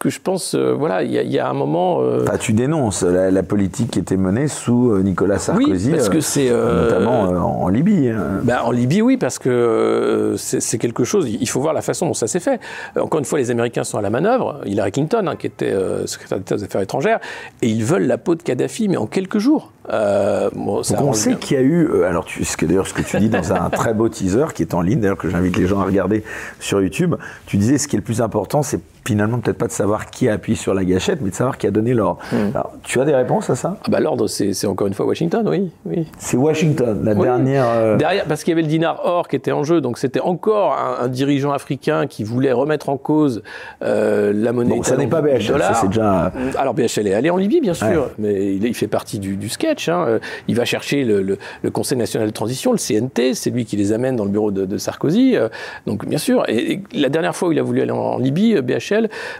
[0.05, 2.03] que je pense, euh, voilà, il y, a un moment.
[2.03, 6.51] Euh, tu dénonces la, politique qui était menée sous euh, Nicolas Sarkozy, parce que c'est
[6.51, 8.09] notamment en Libye.
[8.09, 8.41] Hein.
[8.43, 11.27] Bah, en Libye, oui, parce que c'est quelque chose.
[11.27, 12.59] Il faut voir la façon dont ça s'est fait.
[12.99, 14.61] Encore une fois, les Américains sont à la manœuvre.
[14.65, 15.73] Hillary Clinton, hein, qui était
[16.05, 17.19] secrétaire d'État des Affaires étrangères,
[17.63, 19.71] et ils veulent la peau de Kadhafi, mais en quelques jours.
[19.89, 23.53] Bon, on sait qu'il y a eu, alors tu, d'ailleurs ce que tu dis dans
[23.53, 26.23] un très beau teaser qui est en ligne, d'ailleurs que j'invite les gens à regarder
[26.59, 27.15] sur YouTube.
[27.47, 30.27] Tu disais ce qui est le plus important, c'est finalement peut-être pas de savoir qui
[30.29, 32.19] a appuyé sur la gâchette, mais de savoir qui a donné l'ordre.
[32.31, 32.51] Hmm.
[32.83, 33.77] tu as des réponses à ça?
[33.83, 35.71] Ah bah, L'ordre, c'est encore une fois Washington, oui.
[35.85, 36.07] oui.
[36.17, 37.65] C'est Washington, la dernière...
[37.67, 40.19] Euh, Derrière, parce qu'il y avait le dinar or qui était en jeu, donc c'était
[40.19, 43.43] encore un, dirigeant africain qui voulait remettre en cause
[43.83, 44.75] euh, la monnaie.
[44.75, 46.31] Bon, ça n'est pas BHL, c'est déjà...
[46.57, 49.89] Alors BHL est allé en Libye, bien sûr, mais il, fait partie du, sketch.
[49.89, 50.19] Hein.
[50.47, 51.37] Il va chercher le,
[51.71, 54.77] Conseil national de transition, le CNT, c'est lui qui les amène dans le bureau de,
[54.77, 55.35] Sarkozy.
[55.35, 55.49] Euh,
[55.85, 58.94] donc bien sûr, et, la dernière fois où il a voulu aller en Libye, BHL,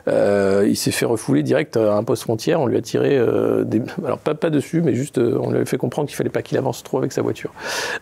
[0.08, 2.62] euh, il s'est fait refouler direct à un poste frontière.
[2.62, 5.60] On lui a tiré euh, des, alors pas, pas dessus, mais juste euh, on lui
[5.60, 7.52] a fait comprendre qu'il fallait pas qu'il avance trop avec sa voiture.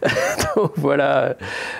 [0.55, 1.35] Donc voilà.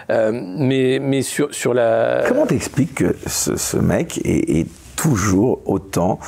[0.10, 2.24] mais mais sur sur la.
[2.28, 6.20] Comment t'expliques que ce, ce mec est, est toujours autant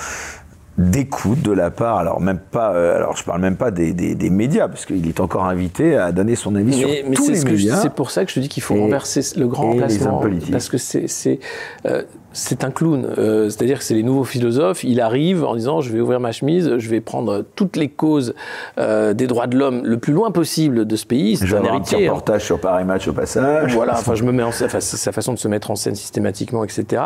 [0.78, 4.30] d'écoute de la part, alors même pas, euh, alors je parle même pas des, des,
[4.30, 7.78] médias, parce qu'il est encore invité à donner son avis sur tous les médias.
[7.78, 11.40] C'est pour ça que je dis qu'il faut renverser le grand remplacement, parce que c'est
[11.86, 12.04] euh,
[12.36, 13.06] c'est un clown.
[13.18, 14.84] Euh, c'est-à-dire que c'est les nouveaux philosophes.
[14.84, 18.34] Il arrive en disant je vais ouvrir ma chemise, je vais prendre toutes les causes
[18.78, 21.38] des droits de l'homme le plus loin possible de ce pays.
[21.38, 21.98] C'est un héritier.
[21.98, 22.14] Un hein.
[22.14, 23.74] reportage sur Paris Match au passage.
[23.74, 23.94] Voilà.
[23.94, 27.02] Enfin, je me mets en enfin, sa façon de se mettre en scène systématiquement, etc.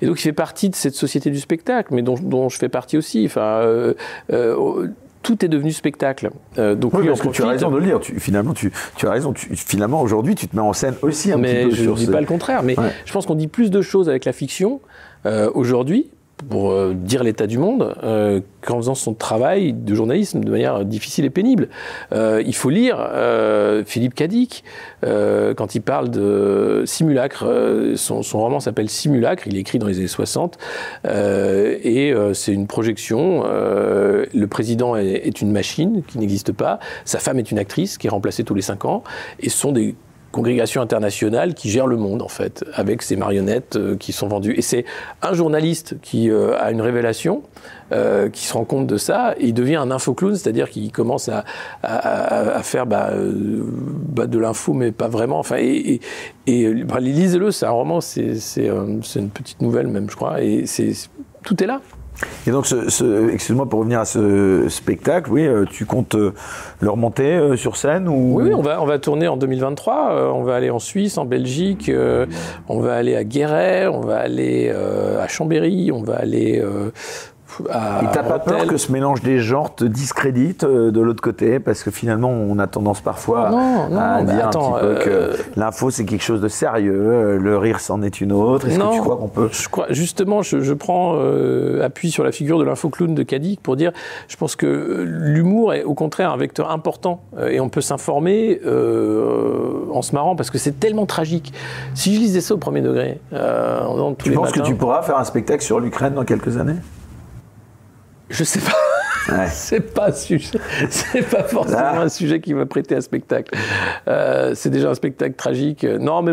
[0.00, 2.68] Et donc il fait partie de cette société du spectacle, mais dont, dont je fais
[2.68, 3.94] partie aussi Enfin, euh,
[4.32, 4.88] euh,
[5.22, 6.30] tout est devenu spectacle.
[6.58, 8.00] Euh, donc oui, parce que tu as raison de le dire.
[8.18, 8.72] finalement, tu,
[9.02, 9.32] as raison.
[9.34, 11.84] finalement, aujourd'hui, tu te mets en scène aussi un mais petit peu.
[11.84, 14.24] Je ne dis pas le contraire, mais je pense qu'on dit plus de choses avec
[14.24, 14.80] la fiction
[15.54, 16.10] aujourd'hui
[16.48, 20.84] pour euh, dire l'état du monde euh, qu'en faisant son travail de journalisme de manière
[20.84, 21.68] difficile et pénible.
[22.12, 22.98] Euh, il faut lire
[23.86, 24.64] Philippe Cadic
[25.02, 27.46] quand il parle de simulacre.
[27.96, 30.58] Son, roman s'appelle Simulacre, il est écrit dans les années 60
[31.04, 33.44] et c'est une projection.
[33.44, 38.10] le président est, une machine qui n'existe pas, sa femme est une actrice qui est
[38.10, 39.02] remplacée tous les cinq ans
[39.40, 39.94] et sont des
[40.32, 44.54] congrégation internationale qui gère le monde en fait, avec ces marionnettes euh, qui sont vendues.
[44.56, 44.84] Et c'est
[45.22, 47.42] un journaliste qui euh, a une révélation,
[47.92, 51.28] euh, qui se rend compte de ça, et il devient un infoclown, c'est-à-dire qu'il commence
[51.28, 51.44] à,
[51.82, 55.38] à, faire bah, bah, de l'info, mais pas vraiment.
[55.38, 56.00] Enfin, et,
[56.46, 60.64] et, bah, lisez-le, c'est un roman, c'est une petite nouvelle même, je crois, et
[61.42, 61.80] tout est là.
[62.46, 62.66] Et donc,
[63.32, 66.32] excuse-moi pour revenir à ce spectacle, oui, euh, tu comptes euh,
[66.80, 68.40] le remonter euh, sur scène ou...
[68.40, 70.32] Oui, on va, on va tourner en 2023.
[70.34, 71.90] on va aller en Suisse, en Belgique,
[72.68, 76.62] on va aller à Guéret, on va aller à Chambéry, on va aller
[77.60, 81.58] et t'as pas peur que ce mélange des genres te discrédite euh, de l'autre côté?
[81.60, 85.90] Parce que finalement, on a tendance parfois à dire un petit peu que euh, l'info
[85.90, 88.68] c'est quelque chose de sérieux, euh, le rire c'en est une autre.
[88.68, 91.18] Est-ce que tu crois qu'on peut je crois, Justement, je, prends
[91.82, 93.92] appui sur la figure de l'info clown de Kadik pour dire
[94.28, 100.02] je pense que l'humour est au contraire un vecteur important et on peut s'informer en
[100.02, 101.52] se marrant parce que c'est tellement tragique.
[101.94, 105.24] Si je lisais ça au premier degré, en tu penses que tu pourras faire un
[105.24, 106.76] spectacle sur l'Ukraine dans quelques années?
[108.30, 108.76] Je sais pas.
[109.48, 110.58] c'est pas sujet.
[110.88, 113.56] C'est pas forcément un sujet qui va prêter à spectacle.
[114.08, 115.84] Euh, c'est déjà un spectacle tragique.
[115.84, 116.32] Non, mais.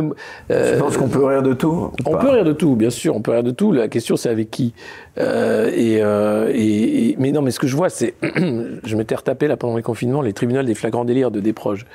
[0.51, 1.91] Euh, je pense qu'on peut rire de tout.
[2.05, 3.15] On peut rire de tout, bien sûr.
[3.15, 3.71] On peut rire de tout.
[3.71, 4.73] La question, c'est avec qui?
[5.17, 8.15] Euh, et, mais non, mais ce que je vois, c'est.
[8.23, 11.85] je m'étais retapé là pendant les confinements les tribunaux des flagrants délires de Desproges,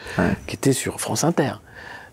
[0.47, 1.55] qui étaient sur France Inter.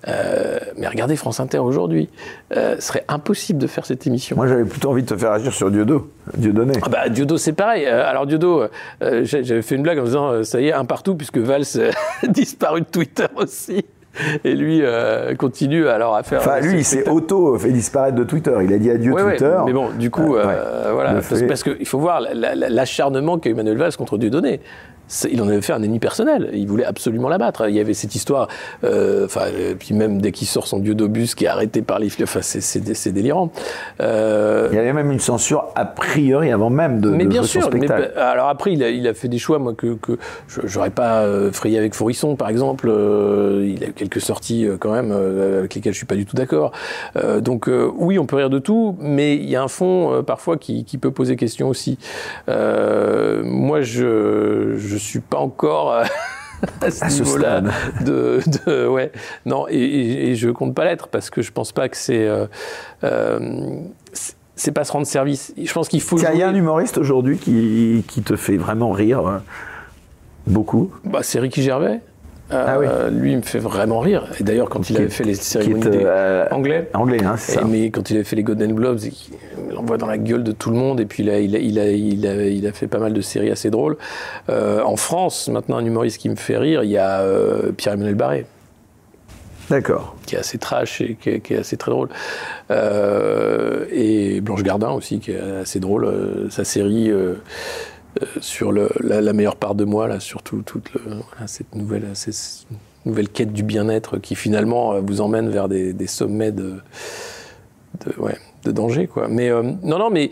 [0.08, 2.10] Euh, mais regardez France Inter aujourd'hui.
[2.56, 4.36] Euh, ce serait impossible de faire cette émission.
[4.36, 6.10] Moi, j'avais plutôt envie de te faire agir sur Diodo.
[6.38, 6.74] Dieudonné.
[6.82, 7.86] Ah bah, Diodo, c'est pareil.
[7.86, 8.64] Euh, alors, Diodo,
[9.02, 11.64] j'avais fait une blague en disant ça y est, un partout, puisque Valls
[12.24, 13.86] a disparu de Twitter aussi.
[14.44, 14.82] Et lui
[15.38, 16.40] continue alors à faire.
[16.40, 18.54] Enfin, lui, il s'est auto fait disparaître de Twitter.
[18.64, 19.56] Il a dit adieu Twitter.
[19.66, 24.62] mais bon, du coup, voilà, parce, qu'il faut voir l'acharnement qu'a Emmanuel Valls contre Dieudonné
[25.32, 26.50] il en avait fait un ennemi personnel.
[26.54, 27.68] Il voulait absolument l'abattre.
[27.68, 28.48] Il y avait cette histoire,
[28.84, 32.10] euh, enfin, euh, puis même dès qu'il sort son diodobus qui est arrêté par les
[32.22, 33.52] enfin, c'est délirant.
[34.02, 37.44] Euh, il y avait même une censure a priori avant même de, mais de bien
[37.44, 38.12] sûr, spectacle.
[38.16, 40.18] Mais, alors après, il a, il a, fait des choix, moi, que, que
[40.66, 42.88] j'aurais pas frayé avec Forisson, par exemple.
[42.88, 46.72] il a eu quelques sorties quand même avec lesquelles je suis pas du tout d'accord.
[47.42, 50.86] donc oui, on peut rire de tout, mais il y a un fond parfois qui,
[50.86, 51.98] qui, peut poser question aussi.
[52.48, 56.04] moi, je je suis pas encore euh,
[56.82, 57.62] à ce, niveau-là
[58.02, 59.12] de, de, ouais
[59.46, 62.48] non et, et, je compte pas l'être parce que je pense pas que c'est euh,
[63.04, 63.80] euh,
[64.56, 65.54] c'est pas se rendre service.
[65.58, 66.18] Je pense qu'il faut.
[66.18, 69.40] Il y a un humoriste aujourd'hui qui, qui, te fait vraiment rire
[70.48, 70.92] beaucoup.
[71.06, 72.02] Bah, c'est Ricky Gervais.
[72.52, 72.88] Ah oui.
[72.90, 74.28] Euh, lui, il me fait vraiment rire.
[74.40, 77.64] Et d'ailleurs, quand il avait fait les cérémonies euh, anglais, anglais hein, ça.
[77.64, 80.72] mais quand il avait fait les Golden Globes, il l'envoie dans la gueule de tout
[80.72, 81.00] le monde.
[81.00, 83.14] Et puis il a, il a, il a, il a, il a fait pas mal
[83.14, 83.98] de séries assez drôles.
[84.50, 87.24] Euh, en France, maintenant, un humoriste qui me fait rire, il y a
[87.78, 88.46] Pierre-Emmanuel Barré.
[89.70, 90.16] D'accord.
[90.26, 92.10] Qui est assez trash et qui est, assez très drôle.
[93.92, 96.48] et Blanche Gardin aussi, qui est assez drôle.
[96.50, 97.12] sa série
[98.22, 100.90] euh, sur la, meilleure part de moi, là, surtout toute
[101.46, 102.66] cette, nouvelle, cette
[103.06, 106.76] nouvelle quête du bien-être qui finalement euh, vous emmène vers des, sommets de,
[108.64, 109.06] de, danger.
[109.06, 109.28] Quoi.
[109.28, 110.32] Mais euh, non, non, mais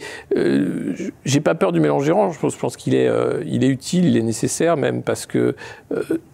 [1.24, 2.32] j'ai pas peur du mélange gérant.
[2.32, 5.56] Je pense, qu'il est, est utile, il est nécessaire même parce que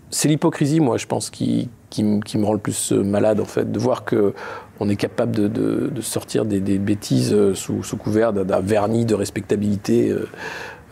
[0.10, 3.80] c'est l'hypocrisie, moi, je pense, qui, qui, me rend le plus malade, en fait, de
[3.80, 4.34] voir que
[4.80, 10.15] on est capable de, sortir des, bêtises sous, sous couvert d'un vernis de respectabilité.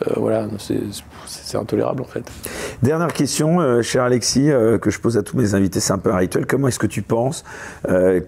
[0.07, 0.47] Euh, voilà,
[1.25, 2.23] c'est intolérable en fait.
[2.81, 5.97] Dernière question, euh, cher Alexis, euh, que je pose à tous mes invités, c'est un
[5.97, 6.45] peu un rituel.
[6.45, 7.43] Comment est-ce que tu penses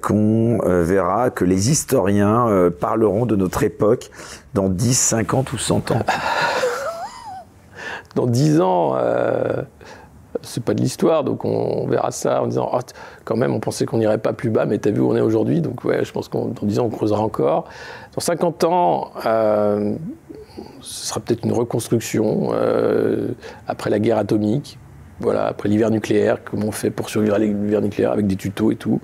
[0.02, 4.10] qu'on verra, que les historiens parleront de notre époque
[4.54, 6.00] dans 10, 50 ou 100 ans?
[8.16, 8.96] Dans 10 ans,
[10.44, 12.80] c'est pas de l'histoire, donc on, verra ça en disant, oh,
[13.26, 15.22] quand même, on pensait qu'on n'irait pas plus bas, mais t'as vu où on est
[15.22, 17.66] aujourd'hui, donc ouais, je pense qu'en 10 ans, on creusera encore.
[18.14, 19.12] Dans 50 ans,
[20.82, 22.52] ce sera peut-être une reconstruction
[23.68, 24.78] après la guerre atomique,
[25.20, 28.72] voilà, après l'hiver nucléaire, comment on fait pour survivre à l'hiver nucléaire avec des tutos
[28.72, 29.00] et tout.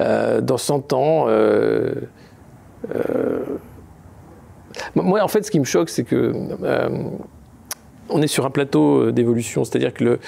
[0.00, 1.92] Euh, dans 100 ans, euh,
[2.94, 3.44] euh,
[4.94, 6.32] moi en fait ce qui me choque c'est que
[8.12, 10.18] on est sur un plateau d'évolution, c'est-à-dire que le,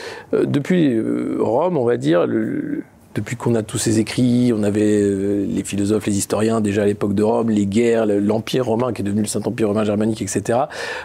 [0.44, 1.00] depuis
[1.40, 2.26] Rome, on va dire,
[3.14, 5.02] depuis qu'on a tous ces écrits, on avait
[5.46, 9.04] les philosophes, les historiens déjà à l'époque de Rome, les guerres, l'empire romain qui est
[9.04, 10.60] devenu le Saint-Empire romain germanique, etc.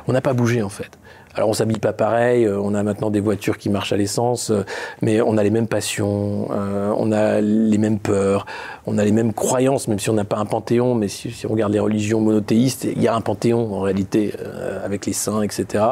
[0.07, 0.97] On n'a pas bougé en fait.
[1.37, 4.49] Alors on s'habille pas pareil, euh, on a maintenant des voitures qui marchent à l'essence,
[4.49, 4.63] euh,
[5.03, 8.47] mais on a les mêmes passions, euh, on a les mêmes peurs,
[8.87, 11.51] on a les mêmes croyances, même si on n'a pas un panthéon, mais si, on
[11.51, 14.33] regarde les religions monothéistes, il y a un panthéon en réalité
[14.83, 15.83] avec les saints, etc.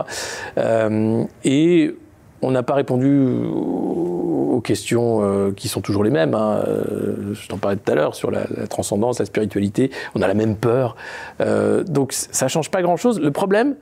[1.44, 1.96] et
[2.42, 6.34] on n'a pas répondu aux questions qui sont toujours les mêmes.
[6.34, 6.64] Hein.
[7.34, 9.92] je t'en parlais tout à l'heure sur la, transcendance, la spiritualité.
[10.16, 10.96] On a la même peur.
[11.88, 13.20] donc ça change pas grand-chose.
[13.20, 13.76] Le problème,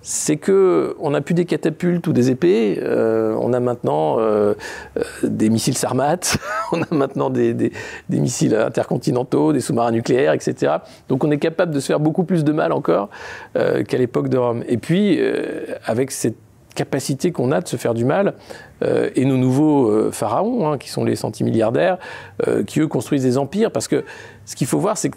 [0.00, 4.54] c'est que on n'a plus des catapultes ou des épées, euh, on a maintenant euh,
[4.96, 6.20] euh, des missiles Sarmat,
[6.72, 7.72] on a maintenant des,
[8.08, 10.76] missiles intercontinentaux, des sous-marins nucléaires, etc.
[11.08, 13.10] Donc on est capable de se faire beaucoup plus de mal encore
[13.54, 14.64] qu'à l'époque de Rome.
[14.68, 15.20] Et puis,
[15.84, 16.36] avec cette
[16.78, 18.34] capacité qu'on a de se faire du mal,
[19.16, 21.98] et nos nouveaux pharaons, hein, qui sont les centimilliardaires,
[22.66, 24.04] qui eux construisent des empires, parce que
[24.46, 25.16] ce qu'il faut voir, c'est que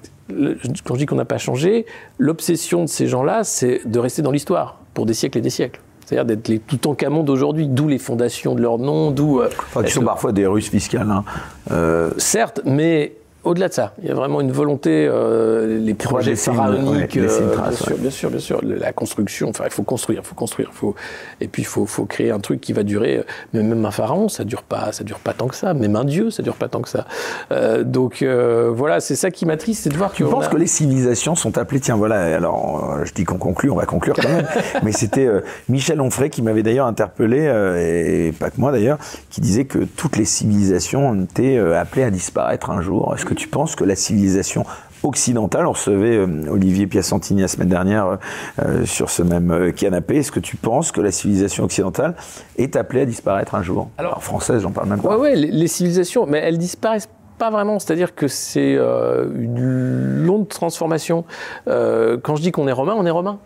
[0.83, 1.85] quand je dis qu'on n'a pas changé,
[2.17, 5.81] l'obsession de ces gens-là, c'est de rester dans l'histoire pour des siècles et des siècles.
[6.11, 9.39] C'est-à-dire d'être les tout en camon d'aujourd'hui, d'où les fondations de leur nom, d'où.
[9.39, 11.09] Euh, enfin, qui sont parfois des Russes fiscales.
[11.09, 11.23] Hein.
[11.71, 13.13] Euh, Certes, mais
[13.43, 17.71] au-delà de ça, il y a vraiment une volonté, euh, les projets pharaoniques, euh, bien,
[17.71, 20.93] sûr, bien, sûr, bien sûr, la construction, enfin il faut construire, il faut construire, faut,
[21.39, 23.23] et puis il faut, faut, créer un truc qui va durer, euh,
[23.53, 26.03] mais même un pharaon, ça dure pas, ça dure pas tant que ça, même un
[26.03, 27.07] dieu, ça dure pas tant que ça.
[27.51, 30.67] Euh, donc euh, voilà, c'est ça qui m'attriste, c'est de voir tu penses que les
[30.67, 34.45] civilisations sont appelées, tiens voilà, alors je dis qu'on conclut, on va conclure quand même,
[34.83, 35.27] mais c'était
[35.67, 37.39] Michel Onfray qui m'avait d'ailleurs interpellé,
[37.79, 38.99] et pas que moi d'ailleurs,
[39.31, 43.15] qui disait que toutes les civilisations étaient appelées à disparaître un jour.
[43.15, 44.65] Est-ce que tu penses que la civilisation
[45.03, 48.15] occidentale, on recevait euh, Olivier Piacentini la semaine dernière euh,
[48.61, 52.15] euh, sur ce même canapé, est-ce que tu penses que la civilisation occidentale
[52.57, 53.89] est appelée à disparaître un jour?
[53.97, 55.15] Alors, française, j'en parle même pas.
[55.15, 60.47] Oui, ouais, les, les, civilisations, mais elles disparaissent pas vraiment, c'est-à-dire que c'est une longue
[60.47, 61.23] transformation.
[61.65, 63.39] quand je dis qu'on est romain, on est romain.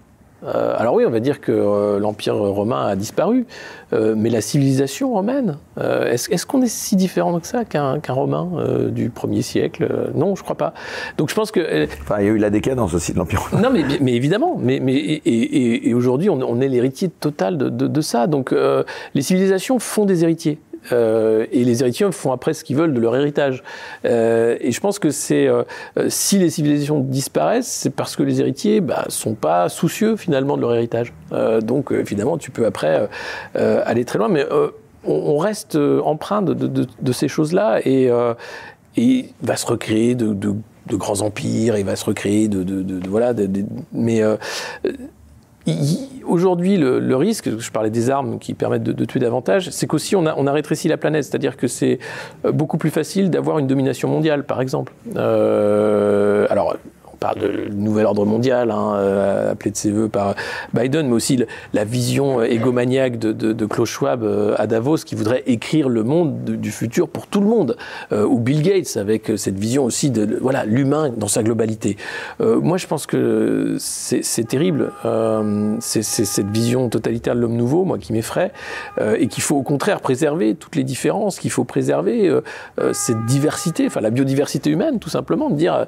[0.46, 3.46] Euh, alors oui, on va dire que euh, l'Empire romain a disparu,
[3.94, 8.50] euh, mais la civilisation romaine, est-ce qu'on est si différent que ça qu'un Romain
[8.90, 10.74] du 1er siècle Non, je crois pas.
[11.18, 11.86] Donc je pense que...
[12.02, 13.62] Enfin, il y a eu la décadence aussi de l'Empire romain.
[13.62, 14.58] Non, mais, mais évidemment.
[14.60, 18.28] Mais, mais, et, aujourd'hui, on, est l'héritier total de, de, ça.
[18.28, 18.54] Donc
[19.14, 20.60] les civilisations font des héritiers.
[20.92, 23.64] Euh, et les héritiers font après ce qu'ils veulent de leur héritage.
[24.06, 25.64] Euh, et je pense que c'est euh,
[26.10, 30.62] si les civilisations disparaissent, c'est parce que les héritiers bah, sont pas soucieux finalement de
[30.62, 31.14] leur héritage.
[31.62, 33.10] donc évidemment, tu peux après
[33.54, 34.46] aller très loin, mais
[35.04, 38.10] on, reste empreint de, ces choses-là et,
[38.98, 40.56] et va se recréer de,
[40.92, 43.34] grands empires, il va se recréer de, voilà,
[43.94, 44.22] mais
[46.26, 50.26] Aujourd'hui, le, risque, je parlais des armes qui permettent de, tuer davantage, c'est qu'aussi on
[50.26, 52.00] a, on a rétréci la planète, c'est-à-dire que c'est
[52.46, 54.94] euh, beaucoup plus facile d'avoir une domination mondiale, par exemple.
[55.16, 56.76] Euh, alors,
[57.26, 60.36] parle de nouvel ordre mondial, hein, euh, appelé de ses voeux par
[60.74, 61.44] Biden, mais aussi
[61.74, 66.44] la vision égomaniaque de, de, Klaus Schwab euh, à Davos, qui voudrait écrire le monde
[66.44, 67.78] du futur pour tout le monde,
[68.12, 71.98] euh, ou Bill Gates avec cette vision aussi de voilà l'humain dans sa globalité.
[72.40, 74.92] moi, je pense que c'est terrible,
[75.80, 78.52] c'est cette vision totalitaire de l'homme nouveau, moi, qui m'effraie,
[79.18, 82.32] et qu'il faut au contraire préserver toutes les différences, qu'il faut préserver
[82.92, 85.86] cette diversité, enfin la biodiversité humaine, tout simplement, de dire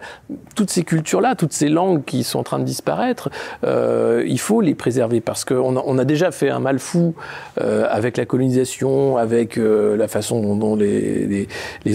[0.55, 3.29] toutes ces cultures toutes ces langues qui sont en train de disparaître,
[3.63, 7.15] euh, il faut les préserver parce qu'on a, déjà fait un mal fou
[7.59, 11.47] euh, avec la colonisation, avec euh, la façon dont, les,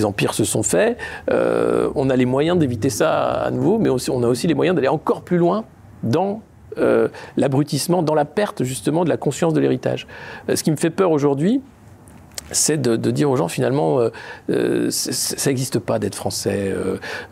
[0.04, 0.98] empires se sont faits.
[1.30, 4.88] on a les moyens d'éviter ça à nouveau, mais on a aussi les moyens d'aller
[4.88, 5.64] encore plus loin
[6.02, 6.42] dans
[7.36, 10.06] l'abrutissement, dans la perte justement de la conscience de l'héritage.
[10.52, 11.60] ce qui me fait peur aujourd'hui,
[12.50, 14.10] c'est de, dire aux gens finalement, euh,
[14.50, 16.72] euh, ça n'existe pas d'être français,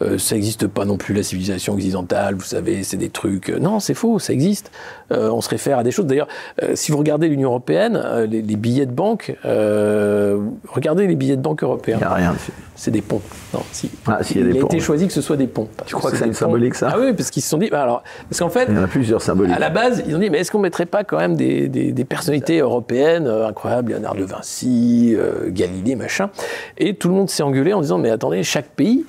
[0.03, 3.49] euh, ça n'existe pas non plus la civilisation occidentale, vous savez, c'est des trucs.
[3.49, 4.71] Non, c'est faux, ça existe.
[5.11, 6.07] on se réfère à des choses.
[6.07, 6.29] D'ailleurs,
[6.75, 11.99] si vous regardez l'Union européenne, les, billets de banque, regardez les billets de banque européens.
[12.01, 12.35] Il a rien.
[12.81, 13.21] C'est des ponts.
[13.53, 13.91] Non, si.
[14.07, 15.69] Ah, il, a, été choisi que ce soit des ponts.
[15.85, 17.69] Tu crois que c'est une symbolique ça Ah oui, parce qu'ils se sont dit.
[17.69, 18.69] Bah, alors, parce qu'en fait.
[18.71, 19.55] Il y en a plusieurs symboliques.
[19.55, 22.05] À la base, ils ont dit mais est-ce qu'on mettrait pas quand même des, des
[22.07, 26.31] personnalités européennes incroyables, Léonard de Vinci, euh, Galilée, machin.
[26.79, 29.05] Et tout le monde s'est engueulé en disant mais attendez, chaque pays,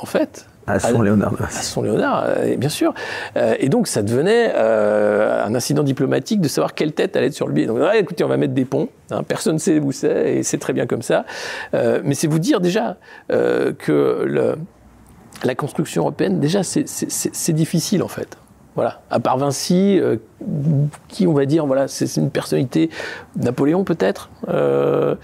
[0.00, 1.34] en fait, à son Léonard.
[1.40, 2.94] À son Léonard, euh, bien sûr.
[3.36, 7.46] Euh, et donc, ça devenait un incident diplomatique de savoir quelle tête allait être sur
[7.46, 7.66] le billet.
[7.66, 8.88] Donc, écoutez, on va mettre des ponts.
[9.10, 11.24] Hein, personne ne sait où c'est, et c'est très bien comme ça.
[11.72, 12.96] mais c'est vous dire déjà
[13.28, 14.56] que le,
[15.44, 18.36] la construction européenne, déjà, c'est difficile, en fait.
[18.78, 19.00] Voilà.
[19.10, 20.18] À part Vinci, euh,
[21.08, 22.90] qui on va dire, voilà, c'est une personnalité,
[23.34, 25.16] Napoléon peut-être, euh,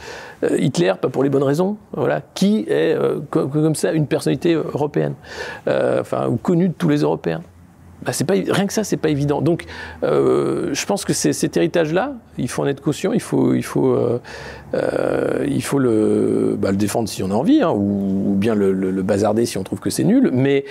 [0.58, 5.14] Hitler, pas pour les bonnes raisons, voilà, qui est euh, comme ça une personnalité européenne,
[5.68, 7.42] enfin, connue de tous les Européens.
[8.04, 9.40] Bah, pas, rien que ça, c'est pas évident.
[9.40, 9.64] Donc,
[10.02, 13.92] euh, je pense que cet héritage-là, il faut en être conscient, il faut, il faut,
[13.92, 14.20] euh,
[14.74, 18.72] euh, il faut le, bah, le, défendre si on a envie, hein, ou, bien le,
[18.72, 20.30] le, bazarder si on trouve que c'est nul.
[20.32, 20.64] Mais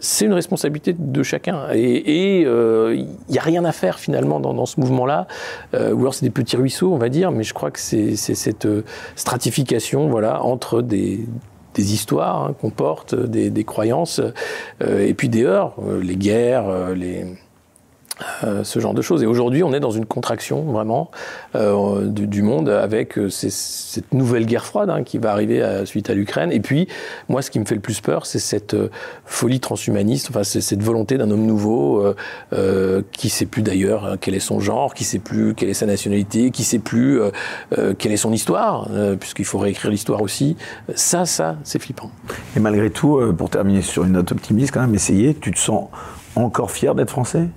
[0.00, 1.66] c'est une responsabilité de chacun.
[1.74, 5.26] Et il n'y a rien à faire finalement dans, dans ce mouvement-là.
[5.74, 7.32] ou alors c'est des petits ruisseaux, on va dire.
[7.32, 8.68] Mais je crois que c'est cette
[9.16, 11.20] stratification, voilà, entre des
[11.74, 14.20] des histoires hein, qu'on porte, des, croyances,
[14.82, 17.26] euh, et puis des heures, euh, les guerres, euh, les,
[18.44, 19.22] euh, ce genre de choses.
[19.22, 21.10] Et aujourd'hui, on est dans une contraction vraiment
[21.54, 26.14] euh, du, monde avec euh, cette nouvelle guerre froide hein, qui va arriver suite à
[26.14, 26.52] l'Ukraine.
[26.52, 26.88] Et puis,
[27.28, 28.76] moi, ce qui me fait le plus peur, c'est cette
[29.24, 32.04] folie transhumaniste, enfin, c'est cette volonté d'un homme nouveau
[32.50, 35.68] qui ne sait plus d'ailleurs hein, quel est son genre, qui ne sait plus quelle
[35.68, 37.20] est sa nationalité, qui ne sait plus
[37.98, 40.56] quelle est son histoire, puisqu'il faut réécrire l'histoire aussi.
[40.94, 42.10] Ça, ça, c'est flippant.
[42.56, 45.88] Et malgré tout, pour terminer sur une note optimiste, quand même, essayer, tu te sens
[46.36, 47.48] encore fier d'être français?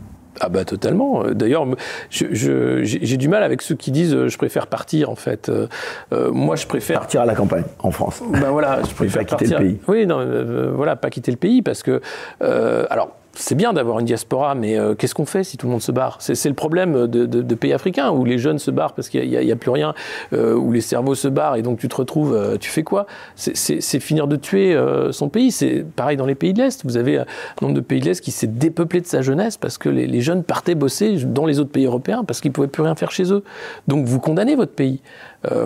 [0.42, 1.24] Ah bah totalement.
[1.32, 1.66] D'ailleurs,
[2.10, 5.50] j'ai du mal avec ceux qui disent euh, je préfère partir en fait.
[5.50, 5.68] Euh,
[6.14, 8.22] euh, moi, je préfère partir à la campagne en France.
[8.30, 9.80] Ben voilà, je préfère pas quitter le pays.
[9.88, 12.02] Oui, non, voilà, pas quitter le pays parce que
[12.42, 15.82] alors c'est bien d'avoir une diaspora, mais euh, qu'est-ce qu'on fait si tout le monde
[15.82, 16.18] se barre?
[16.20, 19.56] C'est, le problème de, pays africains où les jeunes se barrent parce qu'il n'y a,
[19.56, 19.94] plus rien,
[20.34, 23.06] euh, où les cerveaux se barrent et donc tu te retrouves, euh, tu fais quoi?
[23.36, 24.78] C'est, finir de tuer
[25.12, 25.52] son pays.
[25.52, 26.84] C'est pareil dans les pays de l'Est.
[26.84, 27.26] Vous avez un
[27.62, 30.44] nombre de pays de l'Est qui s'est dépeuplé de sa jeunesse parce que les, jeunes
[30.44, 33.32] partaient bosser dans les autres pays européens parce qu'ils ne pouvaient plus rien faire chez
[33.32, 33.44] eux.
[33.88, 35.02] Donc vous condamnez votre pays.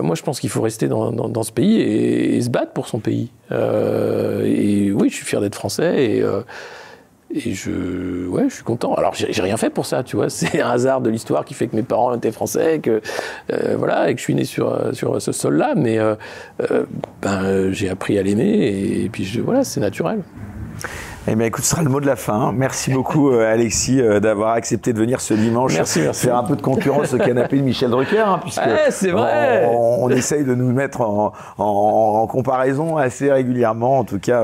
[0.02, 3.30] moi, je pense qu'il faut rester dans, ce pays et, se battre pour son pays.
[3.50, 6.24] et oui, je suis fier d'être français et
[7.32, 8.94] et je, ouais, je suis content.
[8.94, 10.28] Alors, j'ai rien fait pour ça, tu vois.
[10.30, 13.00] C'est un hasard de l'histoire qui fait que mes parents étaient français, que
[13.52, 15.74] euh, voilà, et que je suis né sur euh, sur ce sol-là.
[15.76, 16.16] Mais euh,
[17.22, 20.22] ben, j'ai appris à l'aimer, et, puis je, voilà, c'est naturel.
[21.28, 22.50] Eh bien, écoute, ce sera le mot de la fin.
[22.52, 26.26] Merci beaucoup, Alexis, d'avoir accepté de venir ce dimanche merci, merci.
[26.26, 29.68] faire un peu de concurrence au canapé de Michel Drucker, hein, puisque c'est vrai.
[29.70, 34.42] On, essaye de nous mettre en, en, en, comparaison assez régulièrement, en tout cas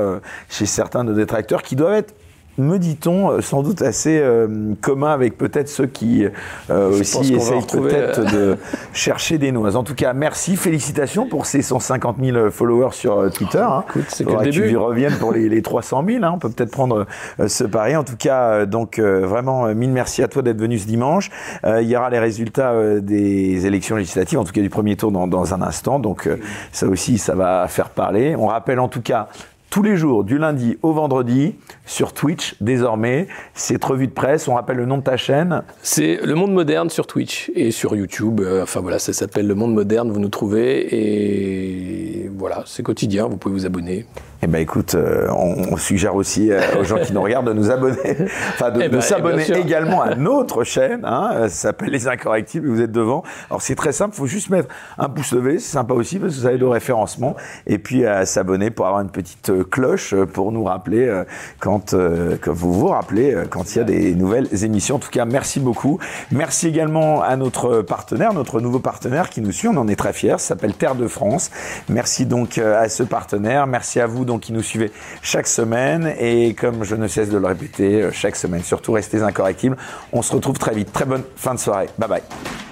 [0.49, 2.13] chez certains de nos détracteurs, qui doivent être
[2.57, 6.25] me dit-on, euh, sans doute assez euh, commun avec peut-être ceux qui
[6.69, 8.57] euh, aussi essayent peut-être de
[8.93, 9.75] chercher des noises.
[9.75, 13.59] En tout cas, merci, félicitations pour ces 150 000 followers sur Twitter.
[13.59, 13.83] Hein.
[13.89, 14.67] Écoute, c'est que le début.
[14.67, 16.23] Tu y reviennes pour les, les 300 000.
[16.23, 16.31] Hein.
[16.33, 17.05] On peut peut-être prendre
[17.45, 17.95] ce pari.
[17.95, 21.29] En tout cas, donc vraiment mille merci à toi d'être venu ce dimanche.
[21.65, 25.27] il y aura les résultats des élections législatives, en tout cas du premier tour dans,
[25.27, 25.99] dans un instant.
[25.99, 26.29] Donc
[26.71, 28.35] ça aussi, ça va faire parler.
[28.35, 29.29] On rappelle en tout cas
[29.69, 33.27] tous les jours, du lundi au vendredi, sur Twitch désormais.
[33.53, 36.89] Cette revue de presse, on rappelle le nom de ta chaîne C'est Le Monde Moderne
[36.89, 38.41] sur Twitch et sur YouTube.
[38.41, 40.87] Euh, enfin voilà, ça s'appelle Le Monde Moderne, vous nous trouvez.
[40.95, 44.05] Et voilà, c'est quotidien, vous pouvez vous abonner.
[44.43, 47.71] Eh ben écoute, euh, on, suggère aussi euh, aux gens qui nous regardent de nous
[47.71, 47.97] abonner,
[48.49, 51.01] enfin de, eh ben, s'abonner également à notre chaîne.
[51.05, 52.67] Hein, ça s'appelle Les Incorrectibles.
[52.67, 53.23] Vous êtes devant.
[53.49, 54.69] Alors c'est très simple, il faut juste mettre
[54.99, 57.35] un pouce levé, c'est sympa aussi parce que vous avez le référencement,
[57.65, 61.23] et puis à s'abonner pour avoir une petite cloche pour nous rappeler
[61.59, 64.97] quand que vous vous rappelez quand il y a des nouvelles émissions.
[64.97, 65.99] En tout cas, merci beaucoup.
[66.31, 69.67] Merci également à notre partenaire, notre nouveau partenaire qui nous suit.
[69.67, 70.37] On en est très fiers.
[70.37, 71.49] Ça s'appelle Terre de France.
[71.89, 73.65] Merci donc à ce partenaire.
[73.65, 74.91] Merci à vous donc qui nous suivez
[75.23, 76.13] chaque semaine.
[76.19, 79.77] Et comme je ne cesse de le répéter euh, chaque semaine, surtout restez incorrectibles.
[80.13, 80.93] On se retrouve très vite.
[80.93, 81.87] Très bonne fin de soirée.
[81.97, 82.66] Bye bye.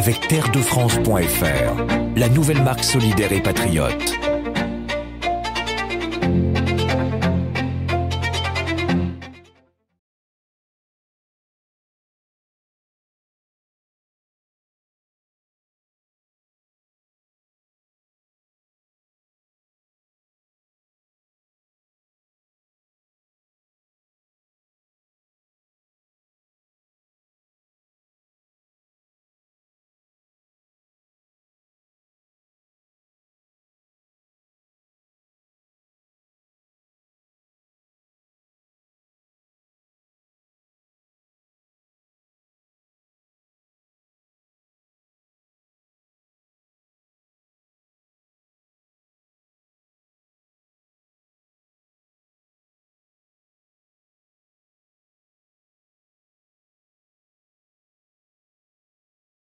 [0.00, 4.29] Avec terredefrance.fr, la nouvelle marque solidaire et patriote.